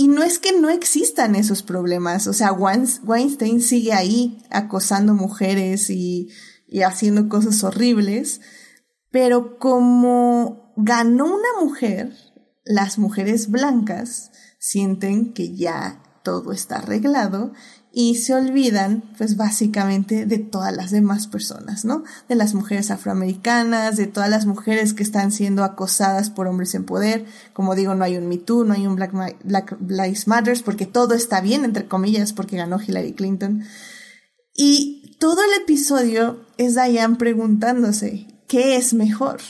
[0.00, 5.90] y no es que no existan esos problemas, o sea, Weinstein sigue ahí acosando mujeres
[5.90, 6.28] y,
[6.68, 8.40] y haciendo cosas horribles,
[9.10, 12.14] pero como ganó una mujer,
[12.64, 14.30] las mujeres blancas
[14.60, 17.52] sienten que ya todo está arreglado
[18.00, 22.04] y se olvidan, pues básicamente, de todas las demás personas, ¿no?
[22.28, 26.84] De las mujeres afroamericanas, de todas las mujeres que están siendo acosadas por hombres en
[26.84, 27.26] poder.
[27.52, 30.86] Como digo, no hay un Me Too, no hay un Black, Black Lives Matters, porque
[30.86, 33.64] todo está bien, entre comillas, porque ganó Hillary Clinton.
[34.54, 39.40] Y todo el episodio es Diane preguntándose, ¿qué es mejor?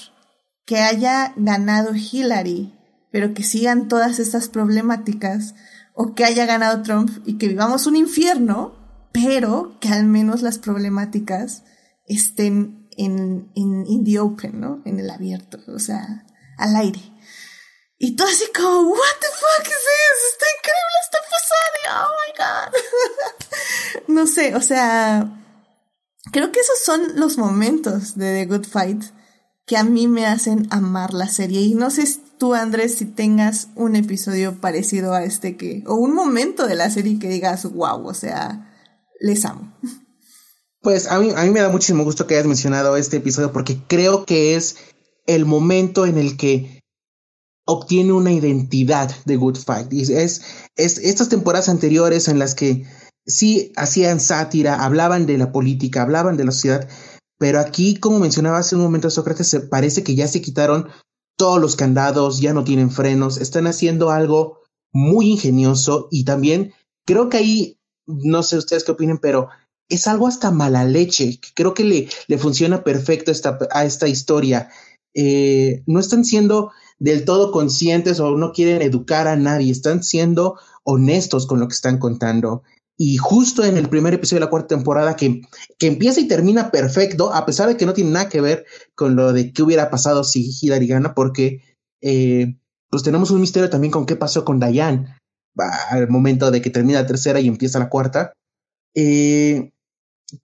[0.64, 2.72] Que haya ganado Hillary,
[3.12, 5.54] pero que sigan todas estas problemáticas,
[6.00, 10.58] o que haya ganado Trump y que vivamos un infierno, pero que al menos las
[10.58, 11.64] problemáticas
[12.06, 14.80] estén en, en in the open, ¿no?
[14.84, 16.24] En el abierto, o sea,
[16.56, 17.00] al aire.
[17.98, 20.18] Y todo así como, what the fuck is this?
[20.30, 24.04] Está increíble, está pasando, oh my god.
[24.14, 25.44] no sé, o sea,
[26.30, 29.02] creo que esos son los momentos de The Good Fight
[29.66, 31.60] que a mí me hacen amar la serie.
[31.62, 32.02] Y no sé
[32.38, 36.90] tú, Andrés, si tengas un episodio parecido a este que, o un momento de la
[36.90, 38.72] serie que digas, wow, o sea,
[39.20, 39.76] les amo.
[40.80, 43.78] Pues a mí, a mí me da muchísimo gusto que hayas mencionado este episodio porque
[43.88, 44.76] creo que es
[45.26, 46.80] el momento en el que
[47.66, 49.92] obtiene una identidad de Good Fight.
[49.92, 50.08] Es,
[50.76, 52.86] es estas temporadas anteriores en las que
[53.26, 56.88] sí hacían sátira, hablaban de la política, hablaban de la sociedad,
[57.38, 60.88] pero aquí, como mencionaba hace un momento Sócrates, parece que ya se quitaron
[61.38, 64.58] todos los candados, ya no tienen frenos, están haciendo algo
[64.92, 66.72] muy ingenioso y también
[67.06, 69.48] creo que ahí, no sé ustedes qué opinen, pero
[69.88, 74.68] es algo hasta mala leche, creo que le, funciona perfecto esta, a esta historia.
[75.14, 80.58] Eh, no están siendo del todo conscientes o no quieren educar a nadie, están siendo
[80.84, 82.62] honestos con lo que están contando.
[83.00, 85.42] Y justo en el primer episodio de la cuarta temporada, que,
[85.78, 89.14] que empieza y termina perfecto, a pesar de que no tiene nada que ver con
[89.14, 91.62] lo de qué hubiera pasado si Hillary gana, porque
[92.02, 92.58] eh,
[92.90, 95.16] pues tenemos un misterio también con qué pasó con Diane
[95.90, 98.32] al momento de que termina la tercera y empieza la cuarta.
[98.94, 99.70] Eh,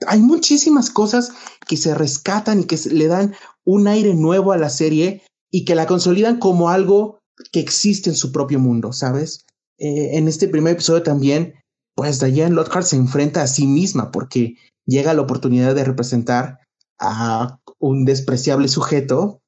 [0.07, 1.33] hay muchísimas cosas
[1.67, 3.35] que se rescatan y que le dan
[3.65, 7.19] un aire nuevo a la serie y que la consolidan como algo
[7.53, 9.45] que existe en su propio mundo, ¿sabes?
[9.79, 11.55] Eh, en este primer episodio también
[11.95, 16.61] pues Diane Lockhart se enfrenta a sí misma porque llega la oportunidad de representar
[16.99, 19.41] a un despreciable sujeto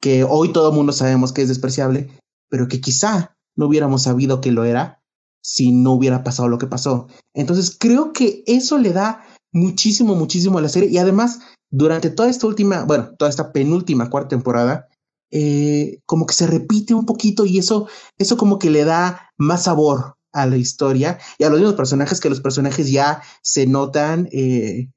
[0.00, 2.10] que hoy todo el mundo sabemos que es despreciable,
[2.48, 5.00] pero que quizá no hubiéramos sabido que lo era
[5.42, 7.08] si no hubiera pasado lo que pasó.
[7.34, 11.40] Entonces creo que eso le da muchísimo, muchísimo a la serie y además
[11.70, 14.88] durante toda esta última, bueno, toda esta penúltima cuarta temporada,
[15.30, 17.88] eh, como que se repite un poquito y eso,
[18.18, 22.20] eso como que le da más sabor a la historia y a los mismos personajes
[22.20, 24.90] que los personajes ya se notan eh,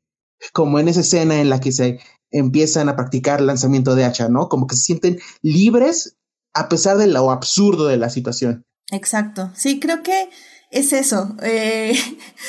[0.54, 2.00] como en esa escena en la que se
[2.32, 4.50] empiezan a practicar lanzamiento de hacha, ¿no?
[4.50, 6.18] Como que se sienten libres
[6.54, 8.66] a pesar de lo absurdo de la situación.
[8.92, 9.52] Exacto.
[9.56, 10.30] Sí, creo que
[10.72, 11.36] es eso.
[11.44, 11.98] Eh,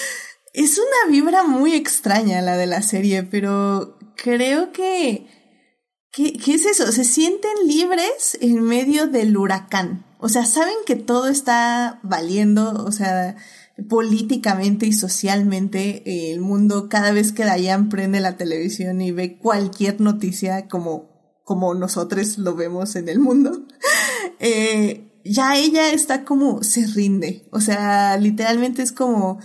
[0.52, 5.26] es una vibra muy extraña la de la serie, pero creo que,
[6.12, 6.90] ¿qué es eso?
[6.90, 10.06] Se sienten libres en medio del huracán.
[10.26, 13.36] O sea, saben que todo está valiendo, o sea,
[13.88, 19.38] políticamente y socialmente eh, el mundo cada vez que Dayan prende la televisión y ve
[19.38, 23.68] cualquier noticia como, como nosotros lo vemos en el mundo,
[24.40, 27.46] eh, ya ella está como se rinde.
[27.52, 29.38] O sea, literalmente es como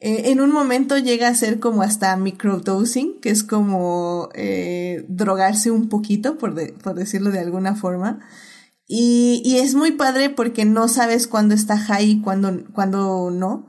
[0.00, 4.30] eh, en un momento llega a ser como hasta microdosing, que es como
[5.06, 8.20] drogarse un poquito, por, por decirlo de alguna forma.
[8.86, 13.66] Y, y es muy padre porque no sabes cuándo está high y cuándo, cuándo no.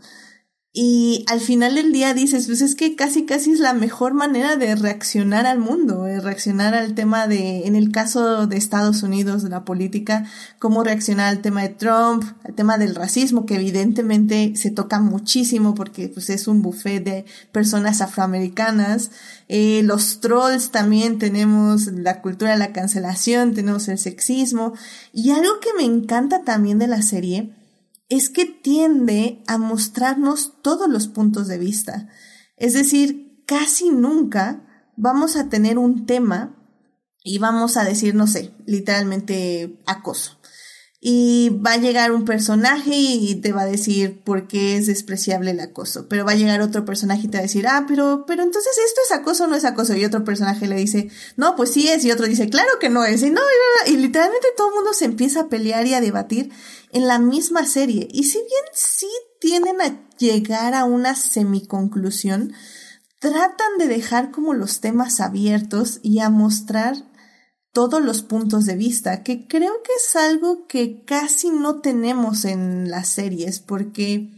[0.78, 4.58] Y al final del día dices, pues es que casi casi es la mejor manera
[4.58, 9.42] de reaccionar al mundo, de reaccionar al tema de, en el caso de Estados Unidos,
[9.42, 10.26] de la política,
[10.60, 15.76] cómo reaccionar al tema de Trump, al tema del racismo, que evidentemente se toca muchísimo
[15.76, 19.12] porque pues es un buffet de personas afroamericanas.
[19.48, 24.74] Eh, los trolls también tenemos la cultura de la cancelación, tenemos el sexismo.
[25.14, 27.50] Y algo que me encanta también de la serie,
[28.10, 32.10] es que tiende a mostrarnos todos los puntos de vista.
[32.58, 36.56] Es decir, casi nunca vamos a tener un tema
[37.24, 40.35] y vamos a decir, no sé, literalmente acoso
[41.08, 45.52] y va a llegar un personaje y te va a decir por qué es despreciable
[45.52, 48.26] el acoso, pero va a llegar otro personaje y te va a decir, ah, pero,
[48.26, 51.56] pero entonces esto es acoso o no es acoso, y otro personaje le dice, no,
[51.56, 53.42] pues sí es, y otro dice, claro que no es, y no,
[53.88, 56.52] y, literalmente todo el mundo se empieza a pelear y a debatir
[56.92, 62.54] en la misma serie, y si bien sí tienden a llegar a una semiconclusión,
[63.20, 66.96] tratan de dejar como los temas abiertos y a mostrar
[67.76, 72.90] todos los puntos de vista, que creo que es algo que casi no tenemos en
[72.90, 74.32] las series, porque,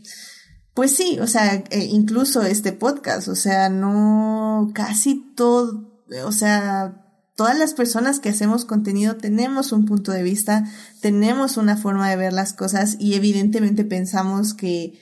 [0.73, 7.05] pues sí, o sea, eh, incluso este podcast, o sea, no, casi todo, o sea,
[7.35, 10.63] todas las personas que hacemos contenido tenemos un punto de vista,
[11.01, 14.99] tenemos una forma de ver las cosas y evidentemente pensamos que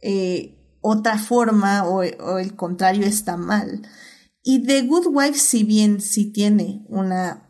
[0.00, 3.82] eh, otra forma o, o, el contrario está mal.
[4.42, 7.45] Y The Good Wife, si bien sí tiene una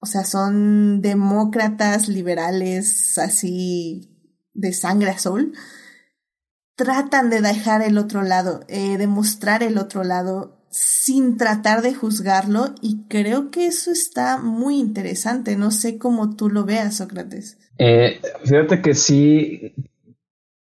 [0.00, 4.10] o sea, son demócratas, liberales, así
[4.54, 5.52] de sangre azul,
[6.76, 11.94] tratan de dejar el otro lado, eh, de mostrar el otro lado sin tratar de
[11.94, 15.56] juzgarlo y creo que eso está muy interesante.
[15.56, 17.58] No sé cómo tú lo veas, Sócrates.
[17.78, 19.74] Eh, fíjate que sí,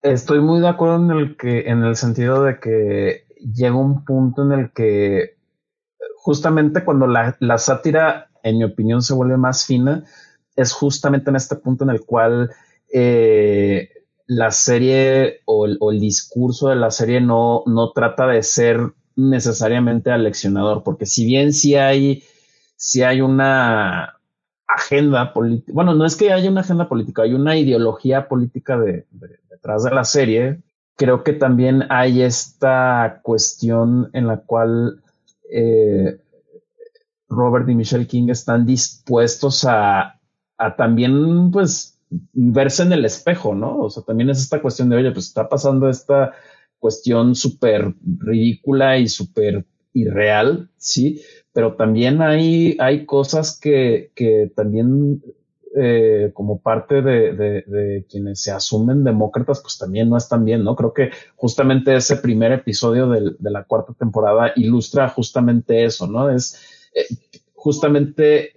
[0.02, 4.44] estoy muy de acuerdo en el que, en el sentido de que llega un punto
[4.44, 5.36] en el que
[6.16, 10.04] justamente cuando la, la sátira en mi opinión, se vuelve más fina,
[10.54, 12.50] es justamente en este punto en el cual
[12.92, 13.88] eh,
[14.26, 20.82] la serie o el, discurso de la serie no, no trata de ser necesariamente aleccionador,
[20.82, 22.22] porque si bien sí hay,
[22.76, 24.20] si hay una
[24.66, 29.84] agenda política, bueno, no es que haya una agenda política, hay una ideología política detrás
[29.84, 30.62] de la serie,
[30.96, 35.02] creo que también hay esta cuestión en la cual
[35.50, 36.18] eh,
[37.34, 40.20] Robert y Michelle King están dispuestos a,
[40.76, 42.00] también, pues,
[42.32, 43.78] verse en el espejo, ¿no?
[43.78, 46.32] O sea, también es esta cuestión de, oye, pues está pasando esta
[46.78, 51.20] cuestión súper ridícula y súper irreal, ¿sí?
[51.52, 55.22] Pero también hay, hay cosas que, que también
[55.76, 60.76] eh, como parte de, quienes se asumen demócratas, pues también no están bien, ¿no?
[60.76, 66.30] Creo que justamente ese primer episodio de la cuarta temporada ilustra justamente eso, ¿no?
[66.30, 66.83] Es
[67.54, 68.52] justamente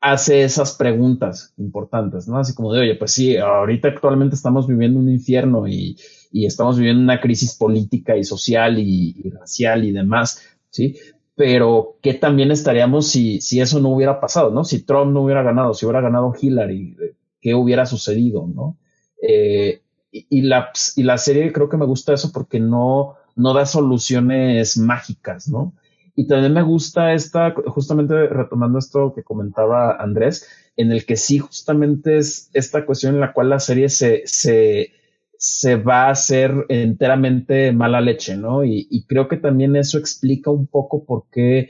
[0.00, 2.38] hace esas preguntas importantes, ¿no?
[2.38, 5.96] Así como de, oye, pues sí, ahorita actualmente estamos viviendo un infierno y,
[6.30, 10.96] y estamos viviendo una crisis política y social y, racial y demás, ¿sí?
[11.34, 14.62] Pero ¿qué también estaríamos si, si eso no hubiera pasado, ¿no?
[14.64, 16.96] Si Trump no hubiera ganado, si hubiera ganado Hillary,
[17.40, 18.76] ¿qué hubiera sucedido, ¿no?
[19.22, 19.80] Eh,
[20.12, 23.64] y, y, la, y la serie creo que me gusta eso porque no, no da
[23.64, 25.72] soluciones mágicas, ¿no?
[26.16, 31.38] Y también me gusta esta, justamente retomando esto que comentaba Andrés, en el que sí
[31.38, 34.92] justamente es esta cuestión en la cual la serie se, se,
[35.36, 38.64] se va a hacer enteramente mala leche, ¿no?
[38.64, 41.68] Y, creo que también eso explica un poco por qué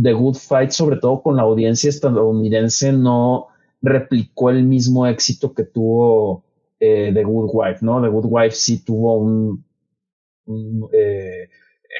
[0.00, 3.48] The Good Fight, sobre todo con la audiencia estadounidense, no
[3.80, 6.44] replicó el mismo éxito que tuvo
[6.78, 8.00] eh, The Good Wife, ¿no?
[8.02, 9.64] The Good Wife sí tuvo un,
[10.92, 11.48] eh,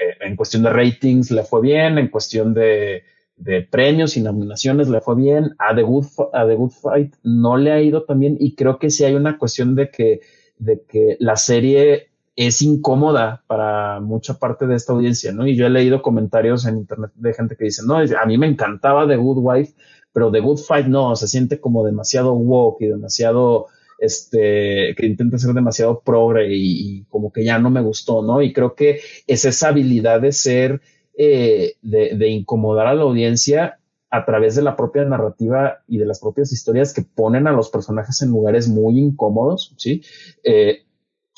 [0.00, 3.04] eh, en cuestión de ratings le fue bien, en cuestión de,
[3.36, 7.56] de premios y nominaciones le fue bien, a The, Good, a The Good Fight no
[7.56, 10.20] le ha ido tan bien y creo que sí hay una cuestión de que,
[10.58, 15.46] de que la serie es incómoda para mucha parte de esta audiencia, ¿no?
[15.46, 18.46] Y yo he leído comentarios en internet de gente que dice, no, a mí me
[18.46, 19.74] encantaba The Good Wife,
[20.12, 23.66] pero The Good Fight no, se siente como demasiado woke y demasiado,
[24.02, 28.42] este, que intenta ser demasiado progre y, como que ya no me gustó, ¿no?
[28.42, 30.80] Y creo que es esa habilidad de ser,
[31.16, 33.78] eh, de, de incomodar a la audiencia
[34.10, 37.70] a través de la propia narrativa y de las propias historias que ponen a los
[37.70, 40.02] personajes en lugares muy incómodos, ¿sí?
[40.42, 40.82] Eh,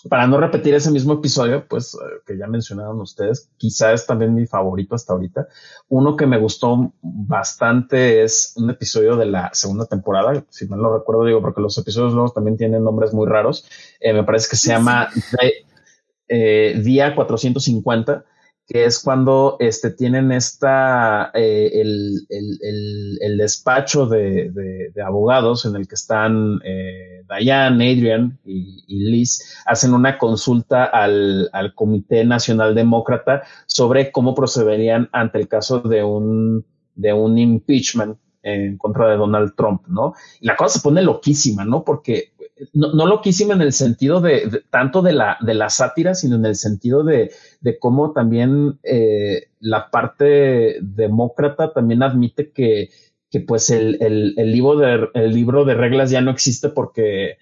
[0.09, 4.35] para no repetir ese mismo episodio, pues eh, que ya mencionaron ustedes, quizás es también
[4.35, 5.49] mi favorito hasta ahorita.
[5.89, 10.97] Uno que me gustó bastante es un episodio de la segunda temporada, si mal lo
[10.99, 13.67] recuerdo, digo, porque los episodios nuevos también tienen nombres muy raros.
[14.01, 15.09] Eh, me parece que se llama
[16.29, 18.25] eh, Día 450
[18.67, 25.77] que es cuando este, tienen esta, eh, el, el, el, despacho de, de, abogados en
[25.77, 32.75] el que están eh, Diane, Adrian y, Liz, hacen una consulta al, al Comité Nacional
[32.75, 36.65] Demócrata sobre cómo procederían ante el caso de un,
[36.95, 40.15] de un impeachment en contra de Donald Trump, ¿no?
[40.41, 41.83] Y la cosa se pone loquísima, ¿no?
[41.83, 42.34] Porque
[42.73, 46.47] no, no loquísima en el sentido de, tanto de la, de la sátira, sino en
[46.47, 52.91] el sentido de, de cómo también eh, la parte demócrata también admite que,
[53.31, 57.37] que pues el, el, libro de, el libro de reglas ya no existe porque eh,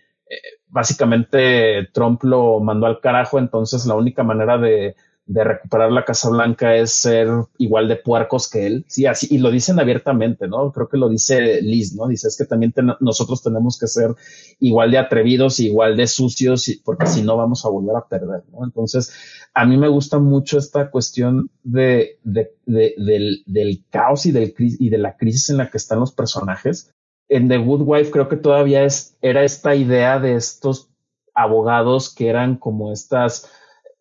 [0.68, 6.28] básicamente Trump lo mandó al carajo, entonces la única manera de, de recuperar la Casa
[6.30, 8.84] Blanca es ser igual de puercos que él.
[8.88, 10.72] Sí, así, y lo dicen abiertamente, ¿no?
[10.72, 12.08] Creo que lo dice Liz, ¿no?
[12.08, 14.14] Dice, es que también nosotros tenemos que ser
[14.58, 18.64] igual de atrevidos, igual de sucios, porque si no vamos a volver a perder, ¿no?
[18.64, 19.12] Entonces,
[19.54, 24.54] a mí me gusta mucho esta cuestión de, de, de del, del, caos y, del,
[24.58, 26.92] y de la crisis en la que están los personajes.
[27.28, 30.90] En The Good Wife creo que todavía es, era esta idea de estos
[31.34, 33.50] abogados que eran como estas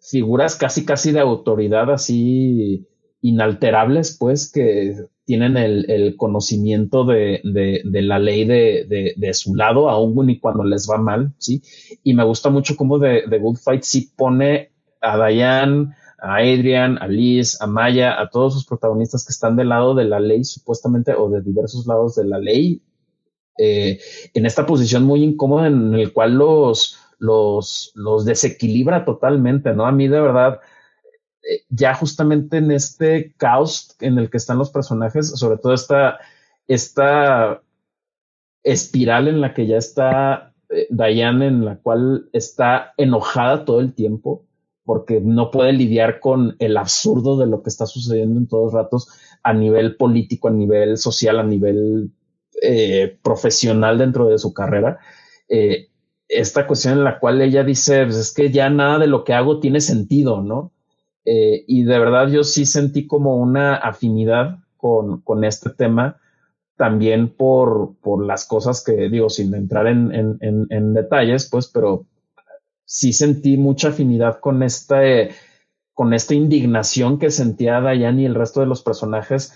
[0.02, 2.88] figuras casi, casi de autoridad así
[3.22, 4.95] inalterables, pues, que
[5.26, 11.34] tienen el, conocimiento de, la ley de, su lado, aún y cuando les va mal,
[11.38, 11.61] ¿sí?
[12.03, 17.07] Y me gusta mucho cómo de Good Fight sí pone a Diane, a Adrian, a
[17.07, 21.14] Liz, a Maya, a todos sus protagonistas que están del lado de la ley, supuestamente,
[21.14, 22.82] o de diversos lados de la ley,
[23.57, 23.99] eh,
[24.34, 29.85] en esta posición muy incómoda en el cual los, los, los desequilibra totalmente, ¿no?
[29.85, 30.60] A mí de verdad,
[31.43, 36.18] eh, ya justamente en este caos en el que están los personajes, sobre todo esta,
[36.68, 37.61] esta
[38.64, 43.93] espiral en la que ya está eh, Diane, en la cual está enojada todo el
[43.93, 44.48] tiempo,
[44.84, 49.10] porque no puede lidiar con el absurdo de lo que está sucediendo en todos ratos
[49.43, 52.11] a nivel político, a nivel social, a nivel
[52.64, 54.98] eh, profesional dentro de su carrera.
[56.32, 59.34] Esta cuestión en la cual ella dice, pues es que ya nada de lo que
[59.34, 60.72] hago tiene sentido, ¿no?
[61.26, 66.20] Eh, y de verdad yo sí sentí como una afinidad con, con este tema,
[66.78, 72.08] también por, por las cosas que digo, sin entrar en, en, detalles, pues, pero
[72.86, 75.30] sí sentí mucha afinidad con este,
[75.94, 79.53] con esta indignación que sentía Diane y el resto de los personajes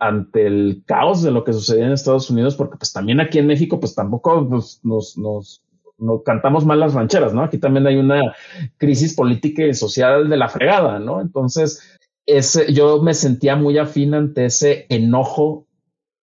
[0.00, 3.46] ante el caos de lo que sucedía en Estados Unidos, porque pues también aquí en
[3.46, 4.48] México, pues tampoco
[4.82, 5.62] nos,
[5.98, 7.42] no cantamos mal las rancheras, ¿no?
[7.42, 8.34] Aquí también hay una
[8.76, 11.20] crisis política y social de la fregada, ¿no?
[11.20, 15.66] Entonces, ese, yo me sentía muy afín ante ese enojo,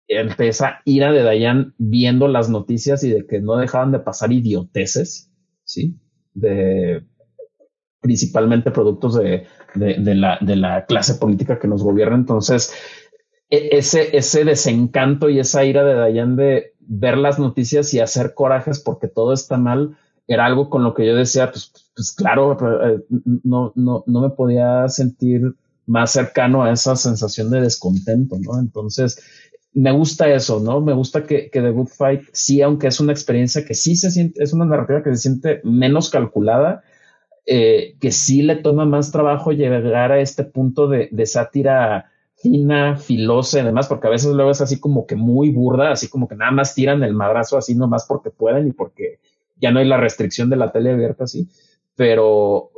[0.08, 4.32] ante esa ira de Dayan viendo las noticias y de que no dejaban de pasar
[4.32, 5.32] idioteces,
[5.64, 5.96] ¿sí?
[6.34, 7.04] De
[8.00, 12.14] principalmente productos de, de, la, de la clase política que nos gobierna.
[12.14, 12.72] Entonces,
[13.50, 18.80] ese, ese desencanto y esa ira de Dayan de ver las noticias y hacer corajes
[18.80, 19.96] porque todo está mal,
[20.26, 23.04] era algo con lo que yo decía, pues, pues claro, eh,
[23.44, 25.42] no, no, no me podía sentir
[25.86, 28.58] más cercano a esa sensación de descontento, ¿no?
[28.58, 29.22] Entonces,
[29.72, 30.80] me gusta eso, ¿no?
[30.80, 34.10] Me gusta que, que The Good Fight, sí, aunque es una experiencia que sí se
[34.10, 36.82] siente, es una narrativa que se siente menos calculada,
[37.44, 42.96] eh, que sí le toma más trabajo llegar a este punto de, de sátira fina,
[42.96, 46.28] filosa y demás, porque a veces luego es así como que muy burda, así como
[46.28, 49.20] que nada más tiran el madrazo así nomás porque pueden y porque
[49.56, 51.48] ya no hay la restricción de la tele abierta así.
[51.94, 52.70] pero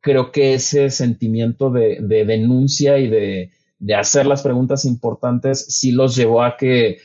[0.00, 3.50] creo que ese sentimiento de, denuncia y de,
[3.96, 6.98] hacer las preguntas importantes sí los llevó a que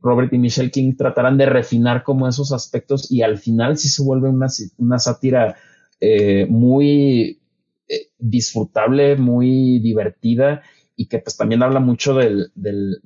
[0.00, 4.02] Robert y Michelle King trataran de refinar como esos aspectos y al final sí se
[4.02, 5.56] vuelve una, una sátira
[6.00, 7.40] eh, muy
[7.88, 10.62] eh, disfrutable, muy divertida
[10.96, 13.00] y que pues también habla mucho del, del,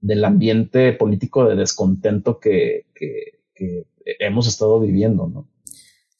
[0.00, 3.86] del, ambiente político de descontento que, que, que
[4.20, 5.48] hemos estado viviendo, ¿no?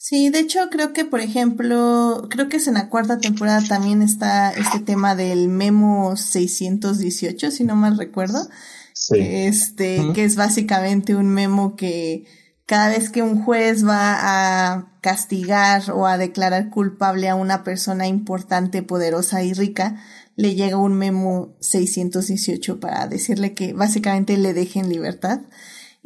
[0.05, 4.02] Sí, de hecho creo que, por ejemplo, creo que es en la cuarta temporada también
[4.02, 8.46] está este tema del memo 618, si no mal recuerdo.
[8.92, 9.16] Sí.
[9.18, 12.26] Este, que es básicamente un memo que
[12.66, 18.06] cada vez que un juez va a castigar o a declarar culpable a una persona
[18.06, 20.02] importante, poderosa y rica,
[20.36, 25.40] le llega un memo 618 para decirle que básicamente le dejen libertad.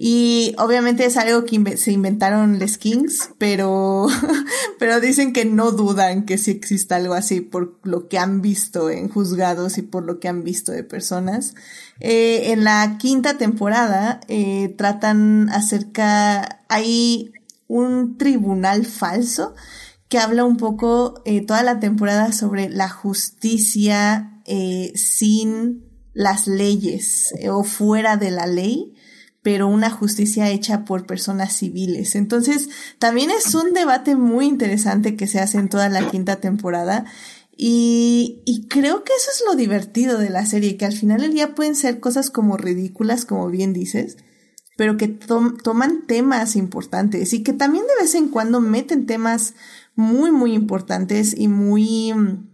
[0.00, 4.06] Y obviamente es algo que se inventaron les Kings, pero,
[4.78, 8.90] pero dicen que no dudan que sí exista algo así por lo que han visto
[8.90, 11.56] en juzgados y por lo que han visto de personas.
[11.98, 17.32] Eh, en la quinta temporada eh, tratan acerca, hay
[17.66, 19.56] un tribunal falso
[20.08, 27.32] que habla un poco eh, toda la temporada sobre la justicia eh, sin las leyes
[27.38, 28.94] eh, o fuera de la ley
[29.42, 32.16] pero una justicia hecha por personas civiles.
[32.16, 32.68] Entonces,
[32.98, 37.06] también es un debate muy interesante que se hace en toda la quinta temporada.
[37.56, 41.32] Y, y creo que eso es lo divertido de la serie, que al final del
[41.32, 44.18] día pueden ser cosas como ridículas, como bien dices,
[44.76, 49.54] pero que toman temas importantes y que también de vez en cuando meten temas
[49.98, 52.48] muy, muy importantes y muy mm,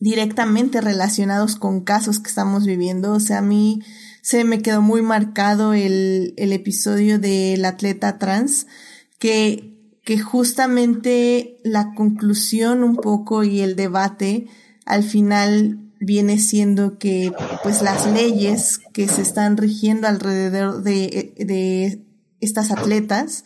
[0.00, 3.12] directamente relacionados con casos que estamos viviendo.
[3.12, 3.82] O sea, a mí
[4.20, 8.66] se me quedó muy marcado el, el episodio del atleta trans,
[9.20, 14.48] que, que justamente la conclusión un poco y el debate
[14.84, 17.32] al final viene siendo que
[17.62, 22.04] pues las leyes que se están rigiendo alrededor de, de
[22.40, 23.44] estas atletas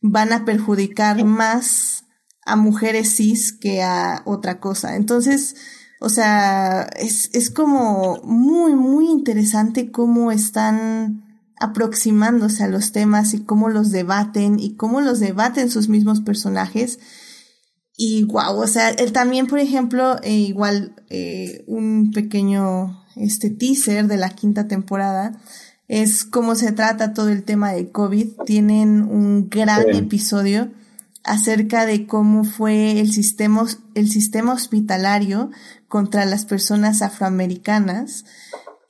[0.00, 2.03] van a perjudicar más
[2.44, 4.96] a mujeres cis que a otra cosa.
[4.96, 5.56] Entonces,
[6.00, 11.22] o sea, es, es como muy, muy interesante cómo están
[11.60, 16.98] aproximándose a los temas y cómo los debaten y cómo los debaten sus mismos personajes
[17.96, 24.08] y wow, o sea, él también, por ejemplo, eh, igual eh, un pequeño este teaser
[24.08, 25.40] de la quinta temporada
[25.86, 28.32] es cómo se trata todo el tema de COVID.
[28.46, 30.72] Tienen un gran episodio
[31.24, 35.50] acerca de cómo fue el sistema, el sistema hospitalario
[35.88, 38.24] contra las personas afroamericanas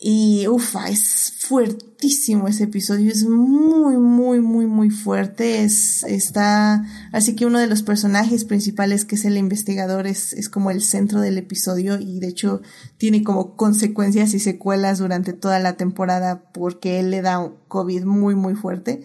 [0.07, 5.65] y ufa, es fuertísimo ese episodio, es muy, muy, muy, muy fuerte.
[5.65, 10.51] Es, está, así que uno de los personajes principales, que es el investigador, es, es
[10.51, 12.61] como el centro del episodio y de hecho
[12.99, 18.35] tiene como consecuencias y secuelas durante toda la temporada porque él le da COVID muy,
[18.35, 19.03] muy fuerte.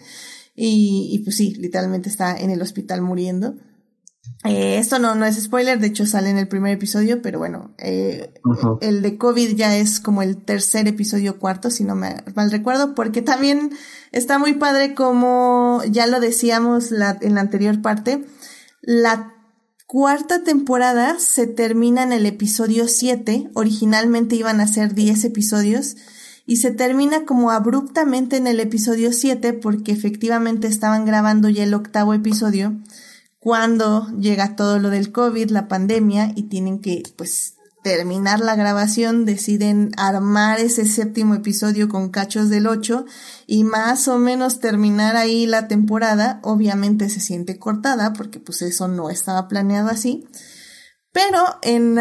[0.62, 3.54] Y, y pues sí, literalmente está en el hospital muriendo.
[4.44, 7.74] Eh, esto no, no es spoiler, de hecho sale en el primer episodio, pero bueno,
[7.78, 8.34] eh,
[8.82, 12.94] el de COVID ya es como el tercer episodio cuarto, si no me mal recuerdo,
[12.94, 13.70] porque también
[14.12, 18.26] está muy padre como ya lo decíamos la, en la anterior parte,
[18.82, 19.32] la
[19.86, 25.96] cuarta temporada se termina en el episodio 7, originalmente iban a ser 10 episodios,
[26.50, 31.72] y se termina como abruptamente en el episodio 7 porque efectivamente estaban grabando ya el
[31.74, 32.74] octavo episodio
[33.38, 37.54] cuando llega todo lo del COVID, la pandemia, y tienen que, pues,
[37.84, 43.04] terminar la grabación, deciden armar ese séptimo episodio con cachos del 8
[43.46, 46.40] y más o menos terminar ahí la temporada.
[46.42, 50.26] Obviamente se siente cortada porque pues eso no estaba planeado así.
[51.12, 51.98] Pero en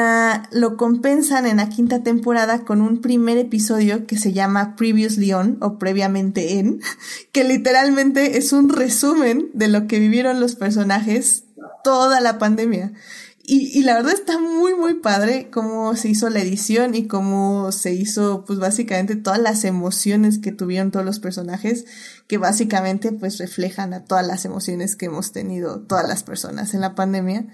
[0.52, 5.58] lo compensan en la quinta temporada con un primer episodio que se llama Previously On
[5.62, 6.80] o previamente en,
[7.32, 11.46] que literalmente es un resumen de lo que vivieron los personajes
[11.84, 12.94] toda la pandemia.
[13.42, 17.72] Y, y la verdad está muy, muy padre cómo se hizo la edición y cómo
[17.72, 21.86] se hizo, pues básicamente todas las emociones que tuvieron todos los personajes,
[22.28, 26.82] que básicamente pues reflejan a todas las emociones que hemos tenido todas las personas en
[26.82, 27.48] la pandemia.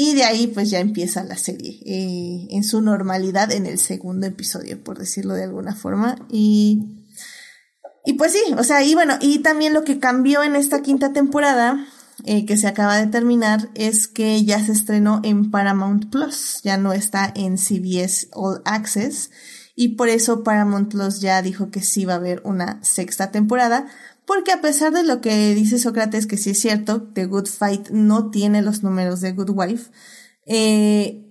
[0.00, 4.28] Y de ahí pues ya empieza la serie eh, en su normalidad en el segundo
[4.28, 6.14] episodio, por decirlo de alguna forma.
[6.30, 7.04] Y,
[8.04, 11.12] y pues sí, o sea, y bueno, y también lo que cambió en esta quinta
[11.12, 11.84] temporada,
[12.24, 16.76] eh, que se acaba de terminar, es que ya se estrenó en Paramount Plus, ya
[16.76, 19.32] no está en CBS All Access.
[19.74, 23.88] Y por eso Paramount Plus ya dijo que sí va a haber una sexta temporada,
[24.28, 27.88] porque a pesar de lo que dice Sócrates, que sí es cierto, The Good Fight
[27.88, 29.90] no tiene los números de Good Wife,
[30.44, 31.24] eh,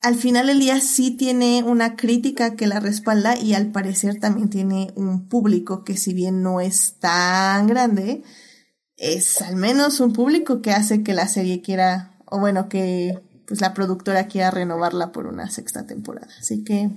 [0.00, 4.50] al final del día sí tiene una crítica que la respalda y al parecer también
[4.50, 8.24] tiene un público que si bien no es tan grande,
[8.96, 13.60] es al menos un público que hace que la serie quiera, o bueno, que pues
[13.60, 16.26] la productora quiera renovarla por una sexta temporada.
[16.40, 16.90] Así que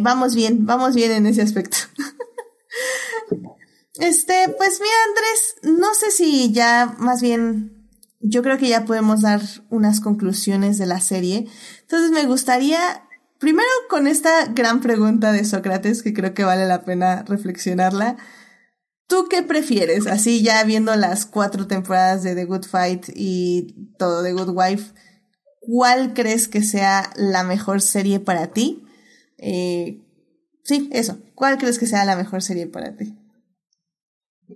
[0.00, 1.78] vamos bien, vamos bien en ese aspecto.
[3.96, 7.82] este, pues mira Andrés, no sé si ya más bien
[8.22, 11.48] yo creo que ya podemos dar unas conclusiones de la serie.
[11.82, 13.08] Entonces me gustaría,
[13.38, 18.16] primero con esta gran pregunta de Sócrates, que creo que vale la pena reflexionarla.
[19.08, 20.06] ¿Tú qué prefieres?
[20.06, 24.94] Así ya viendo las cuatro temporadas de The Good Fight y todo The Good Wife,
[25.60, 28.86] ¿cuál crees que sea la mejor serie para ti?
[29.36, 30.00] Eh,
[30.64, 31.18] sí, eso.
[31.34, 33.18] ¿Cuál crees que sea la mejor serie para ti?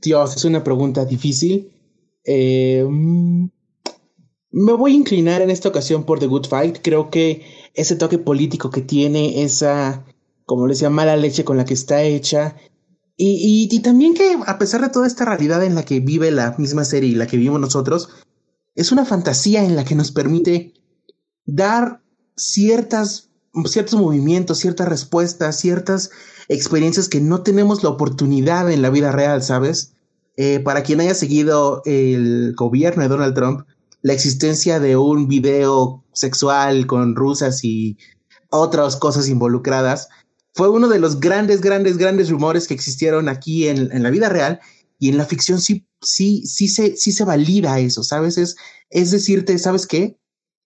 [0.02, 1.72] Dios, es una pregunta difícil.
[2.24, 3.46] Eh, mm,
[4.50, 6.78] me voy a inclinar en esta ocasión por The Good Fight.
[6.82, 7.42] Creo que
[7.74, 10.04] ese toque político que tiene, esa,
[10.44, 12.56] como les decía, mala leche con la que está hecha.
[13.18, 16.54] Y, y, también que a pesar de toda esta realidad en la que vive la
[16.58, 18.10] misma serie y la que vivimos nosotros,
[18.74, 20.74] es una fantasía en la que nos permite
[21.46, 22.02] dar
[22.36, 23.25] ciertas,
[23.64, 26.10] ciertos movimientos, ciertas respuestas, ciertas
[26.48, 29.94] experiencias que no tenemos la oportunidad en la vida real, ¿sabes?
[30.36, 33.66] Eh, para quien haya seguido el gobierno de Donald Trump,
[34.02, 37.96] la existencia de un video sexual con rusas y
[38.50, 40.08] otras cosas involucradas
[40.54, 44.60] fue uno de los grandes, grandes, grandes rumores que existieron aquí en, la vida real
[44.98, 48.38] y en la ficción sí, sí, sí se, sí se valida eso, ¿sabes?
[48.38, 48.56] Es,
[48.88, 50.18] es decirte, ¿sabes qué?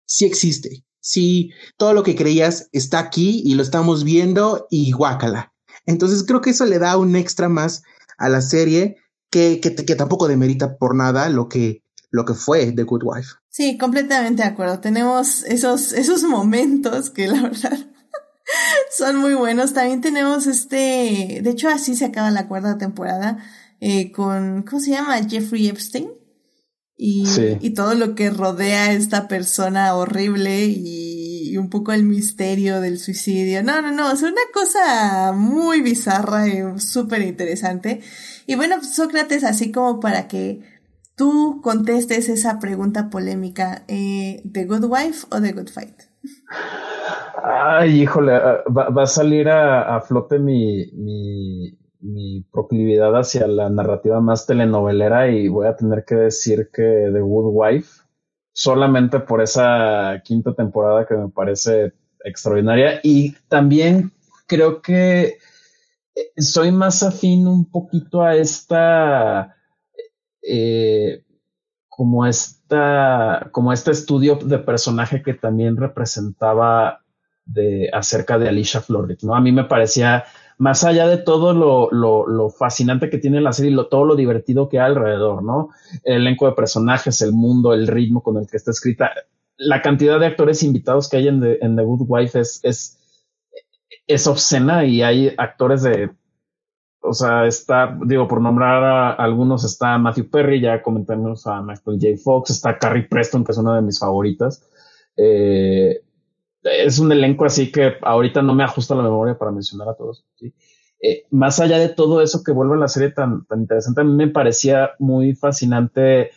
[0.07, 0.85] Sí existe.
[1.01, 5.53] Sí, todo lo que creías está aquí y lo estamos viendo y guácala.
[5.87, 7.83] Entonces creo que eso le da un extra más
[8.19, 8.97] a la serie
[9.31, 13.31] que, que, que tampoco demerita por nada lo que, lo que fue The Good Wife.
[13.49, 14.81] Sí, completamente de acuerdo.
[14.81, 17.79] Tenemos esos, esos momentos que la verdad
[18.97, 19.73] son muy buenos.
[19.73, 23.39] También tenemos este, de hecho así se acaba la cuarta temporada
[23.81, 25.23] eh, con, ¿cómo se llama?
[25.29, 26.11] Jeffrey Epstein.
[27.03, 27.25] Y,
[27.63, 32.83] y todo lo que rodea a esta persona horrible y, y, un poco el misterio
[32.83, 33.63] del suicidio.
[33.63, 38.03] No, no, no, es una cosa muy bizarra y súper interesante.
[38.47, 40.61] Y bueno, Sócrates, así como para que
[41.17, 46.03] tú contestes esa pregunta polémica, eh, ¿The Good Wife o The Good Fight?
[47.43, 51.79] Ay, híjole, ah, va, a salir a, flote mi, mi,
[52.51, 57.51] proclividad hacia la narrativa más telenovelera y voy a tener que decir que The Good
[57.53, 58.03] Wife,
[58.53, 61.93] solamente por esa quinta temporada que me parece
[62.25, 64.13] extraordinaria y también
[64.47, 65.39] creo que
[66.15, 69.57] eh, soy más afín un poquito a esta
[70.43, 71.25] eh,
[71.89, 77.03] como esta, como este estudio de personaje que también representaba
[77.45, 79.35] de acerca de Alicia Florrick, ¿no?
[79.35, 80.25] A mí me parecía,
[80.61, 84.05] más allá de todo lo, lo, lo fascinante que tiene la serie y lo, todo
[84.05, 85.71] lo divertido que hay alrededor, ¿no?
[86.05, 89.11] El elenco de personajes, el mundo, el ritmo con el que está escrita,
[89.57, 92.99] la cantidad de actores invitados que hay en The, en Good Wife es, es,
[94.07, 96.11] es obscena y hay actores de
[97.01, 101.99] o sea, está, digo, por nombrar a algunos, está Matthew Perry, ya comentamos a Michael
[101.99, 102.23] J.
[102.23, 104.63] Fox, está Carrie Preston, que es una de mis favoritas.
[105.17, 106.03] Eh,
[106.63, 110.25] es un elenco así que ahorita no me ajusta la memoria para mencionar a todos.
[111.03, 114.05] Eh, más allá de todo eso que vuelve a la serie tan, tan interesante, a
[114.05, 116.31] mí me parecía muy fascinante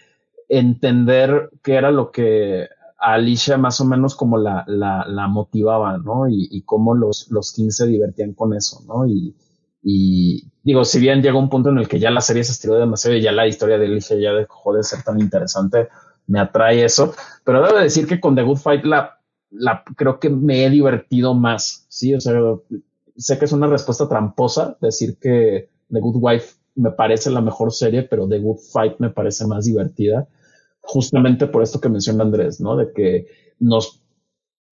[0.48, 2.68] entender qué era lo que
[2.98, 6.30] a Alicia más o menos como la, la, la motivaba, ¿no?
[6.30, 9.06] Y, y cómo los, los 15 se divertían con eso, ¿no?
[9.06, 9.36] Y,
[9.82, 12.76] y digo, si bien llega un punto en el que ya la serie se estiró
[12.76, 15.90] demasiado y ya la historia de Alicia ya dejó de ser tan interesante,
[16.28, 17.14] me atrae eso.
[17.44, 19.20] Pero debo decir que con The Good Fight la,
[19.96, 21.86] creo que me he divertido más.
[21.90, 22.34] Sí, o sea,
[23.16, 27.72] sé que es una respuesta tramposa decir que The Good Wife me parece la mejor
[27.72, 30.28] serie, pero The Good Fight me parece más divertida.
[30.82, 32.76] Justamente por esto que menciona Andrés, ¿no?
[32.76, 33.28] De que
[33.60, 34.02] nos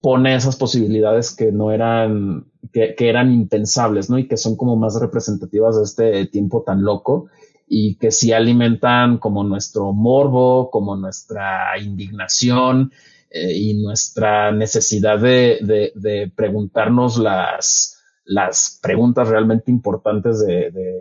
[0.00, 4.18] pone esas posibilidades que no eran, que, que, eran impensables, ¿no?
[4.18, 7.28] Y que son como más representativas de este tiempo tan loco
[7.68, 12.92] y que sí alimentan como nuestro morbo, como nuestra indignación
[13.32, 21.00] eh, y nuestra necesidad de, de, de, preguntarnos las, las preguntas realmente importantes de, de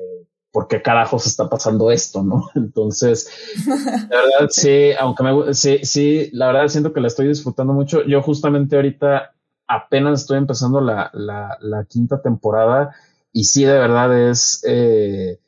[0.51, 2.49] por qué carajos está pasando esto, ¿no?
[2.55, 3.29] Entonces,
[3.65, 8.03] la verdad, sí, aunque me, sí, sí, la verdad siento que la estoy disfrutando mucho.
[8.05, 9.33] Yo justamente ahorita
[9.67, 12.93] apenas estoy empezando la, la, la quinta temporada
[13.33, 15.39] y sí, de verdad es, eh,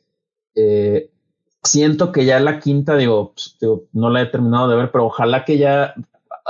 [0.54, 1.10] eh,
[1.62, 5.44] siento que ya la quinta, pues, digo, no la he terminado de ver, pero ojalá
[5.44, 5.94] que ya,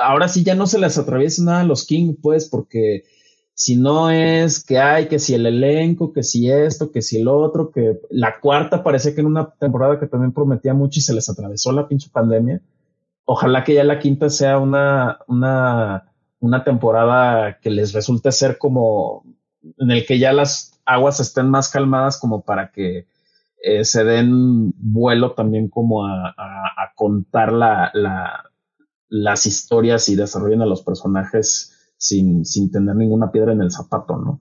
[0.06, 3.04] ahora sí ya no se les atraviese nada a los King, pues, porque
[3.54, 7.28] si no es que hay, que si el elenco, que si esto, que si el
[7.28, 11.14] otro, que la cuarta parece que en una temporada que también prometía mucho y se
[11.14, 12.60] les atravesó la pinche pandemia.
[13.24, 19.24] Ojalá que ya la quinta sea una, una, una temporada que les resulte ser como
[19.78, 23.06] en el que ya las aguas estén más calmadas como para que
[23.62, 26.34] eh, se den vuelo también como a,
[26.96, 27.90] contar la,
[29.08, 34.16] las historias y desarrollen a los personajes sin, sin tener ninguna piedra en el zapato,
[34.16, 34.40] ¿no?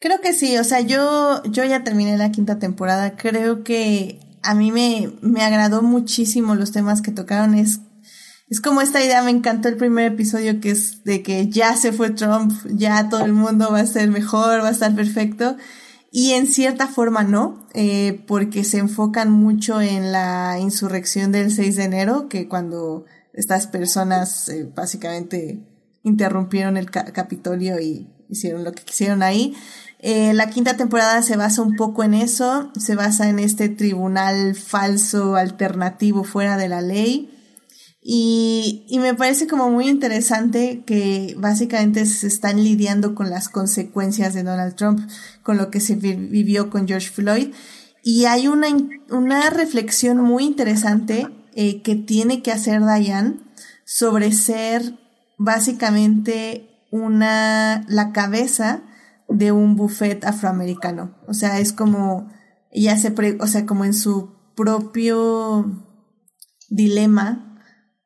[0.00, 4.54] Creo que sí, o sea, yo, yo ya terminé la quinta temporada, creo que a
[4.54, 7.80] mí me, me agradó muchísimo los temas que tocaron, es,
[8.48, 11.92] es como esta idea, me encantó el primer episodio que es de que ya se
[11.92, 15.56] fue Trump, ya todo el mundo va a ser mejor, va a estar perfecto,
[16.12, 21.76] y en cierta forma no, eh, porque se enfocan mucho en la insurrección del 6
[21.76, 25.60] de enero, que cuando estas personas eh, básicamente
[26.02, 29.54] interrumpieron el Capitolio y hicieron lo que quisieron ahí.
[29.98, 34.54] Eh, la quinta temporada se basa un poco en eso, se basa en este tribunal
[34.54, 37.30] falso alternativo fuera de la ley.
[38.06, 44.34] Y, y, me parece como muy interesante que básicamente se están lidiando con las consecuencias
[44.34, 45.00] de Donald Trump,
[45.42, 47.54] con lo que se vivió con George Floyd.
[48.02, 48.66] Y hay una,
[49.08, 53.40] una reflexión muy interesante eh, que tiene que hacer Diane
[53.84, 54.98] sobre ser
[55.38, 58.82] básicamente una, la cabeza
[59.28, 61.16] de un buffet afroamericano.
[61.26, 62.30] O sea, es como,
[62.70, 65.84] ella se, o sea, como en su propio
[66.68, 67.60] dilema,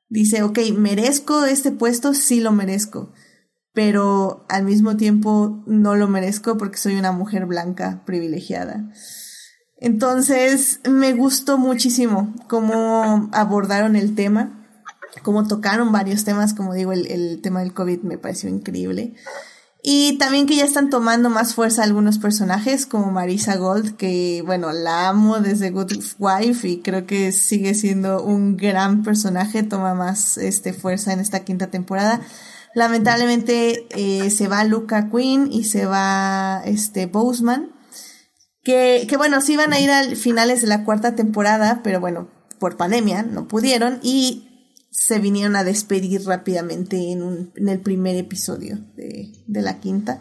[0.09, 2.15] dice, ok, ¿merezco este puesto?
[2.15, 3.13] Sí lo merezco,
[3.73, 8.91] pero al mismo tiempo no lo merezco porque soy una mujer blanca privilegiada.
[9.81, 14.59] Entonces, me gustó muchísimo cómo abordaron el tema
[15.23, 19.15] como tocaron varios temas, como digo, el, el tema del COVID me pareció increíble.
[19.83, 24.73] Y también que ya están tomando más fuerza algunos personajes, como Marisa Gold, que bueno,
[24.73, 30.37] la amo desde Good Wife y creo que sigue siendo un gran personaje, toma más
[30.37, 32.21] este, fuerza en esta quinta temporada.
[32.75, 37.71] Lamentablemente eh, se va Luca Quinn y se va este Boseman,
[38.69, 42.29] que, que bueno, sí iban a ir al finales de la cuarta temporada, pero bueno,
[42.59, 44.47] por pandemia no pudieron y
[44.91, 50.21] se vinieron a despedir rápidamente en, un, en el primer episodio de, de, la quinta.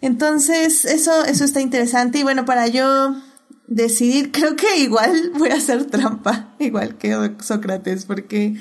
[0.00, 2.18] Entonces, eso, eso está interesante.
[2.18, 3.22] Y bueno, para yo
[3.68, 8.56] decidir, creo que igual voy a hacer trampa, igual que Sócrates, porque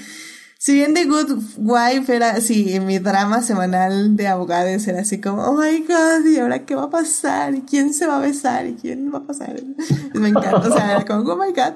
[0.65, 5.43] si bien The Good Wife era así, mi drama semanal de abogados era así como,
[5.43, 7.53] oh my god, ¿y ahora qué va a pasar?
[7.53, 8.65] ¿Y quién se va a besar?
[8.65, 9.61] ¿Y quién va a pasar?
[10.15, 11.75] Me encanta, o sea, era como, oh my god.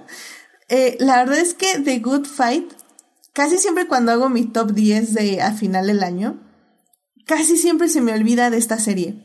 [0.69, 2.73] Eh, la verdad es que The Good Fight
[3.31, 6.39] casi siempre cuando hago mi top 10 de a final del año,
[7.27, 9.23] casi siempre se me olvida de esta serie.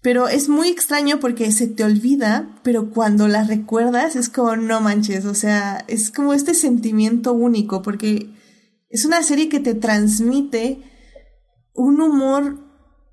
[0.00, 4.80] Pero es muy extraño porque se te olvida, pero cuando la recuerdas es como no
[4.80, 8.40] manches, o sea, es como este sentimiento único porque
[8.92, 10.82] es una serie que te transmite
[11.74, 12.60] un humor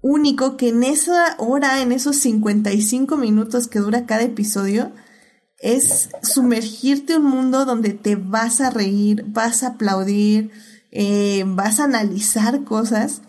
[0.01, 4.91] único que en esa hora, en esos 55 minutos que dura cada episodio,
[5.57, 10.51] es sumergirte un mundo donde te vas a reír, vas a aplaudir,
[10.91, 13.21] eh, vas a analizar cosas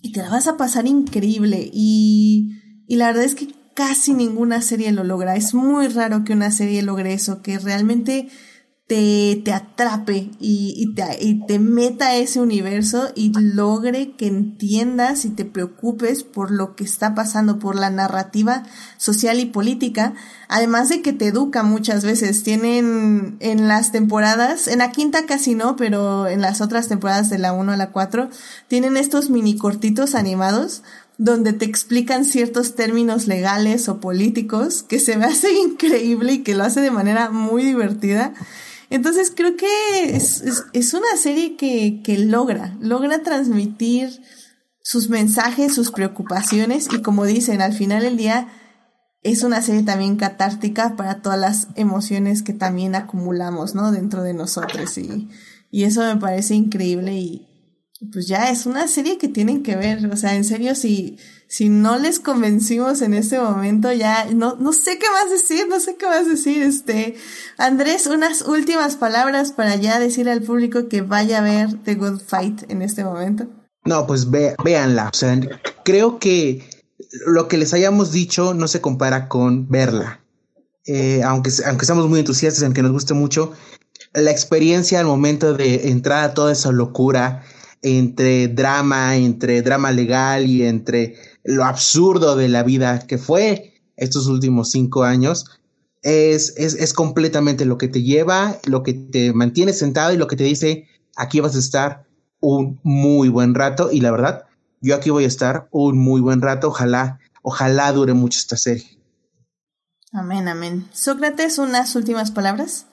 [0.00, 1.68] y te la vas a pasar increíble.
[1.72, 5.34] Y, y la verdad es que casi ninguna serie lo logra.
[5.34, 8.28] Es muy raro que una serie logre eso, que realmente
[8.86, 14.26] te, te atrape y, y, te, y te meta a ese universo y logre que
[14.26, 18.64] entiendas y te preocupes por lo que está pasando, por la narrativa
[18.98, 20.12] social y política,
[20.48, 22.42] además de que te educa muchas veces.
[22.42, 27.38] Tienen en las temporadas, en la quinta casi no, pero en las otras temporadas de
[27.38, 28.28] la 1 a la 4,
[28.68, 30.82] tienen estos mini cortitos animados
[31.16, 36.54] donde te explican ciertos términos legales o políticos que se me hace increíble y que
[36.54, 38.34] lo hace de manera muy divertida.
[38.90, 44.22] Entonces creo que es, una serie que, que logra, logra transmitir
[44.82, 48.48] sus mensajes, sus preocupaciones y como dicen, al final del día
[49.22, 53.90] es una serie también catártica para todas las emociones que también acumulamos, ¿no?
[53.90, 55.30] Dentro de nosotros y,
[55.70, 57.53] y eso me parece increíble y
[58.12, 61.16] pues ya es una serie que tienen que ver, o sea, en serio, si,
[61.46, 65.78] si no les convencimos en este momento, ya no, no sé qué más decir, no
[65.80, 66.62] sé qué más decir.
[66.62, 67.16] Este,
[67.56, 72.20] Andrés, unas últimas palabras para ya decirle al público que vaya a ver The Good
[72.26, 73.46] Fight en este momento.
[73.84, 75.10] No, pues ve, véanla.
[75.12, 75.38] O sea,
[75.84, 76.68] creo que
[77.26, 80.20] lo que les hayamos dicho no se compara con verla.
[80.86, 83.52] eh, aunque, aunque estamos muy entusiastas, aunque nos guste mucho,
[84.12, 87.42] la experiencia al momento de entrar a toda esa locura
[87.84, 94.26] entre drama, entre drama legal y entre lo absurdo de la vida que fue estos
[94.26, 95.44] últimos cinco años,
[96.02, 100.26] es, es, es completamente lo que te lleva, lo que te mantiene sentado y lo
[100.26, 102.06] que te dice, aquí vas a estar
[102.40, 104.44] un muy buen rato y la verdad,
[104.80, 108.98] yo aquí voy a estar un muy buen rato, ojalá, ojalá dure mucho esta serie.
[110.12, 110.88] Amén, amén.
[110.92, 112.86] Sócrates, unas últimas palabras.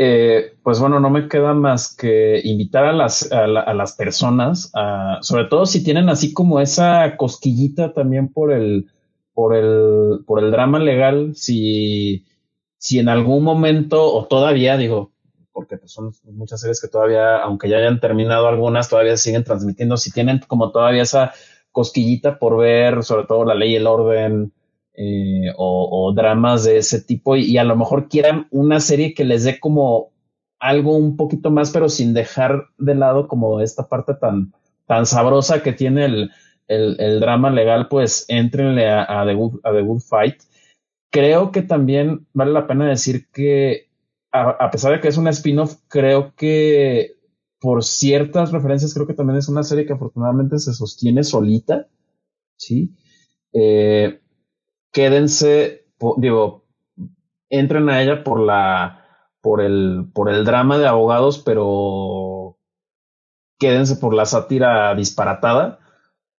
[0.00, 4.70] Eh, pues bueno, no me queda más que invitar a las, a, las personas,
[5.22, 8.86] sobre todo si tienen así como esa cosquillita también por el,
[9.34, 12.26] por el, por el drama legal, si,
[12.76, 15.10] si en algún momento o todavía digo,
[15.52, 19.96] porque pues son muchas series que todavía, aunque ya hayan terminado algunas, todavía siguen transmitiendo,
[19.96, 21.32] si tienen como todavía esa
[21.72, 24.52] cosquillita por ver, sobre todo la ley y el orden,
[25.00, 29.44] eh, o, dramas de ese tipo y, a lo mejor quieran una serie que les
[29.44, 30.10] dé como
[30.58, 34.52] algo un poquito más, pero sin dejar de lado como esta parte tan,
[34.86, 36.30] tan sabrosa que tiene el,
[36.66, 40.42] el, drama legal, pues entrenle a, a, The Good, a The Fight.
[41.10, 43.88] Creo que también vale la pena decir que
[44.32, 47.18] a, pesar de que es una spin-off, creo que
[47.60, 51.86] por ciertas referencias, creo que también es una serie que afortunadamente se sostiene solita,
[52.56, 52.96] ¿sí?
[53.52, 54.20] Eh,
[54.98, 56.64] quédense, digo,
[57.48, 59.04] entren a ella por la,
[59.40, 62.58] por el, por el drama de abogados, pero
[63.60, 65.78] quédense por la sátira disparatada,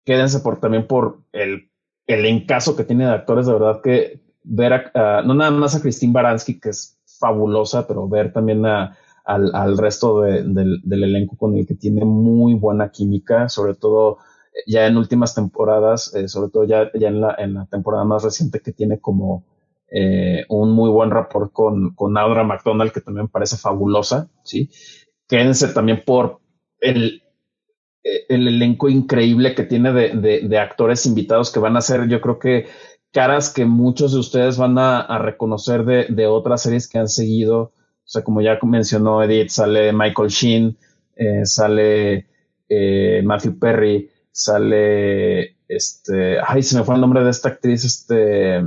[0.05, 1.71] quédense por también por el,
[2.09, 5.81] el encaso que tiene de actores, de verdad que ver a, no nada más a
[5.81, 11.37] Christine Baranski, que es fabulosa, pero ver también al, al, resto de, del, del, elenco
[11.37, 14.19] con el que tiene muy buena química, sobre todo
[14.67, 18.25] ya en últimas temporadas, eh, sobre todo ya, ya en, la, en la temporada más
[18.25, 19.45] reciente que tiene como
[19.91, 24.71] eh, un muy buen rapport con, con Audra McDonald, que también parece fabulosa, ¿sí?
[25.27, 26.41] Quédense también por
[26.81, 27.23] el,
[28.05, 32.21] eh, el elenco increíble que tiene de, de, actores invitados que van a ser, yo
[32.21, 32.67] creo que
[33.13, 37.61] caras que muchos de ustedes van a, reconocer de, de, otras series que han seguido.
[37.61, 40.79] O sea, como ya mencionó Edith, sale Michael Sheen,
[41.17, 42.27] eh, sale
[43.23, 48.63] Matthew Perry, sale este, ay, se me fue el nombre de esta actriz, este,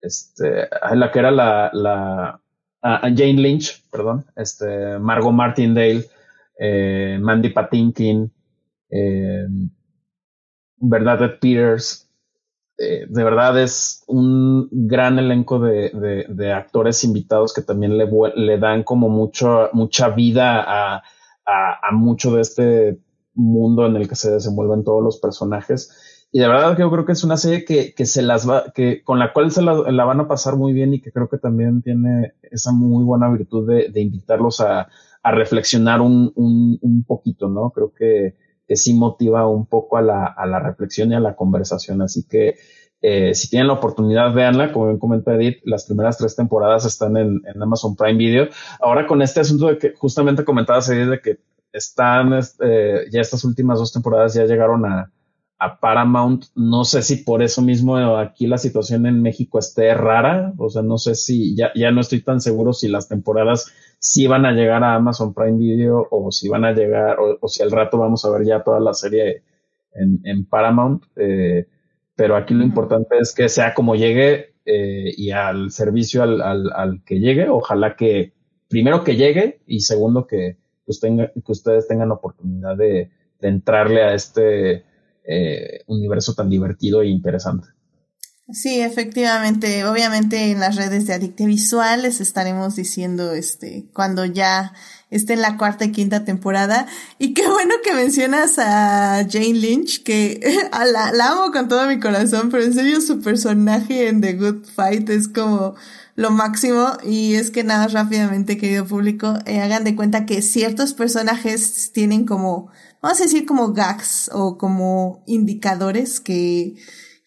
[0.00, 2.40] este, la que era la, la,
[2.82, 6.04] Jane Lynch, perdón, este, Margot Martindale,
[6.58, 8.30] eh, Mandy Patinkin,
[8.90, 9.46] eh,
[10.76, 12.10] Bernadette Peters,
[12.76, 18.06] eh, de verdad es un gran elenco de, de, actores invitados que también le,
[18.36, 21.02] le dan como mucho, mucha vida a,
[21.46, 22.98] a mucho de este
[23.34, 26.26] mundo en el que se desenvuelven todos los personajes.
[26.32, 28.72] Y de verdad que yo creo que es una serie que, que se las va,
[28.74, 31.38] que con la cual se la, van a pasar muy bien y que creo que
[31.38, 34.88] también tiene esa muy buena virtud de, de invitarlos a,
[35.22, 37.70] a reflexionar un, un, un, poquito, ¿no?
[37.70, 38.34] Creo que,
[38.66, 42.02] que sí motiva un poco a la, a la reflexión y a la conversación.
[42.02, 42.56] Así que
[43.00, 44.72] eh, si tienen la oportunidad, véanla.
[44.72, 48.48] Como bien comenta Edith, las primeras tres temporadas están en, en Amazon Prime Video.
[48.80, 51.38] Ahora con este asunto de que justamente comentabas, Edith, de que
[51.74, 55.12] están, este, ya estas últimas dos temporadas ya llegaron a,
[55.58, 56.44] a, Paramount.
[56.54, 60.54] No sé si por eso mismo aquí la situación en México esté rara.
[60.56, 64.28] O sea, no sé si ya, ya no estoy tan seguro si las temporadas sí
[64.28, 67.72] van a llegar a Amazon Prime Video o si van a llegar, o, si al
[67.72, 69.42] rato vamos a ver ya toda la serie
[69.92, 71.02] en, en Paramount.
[71.16, 71.66] Eh,
[72.14, 76.70] pero aquí lo importante es que sea como llegue eh, y al servicio al, al,
[76.72, 77.48] al que llegue.
[77.48, 78.32] Ojalá que
[78.68, 84.84] primero que llegue y segundo que, que, ustedes tengan la oportunidad de, entrarle a este
[85.24, 87.68] eh, universo tan divertido e interesante.
[88.52, 89.86] Sí, efectivamente.
[89.86, 94.74] Obviamente en las redes de Adicte Visual les estaremos diciendo este cuando ya
[95.08, 96.86] esté en la cuarta y quinta temporada.
[97.18, 100.40] Y qué bueno que mencionas a Jane Lynch, que
[100.72, 105.08] la amo con todo mi corazón, pero en serio su personaje en The Good Fight
[105.08, 105.74] es como
[106.16, 110.94] lo máximo y es que nada rápidamente, querido público, eh, hagan de cuenta que ciertos
[110.94, 112.70] personajes tienen como,
[113.02, 116.76] vamos a decir como gags o como indicadores que,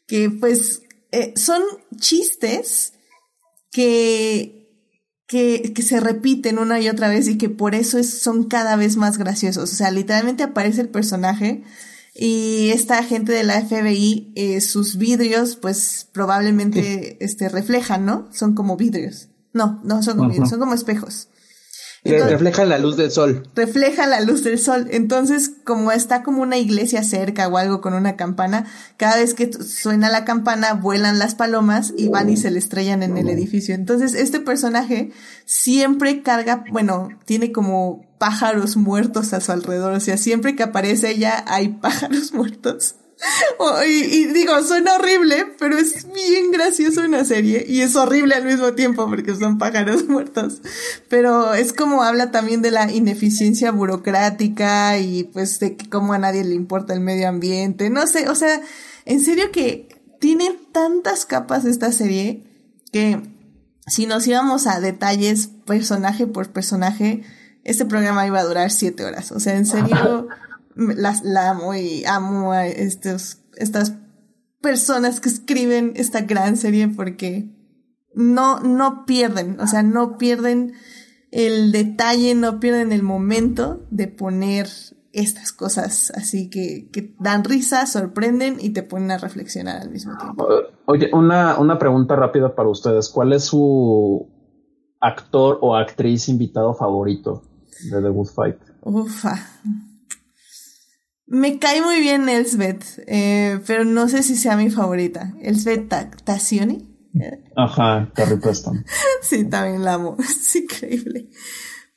[0.08, 1.62] que pues eh, son
[1.98, 2.94] chistes
[3.72, 4.70] que,
[5.28, 8.78] que, que se repiten una y otra vez y que por eso es, son cada
[8.78, 9.74] vez más graciosos.
[9.74, 11.64] O sea, literalmente aparece el personaje
[12.20, 18.28] y esta gente de la FBI, eh, sus vidrios, pues probablemente este, reflejan, ¿no?
[18.34, 19.30] Son como vidrios.
[19.54, 21.30] No, no son como vidrios, son como espejos.
[22.04, 23.48] refleja la luz del sol.
[23.54, 24.88] Refleja la luz del sol.
[24.90, 28.66] Entonces, como está como una iglesia cerca o algo con una campana,
[28.98, 33.04] cada vez que suena la campana, vuelan las palomas y van y se le estrellan
[33.04, 33.76] en el edificio.
[33.76, 35.12] Entonces, este personaje
[35.46, 39.94] siempre carga, bueno, tiene como pájaros muertos a su alrededor.
[39.94, 42.96] O sea, siempre que aparece ella hay pájaros muertos.
[43.88, 48.74] y, digo, suena horrible, pero es bien gracioso una serie y es horrible al mismo
[48.74, 50.62] tiempo porque son pájaros muertos.
[51.10, 56.20] Pero es como habla también de la ineficiencia burocrática y pues de que cómo a
[56.20, 57.90] nadie le importa el medio ambiente.
[57.90, 58.62] No sé, o sea,
[59.06, 59.90] en serio que
[60.20, 62.44] tiene tantas capas esta serie
[62.92, 63.22] que
[63.88, 67.24] si nos íbamos a detalles personaje por personaje,
[67.68, 69.32] este programa iba a durar siete horas.
[69.34, 70.30] O sea, en serio
[70.76, 73.94] las, la amo y amo a estos, estas
[74.62, 77.54] personas que escriben esta gran serie porque
[78.16, 80.74] no, no pierden, o sea, no pierden
[81.32, 84.68] el detalle, no pierden el momento de poner
[85.12, 90.18] estas cosas así que, que dan risa, sorprenden y te ponen a reflexionar al mismo
[90.18, 90.48] tiempo.
[90.86, 93.10] Oye, una, una pregunta rápida para ustedes.
[93.10, 94.30] ¿Cuál es su
[95.02, 97.44] actor o actriz invitado favorito
[97.84, 98.58] de The Good Fight?
[98.82, 99.46] Ufa.
[101.26, 105.34] Me cae muy bien Elsbeth, eh, pero no sé si sea mi favorita.
[105.42, 105.90] Elsbeth
[106.24, 106.88] Tassioni.
[107.56, 108.86] Ajá, Carrie Preston.
[109.22, 110.16] sí, también la amo.
[110.20, 111.30] Es increíble.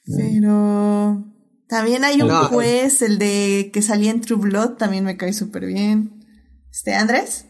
[0.05, 1.25] Pero
[1.69, 5.67] también hay un juez, el de que salía en True Blood, también me cae súper
[5.67, 6.25] bien.
[6.73, 7.47] ¿Este Andrés?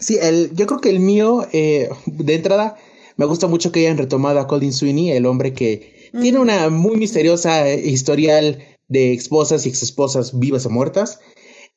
[0.00, 2.76] Sí, el, yo creo que el mío, eh, de entrada,
[3.16, 6.96] me gusta mucho que hayan retomado a Colin Sweeney, el hombre que tiene una muy
[6.96, 8.58] misteriosa historial
[8.88, 11.20] de esposas y exesposas vivas o muertas.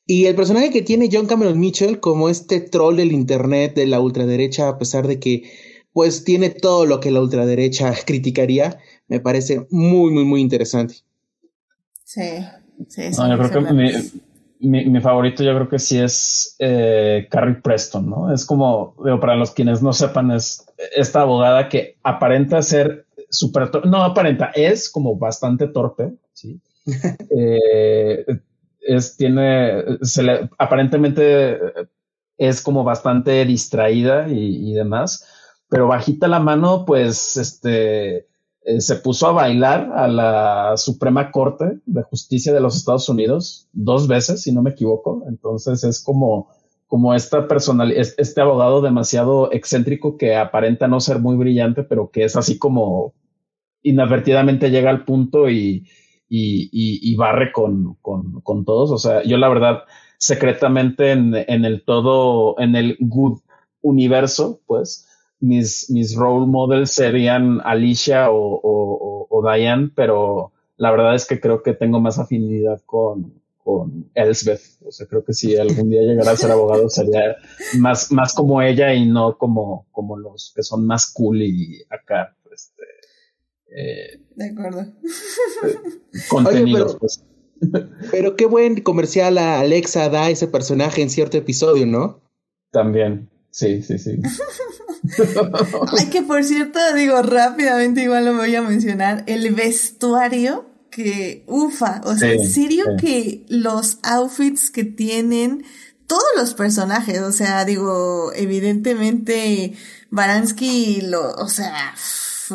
[0.06, 4.00] Y el personaje que tiene John Cameron Mitchell como este troll del internet de la
[4.00, 5.44] ultraderecha, a pesar de que
[5.94, 10.96] pues tiene todo lo que la ultraderecha criticaría, me parece muy, muy, muy interesante.
[12.04, 12.40] Sí,
[12.88, 13.22] sí, sí.
[13.30, 13.74] yo creo que
[14.62, 18.34] mi, mi, favorito yo creo que sí es eh, Carrie Preston, ¿no?
[18.34, 23.72] Es como, digo, para los quienes no sepan, es esta abogada que aparenta ser súper,
[23.86, 26.62] no aparenta, es como bastante torpe, ¿sí?
[27.30, 28.26] Eh,
[28.82, 31.60] es, tiene, se le, aparentemente
[32.38, 35.28] es como bastante distraída y, demás,
[35.70, 38.28] pero bajita la mano, pues, este,
[38.64, 43.70] eh, se puso a bailar a la Suprema Corte de Justicia de los Estados Unidos
[43.74, 45.24] dos veces, si no me equivoco.
[45.28, 46.50] Entonces es como,
[46.88, 52.24] como esta personal, este abogado demasiado excéntrico que aparenta no ser muy brillante, pero que
[52.24, 53.14] es así como
[53.84, 55.88] inadvertidamente llega al punto y,
[56.30, 58.92] y, barre con, con, todos.
[58.92, 59.84] O sea, yo la verdad,
[60.18, 63.40] secretamente en, en el todo, en el good
[63.82, 65.08] universo, pues,
[65.40, 71.64] mis, mis role models serían Alicia o, o, Diane, pero la verdad es que creo
[71.64, 74.62] que tengo más afinidad con, con Elsbeth.
[74.86, 77.38] O sea, creo que si algún día llegara a ser abogado sería
[77.80, 82.36] más, más como ella y no como, como los que son más cool y acá,
[82.52, 82.84] este,
[83.76, 84.94] eh, de acuerdo.
[86.52, 87.24] pero, pues.
[88.12, 92.22] pero qué buen comercial a Alexa da ese personaje en cierto episodio, ¿no?
[92.72, 94.20] También, sí, sí, sí.
[95.98, 102.02] Ay, que por cierto, digo rápidamente, igual lo voy a mencionar, el vestuario que, ufa,
[102.04, 105.64] o sea, en serio que los outfits que tienen
[106.06, 109.74] todos los personajes, o sea, digo, evidentemente
[110.10, 111.94] Baranski lo, o sea,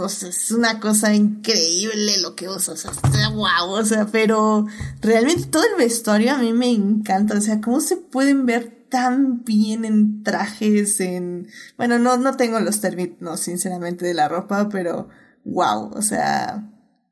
[0.04, 2.92] es una cosa increíble lo que usa, o sea,
[3.30, 4.66] wow, o sea, pero
[5.00, 9.44] realmente todo el vestuario a mí me encanta, o sea, cómo se pueden ver tan
[9.44, 15.08] bien en trajes, en, bueno, no, no tengo los términos, sinceramente, de la ropa, pero
[15.44, 16.70] wow, o sea,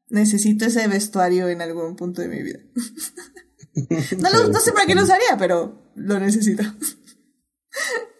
[0.08, 2.60] necesito ese vestuario en algún punto de mi vida.
[4.18, 6.62] no, no sé para qué lo usaría, pero lo necesito.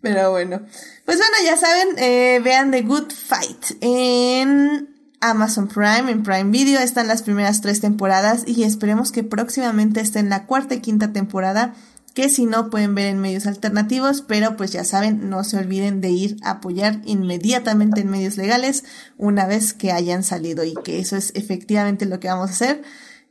[0.00, 0.60] Pero bueno.
[1.04, 4.88] Pues bueno, ya saben, eh, vean The Good Fight en
[5.20, 6.80] Amazon Prime, en Prime Video.
[6.80, 11.12] Están las primeras tres temporadas y esperemos que próximamente esté en la cuarta y quinta
[11.12, 11.74] temporada.
[12.14, 16.00] Que si no pueden ver en medios alternativos, pero pues ya saben, no se olviden
[16.00, 18.82] de ir a apoyar inmediatamente en medios legales
[19.16, 22.82] una vez que hayan salido y que eso es efectivamente lo que vamos a hacer.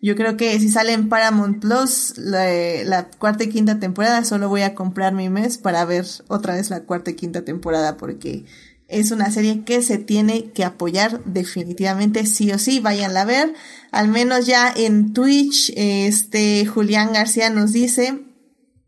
[0.01, 4.61] Yo creo que si sale en Paramount Plus la, cuarta y quinta temporada, solo voy
[4.61, 8.45] a comprar mi mes para ver otra vez la cuarta y quinta temporada porque
[8.87, 13.53] es una serie que se tiene que apoyar definitivamente sí o sí, váyanla a ver.
[13.91, 18.19] Al menos ya en Twitch, este Julián García nos dice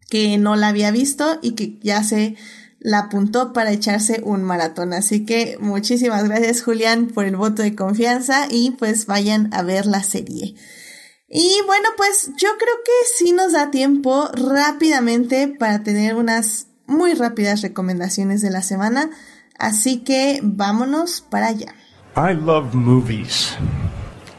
[0.09, 2.35] que no la había visto y que ya se
[2.79, 4.93] la apuntó para echarse un maratón.
[4.93, 9.85] Así que muchísimas gracias Julián por el voto de confianza y pues vayan a ver
[9.85, 10.55] la serie.
[11.33, 17.13] Y bueno, pues yo creo que sí nos da tiempo rápidamente para tener unas muy
[17.13, 19.09] rápidas recomendaciones de la semana.
[19.57, 21.73] Así que vámonos para allá.
[22.17, 23.53] I love movies.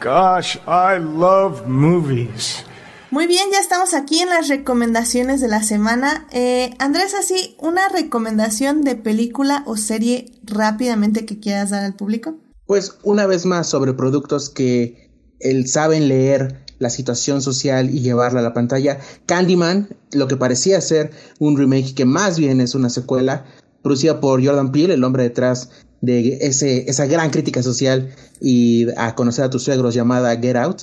[0.03, 2.63] Gosh, I love movies.
[3.11, 6.27] Muy bien, ya estamos aquí en las recomendaciones de la semana.
[6.31, 12.37] Eh, Andrés, así, una recomendación de película o serie rápidamente que quieras dar al público.
[12.67, 15.11] Pues una vez más sobre productos que
[15.41, 18.99] el saben leer la situación social y llevarla a la pantalla.
[19.25, 23.47] Candyman, lo que parecía ser un remake que más bien es una secuela,
[23.83, 29.45] producida por Jordan Peele, el hombre detrás de esa gran crítica social y a conocer
[29.45, 30.83] a tus suegros llamada Get Out.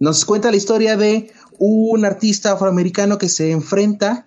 [0.00, 4.26] Nos cuenta la historia de un artista afroamericano que se enfrenta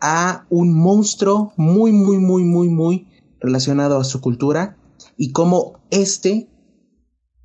[0.00, 3.08] a un monstruo muy, muy, muy, muy, muy
[3.40, 4.76] relacionado a su cultura
[5.16, 6.48] y cómo este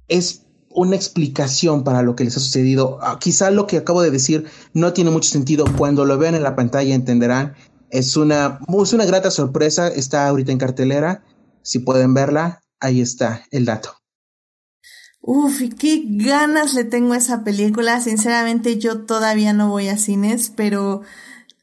[0.07, 0.44] es
[0.75, 2.99] una explicación para lo que les ha sucedido.
[3.01, 5.65] Ah, quizá lo que acabo de decir no tiene mucho sentido.
[5.77, 7.55] Cuando lo vean en la pantalla entenderán.
[7.89, 9.87] Es una, es una grata sorpresa.
[9.87, 11.23] Está ahorita en cartelera.
[11.61, 13.95] Si pueden verla, ahí está el dato.
[15.21, 18.01] Uf, y qué ganas le tengo a esa película.
[18.01, 21.01] Sinceramente, yo todavía no voy a cines, pero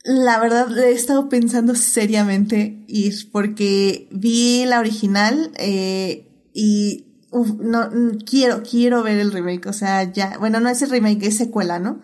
[0.05, 7.90] la verdad he estado pensando seriamente ir porque vi la original eh, y uf, no
[8.24, 9.66] quiero quiero ver el remake.
[9.66, 12.00] O sea, ya, bueno, no es el remake, es secuela, ¿no?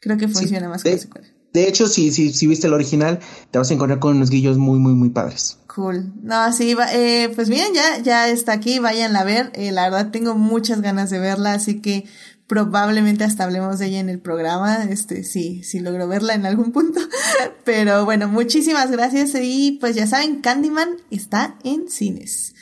[0.00, 1.28] Creo que funciona más como secuela.
[1.52, 3.20] De hecho, si, si, si viste el original,
[3.52, 5.58] te vas a encontrar con unos guillos muy, muy, muy padres.
[5.72, 6.12] Cool.
[6.20, 9.52] No, sí, eh, pues bien, ya, ya está aquí, váyanla a ver.
[9.54, 12.06] Eh, la verdad tengo muchas ganas de verla, así que
[12.46, 16.72] probablemente hasta hablemos de ella en el programa, este, sí, sí logro verla en algún
[16.72, 17.00] punto.
[17.64, 22.53] Pero bueno, muchísimas gracias y pues ya saben, Candyman está en cines.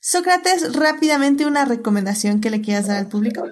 [0.00, 3.44] Sócrates, rápidamente una recomendación que le quieras dar al público.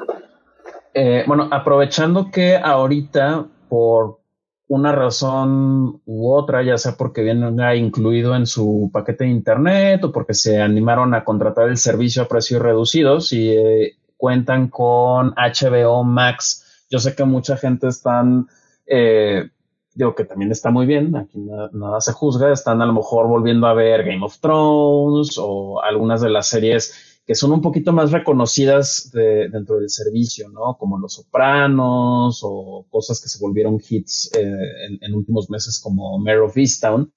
[0.95, 4.21] Eh, bueno, aprovechando que ahorita por
[4.69, 10.13] una razón u otra, ya sea porque viene incluido en su paquete de internet o
[10.13, 16.03] porque se animaron a contratar el servicio a precios reducidos y eh, cuentan con HBO
[16.03, 16.87] Max.
[16.91, 18.49] Yo sé que mucha gente están,
[18.87, 19.51] eh,
[19.97, 23.67] digo que también está muy bien, aquí nada, se juzga, están a lo mejor volviendo
[23.67, 28.13] a ver Game of Thrones o algunas de las series que son un poquito más
[28.13, 30.77] reconocidas dentro del servicio, ¿no?
[30.79, 36.41] Como Los Sopranos o cosas que se volvieron hits eh, en, últimos meses como Mare
[36.41, 37.13] of Easttown.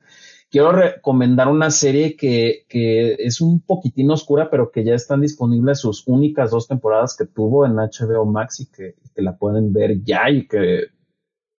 [0.49, 5.77] Quiero recomendar una serie que, que, es un poquitín oscura, pero que ya están disponibles
[5.79, 10.03] sus únicas dos temporadas que tuvo en HBO Max y que, que la pueden ver
[10.03, 10.85] ya y que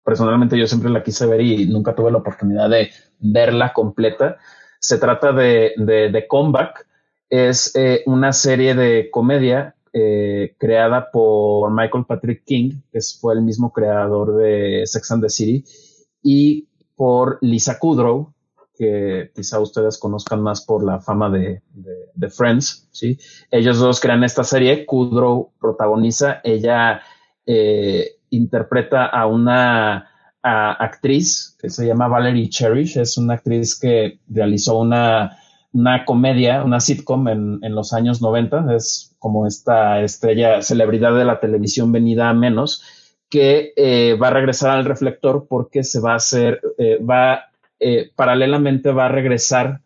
[0.05, 4.39] personalmente yo siempre la quise ver y nunca tuve la oportunidad de verla completa.
[4.79, 6.87] Se trata de, de, de Comeback
[7.31, 13.43] es eh, una serie de comedia eh, creada por Michael Patrick King, que fue el
[13.43, 15.65] mismo creador de Sex and the City,
[16.23, 18.35] y por Lisa Kudrow,
[18.77, 21.63] que quizá ustedes conozcan más por la fama de,
[22.31, 23.19] Friends, ¿sí?
[23.51, 27.01] Ellos dos crean esta serie, Kudrow protagoniza, ella
[27.47, 30.07] eh, interpreta a una
[30.43, 35.37] actriz que se llama Valerie Cherish, es una actriz que realizó una
[35.73, 41.25] una comedia, una sitcom en, en, los años 90, es como esta estrella, celebridad de
[41.25, 42.83] la televisión venida a menos,
[43.29, 47.45] que eh, va a regresar al reflector porque se va a hacer, eh, va,
[47.79, 49.81] eh, paralelamente va a regresar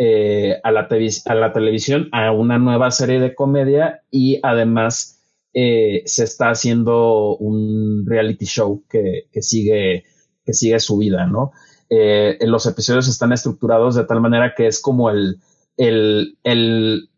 [0.00, 0.88] a la,
[1.26, 5.17] a, la televisión a una nueva serie de comedia y además
[5.52, 10.04] se está haciendo un reality show que, que, sigue,
[10.44, 11.52] que sigue su vida, ¿no?
[11.90, 15.38] eh, los episodios están estructurados de tal manera que es como el,
[15.76, 17.08] el, el,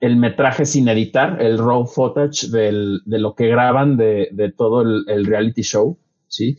[0.00, 4.82] el metraje sin editar, el raw footage del, de lo que graban de, de todo
[4.82, 5.98] el, el, reality show,
[6.28, 6.56] ¿sí?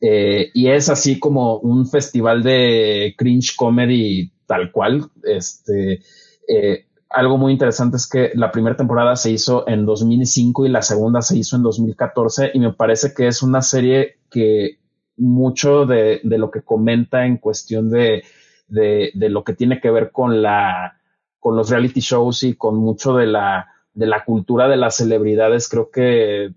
[0.00, 5.04] Eh, y es así como un festival de cringe comedy tal cual.
[5.22, 6.00] Este,
[6.48, 10.82] eh, algo muy interesante es que la primera temporada se hizo en 2005 y la
[10.82, 14.80] segunda se hizo en 2014 y me parece que es una serie que
[15.16, 18.24] mucho de, lo que comenta en cuestión de,
[18.66, 20.98] de, de, lo que tiene que ver con la,
[21.38, 25.68] con los reality shows y con mucho de la, de la cultura de las celebridades,
[25.68, 26.52] creo que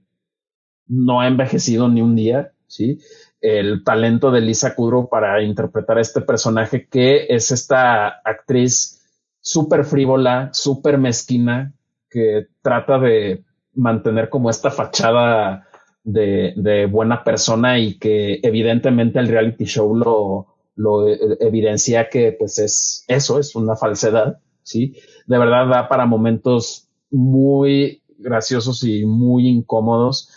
[0.88, 2.99] no ha envejecido ni un día, ¿sí?
[3.41, 8.97] El talento de Lisa Kudrow para interpretar a este personaje que es esta actriz
[9.39, 11.73] súper frívola, súper mezquina,
[12.09, 13.43] que trata de
[13.73, 15.68] mantener como esta fachada
[16.03, 22.59] de, buena persona y que evidentemente el reality show lo, lo eh, evidencia que pues
[22.59, 24.95] es eso, es una falsedad, ¿sí?
[25.26, 30.30] De verdad da para momentos muy graciosos y muy incómodos.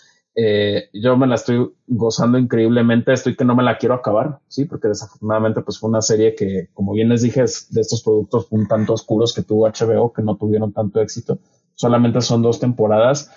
[0.42, 4.64] Eh, yo me la estoy gozando increíblemente, estoy que no me la quiero acabar, sí,
[4.64, 8.46] porque desafortunadamente pues fue una serie que, como bien les dije, es de estos productos
[8.48, 11.38] un tanto oscuros que tuvo HBO, que no tuvieron tanto éxito.
[11.74, 13.30] Solamente son dos temporadas.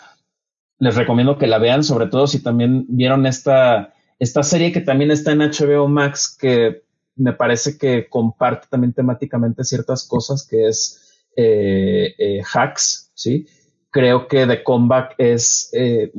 [0.79, 5.11] Les recomiendo que la vean, sobre todo si también vieron esta, esta serie que también
[5.11, 6.83] está en HBO Max, que
[7.17, 13.45] me parece que comparte también temáticamente ciertas cosas, que es eh, eh, Hacks, ¿sí?
[13.93, 16.11] Creo que The Comeback es eh,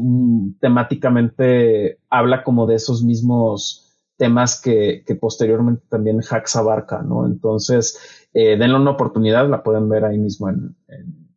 [0.60, 7.26] temáticamente, habla como de esos mismos temas que, que posteriormente también Hacks abarca, ¿no?
[7.26, 7.98] Entonces,
[8.32, 11.28] denle una oportunidad, la pueden ver ahí mismo en, en,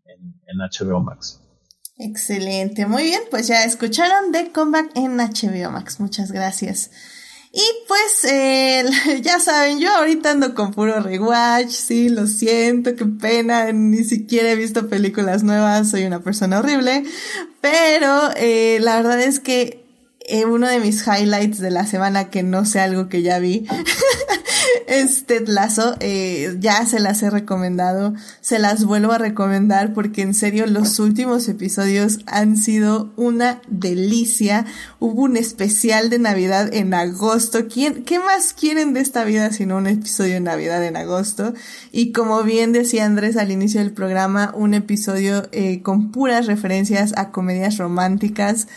[0.45, 1.41] en HBO Max.
[1.99, 6.91] Excelente, muy bien, pues ya escucharon The Comeback en HBO Max, muchas gracias.
[7.57, 8.85] Y pues, eh,
[9.23, 14.51] ya saben, yo ahorita ando con puro rewatch, sí, lo siento, qué pena, ni siquiera
[14.51, 17.03] he visto películas nuevas, soy una persona horrible,
[17.59, 19.83] pero eh, la verdad es que
[20.27, 23.65] eh, uno de mis highlights de la semana, que no sé algo que ya vi,
[24.87, 25.95] es Ted Lasso.
[25.99, 30.99] Eh, ya se las he recomendado, se las vuelvo a recomendar porque en serio los
[30.99, 34.65] últimos episodios han sido una delicia.
[34.99, 37.67] Hubo un especial de Navidad en agosto.
[37.67, 41.53] ¿Quién, ¿Qué más quieren de esta vida sino un episodio de Navidad en agosto?
[41.91, 47.13] Y como bien decía Andrés al inicio del programa, un episodio eh, con puras referencias
[47.17, 48.67] a comedias románticas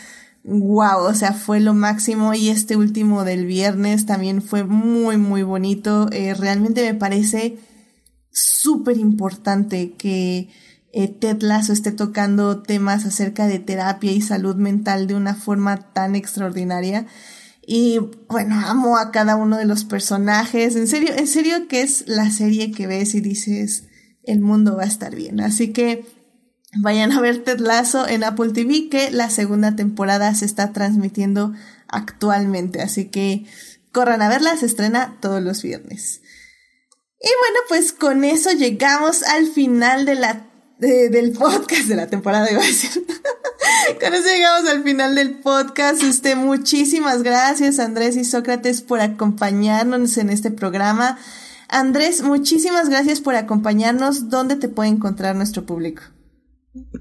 [0.43, 5.43] wow, o sea, fue lo máximo y este último del viernes también fue muy, muy
[5.43, 6.09] bonito.
[6.11, 7.57] Eh, realmente me parece
[8.31, 10.49] súper importante que
[10.93, 15.93] eh, Ted Lasso esté tocando temas acerca de terapia y salud mental de una forma
[15.93, 17.05] tan extraordinaria.
[17.65, 20.75] Y bueno, amo a cada uno de los personajes.
[20.75, 23.85] En serio, en serio que es la serie que ves y dices,
[24.23, 25.39] el mundo va a estar bien.
[25.39, 26.03] Así que
[26.77, 31.53] Vayan a ver Ted Lasso en Apple TV, que la segunda temporada se está transmitiendo
[31.87, 32.81] actualmente.
[32.81, 33.45] Así que
[33.91, 36.21] corran a verla, se estrena todos los viernes.
[37.19, 40.47] Y bueno, pues con eso llegamos al final de la,
[40.79, 42.91] del podcast de la temporada, iba a decir.
[44.01, 46.01] con eso llegamos al final del podcast.
[46.01, 51.19] Este, muchísimas gracias Andrés y Sócrates por acompañarnos en este programa.
[51.67, 54.29] Andrés, muchísimas gracias por acompañarnos.
[54.29, 56.03] ¿Dónde te puede encontrar nuestro público?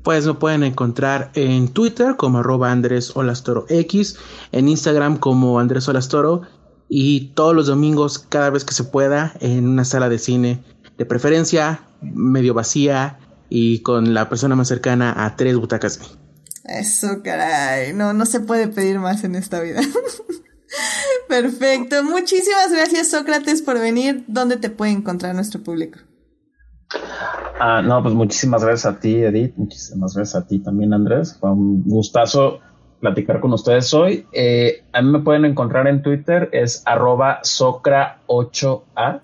[0.03, 4.17] Pues lo pueden encontrar en Twitter como arroba Andrés Olastoro X,
[4.51, 6.43] en Instagram como Andrés Olastoro
[6.89, 10.65] y todos los domingos, cada vez que se pueda, en una sala de cine
[10.99, 16.01] de preferencia, medio vacía y con la persona más cercana a tres butacas.
[16.65, 17.93] Eso, caray.
[17.93, 19.81] No, no se puede pedir más en esta vida.
[21.29, 22.03] Perfecto.
[22.03, 24.25] Muchísimas gracias, Sócrates, por venir.
[24.27, 26.01] ¿Dónde te puede encontrar nuestro público?
[27.63, 29.53] Ah, no, pues muchísimas gracias a ti, Edith.
[29.55, 31.37] Muchísimas gracias a ti también, Andrés.
[31.39, 32.61] Fue un gustazo
[33.01, 34.25] platicar con ustedes hoy.
[34.33, 39.21] Eh, a mí me pueden encontrar en Twitter, es arroba socra8a.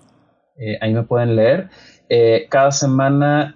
[0.55, 1.71] Eh, ahí me pueden leer.
[2.09, 3.55] Eh, cada semana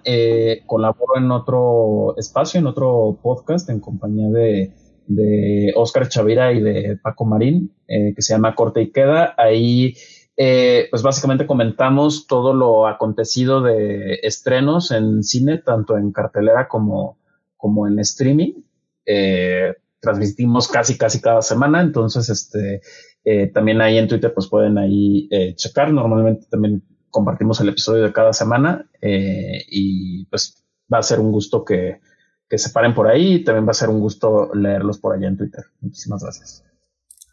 [0.66, 4.72] colaboro en otro espacio, en otro podcast, en compañía de,
[5.06, 9.36] de Oscar Chavira y de Paco Marín, que se llama Corte y Queda.
[9.38, 9.94] Ahí
[10.36, 17.18] eh, pues básicamente comentamos todo lo acontecido de estrenos en cine, tanto en cartelera como,
[17.56, 18.62] como en streaming.
[19.04, 22.80] Eh, transmitimos casi, casi cada semana, entonces este,
[23.24, 25.92] eh, también ahí en Twitter pues pueden ahí checar.
[25.92, 31.64] Normalmente también compartimos el episodio de cada semana y pues va a ser un gusto
[31.64, 32.00] que,
[32.48, 35.28] que se paren por ahí y también va a ser un gusto leerlos por allá
[35.28, 35.64] en Twitter.
[35.80, 36.71] Muchísimas gracias.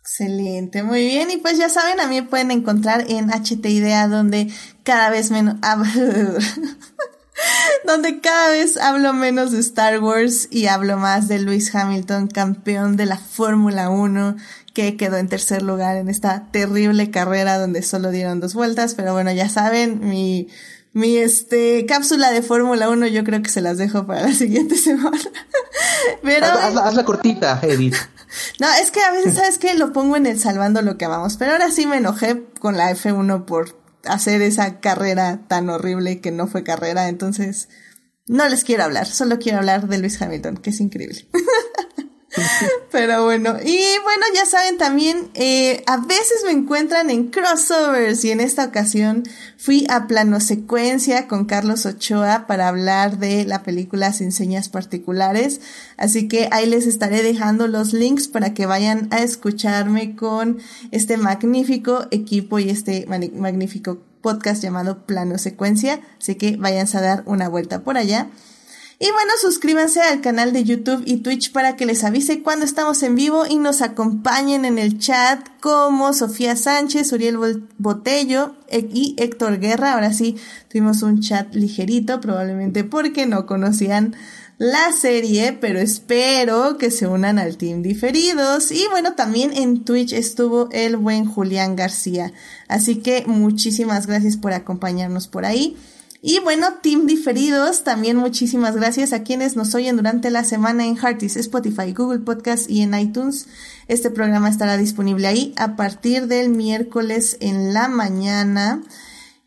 [0.09, 1.29] Excelente, muy bien.
[1.29, 5.29] Y pues ya saben, a mí me pueden encontrar en HT Idea, donde cada vez
[5.29, 5.57] menos.
[7.85, 12.97] donde cada vez hablo menos de Star Wars y hablo más de Lewis Hamilton, campeón
[12.97, 14.35] de la Fórmula 1,
[14.73, 18.95] que quedó en tercer lugar en esta terrible carrera donde solo dieron dos vueltas.
[18.95, 20.47] Pero bueno, ya saben, mi,
[20.93, 24.75] mi este cápsula de Fórmula 1 yo creo que se las dejo para la siguiente
[24.75, 25.19] semana.
[26.23, 27.95] Pero hazla cortita, Edith.
[28.59, 29.73] No, es que a veces, ¿sabes qué?
[29.75, 31.37] Lo pongo en el salvando lo que amamos.
[31.37, 36.31] Pero ahora sí me enojé con la F1 por hacer esa carrera tan horrible que
[36.31, 37.09] no fue carrera.
[37.09, 37.69] Entonces,
[38.27, 39.07] no les quiero hablar.
[39.07, 41.27] Solo quiero hablar de Luis Hamilton, que es increíble.
[42.91, 48.31] Pero bueno, y bueno, ya saben también, eh, a veces me encuentran en crossovers y
[48.31, 49.23] en esta ocasión
[49.57, 55.61] fui a plano secuencia con Carlos Ochoa para hablar de la película Sin Señas Particulares.
[55.97, 60.59] Así que ahí les estaré dejando los links para que vayan a escucharme con
[60.91, 65.99] este magnífico equipo y este magnífico podcast llamado Plano Secuencia.
[66.19, 68.29] Así que váyanse a dar una vuelta por allá.
[69.01, 73.01] Y bueno, suscríbanse al canal de YouTube y Twitch para que les avise cuando estamos
[73.01, 79.15] en vivo y nos acompañen en el chat como Sofía Sánchez, Uriel Botello e-, y
[79.17, 79.93] Héctor Guerra.
[79.93, 80.35] Ahora sí,
[80.67, 84.17] tuvimos un chat ligerito, probablemente porque no conocían
[84.57, 88.69] la serie, pero espero que se unan al team diferidos.
[88.69, 92.33] Y bueno, también en Twitch estuvo el buen Julián García.
[92.67, 95.77] Así que muchísimas gracias por acompañarnos por ahí.
[96.21, 100.97] Y bueno, Team Diferidos, también muchísimas gracias a quienes nos oyen durante la semana en
[100.97, 103.47] Heartis, Spotify, Google Podcast y en iTunes.
[103.87, 108.83] Este programa estará disponible ahí a partir del miércoles en la mañana.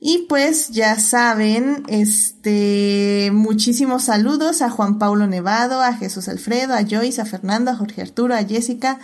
[0.00, 6.84] Y pues ya saben, este, muchísimos saludos a Juan Paulo Nevado, a Jesús Alfredo, a
[6.88, 8.98] Joyce, a Fernando, a Jorge Arturo, a Jessica,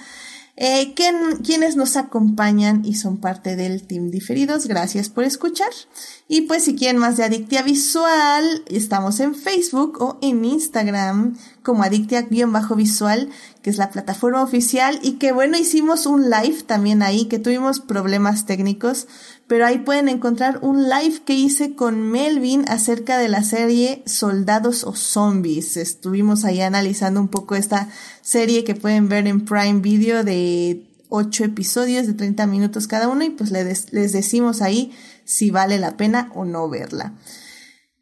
[0.60, 0.92] eh,
[1.44, 4.66] quienes nos acompañan y son parte del Team Diferidos.
[4.66, 5.70] Gracias por escuchar.
[6.26, 11.84] Y pues si quieren más de Adictia Visual, estamos en Facebook o en Instagram como
[11.84, 13.28] Adictia-Visual,
[13.62, 17.78] que es la plataforma oficial y que bueno, hicimos un live también ahí, que tuvimos
[17.78, 19.06] problemas técnicos,
[19.48, 24.84] pero ahí pueden encontrar un live que hice con Melvin acerca de la serie Soldados
[24.84, 25.78] o Zombies.
[25.78, 27.88] Estuvimos ahí analizando un poco esta
[28.20, 33.24] serie que pueden ver en Prime Video de 8 episodios de 30 minutos cada uno
[33.24, 34.92] y pues les, decimos ahí
[35.24, 37.14] si vale la pena o no verla.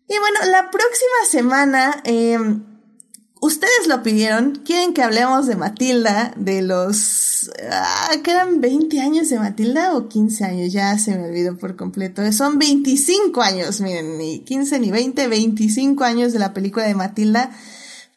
[0.09, 2.03] Y bueno, la próxima semana...
[2.05, 2.39] Eh,
[3.47, 7.49] Ustedes lo pidieron, quieren que hablemos de Matilda, de los...
[7.71, 10.73] Ah, ¿Que eran 20 años de Matilda o 15 años?
[10.73, 12.33] Ya se me olvidó por completo.
[12.33, 17.53] Son 25 años, miren, ni 15 ni 20, 25 años de la película de Matilda.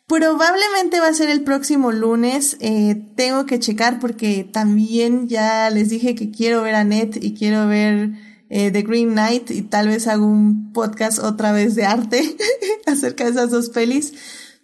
[0.07, 2.57] Probablemente va a ser el próximo lunes.
[2.59, 7.35] Eh, tengo que checar porque también ya les dije que quiero ver a Ned y
[7.35, 8.13] quiero ver
[8.49, 12.35] eh, The Green Knight y tal vez hago un podcast otra vez de arte
[12.87, 14.13] acerca de esas dos pelis.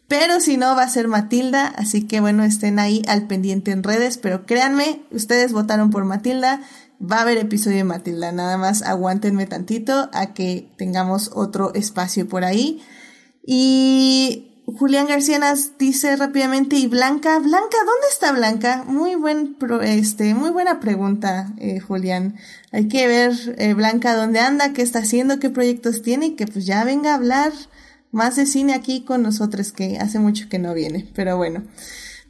[0.08, 3.82] Pero si no, va a ser Matilda, así que bueno, estén ahí al pendiente en
[3.82, 6.62] redes, pero créanme, ustedes votaron por Matilda,
[7.02, 12.28] va a haber episodio de Matilda, nada más aguántenme tantito a que tengamos otro espacio
[12.28, 12.84] por ahí.
[13.44, 17.40] Y Julián García nos dice rápidamente, ¿y Blanca?
[17.40, 18.84] Blanca, ¿dónde está Blanca?
[18.88, 22.36] Muy buen, este, muy buena pregunta, eh, Julián.
[22.72, 26.46] Hay que ver, eh, Blanca, dónde anda, qué está haciendo, qué proyectos tiene y que
[26.48, 27.52] pues ya venga a hablar
[28.16, 31.66] más de cine aquí con nosotros que hace mucho que no viene, pero bueno.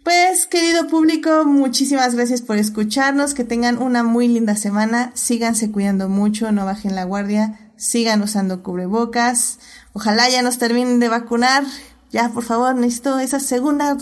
[0.04, 6.10] Pues querido público, muchísimas gracias por escucharnos, que tengan una muy linda semana, síganse cuidando
[6.10, 9.60] mucho, no bajen la guardia, sigan usando cubrebocas,
[9.94, 11.64] ojalá ya nos terminen de vacunar,
[12.12, 13.96] ya por favor necesito esa segunda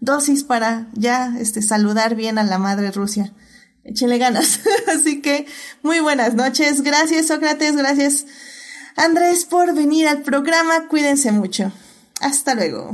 [0.00, 3.34] dosis para ya este saludar bien a la madre Rusia.
[3.84, 4.60] Échenle ganas.
[4.94, 5.46] Así que
[5.82, 8.24] muy buenas noches, gracias Sócrates, gracias
[8.98, 10.88] Andrés por venir al programa.
[10.88, 11.70] Cuídense mucho.
[12.20, 12.92] Hasta luego.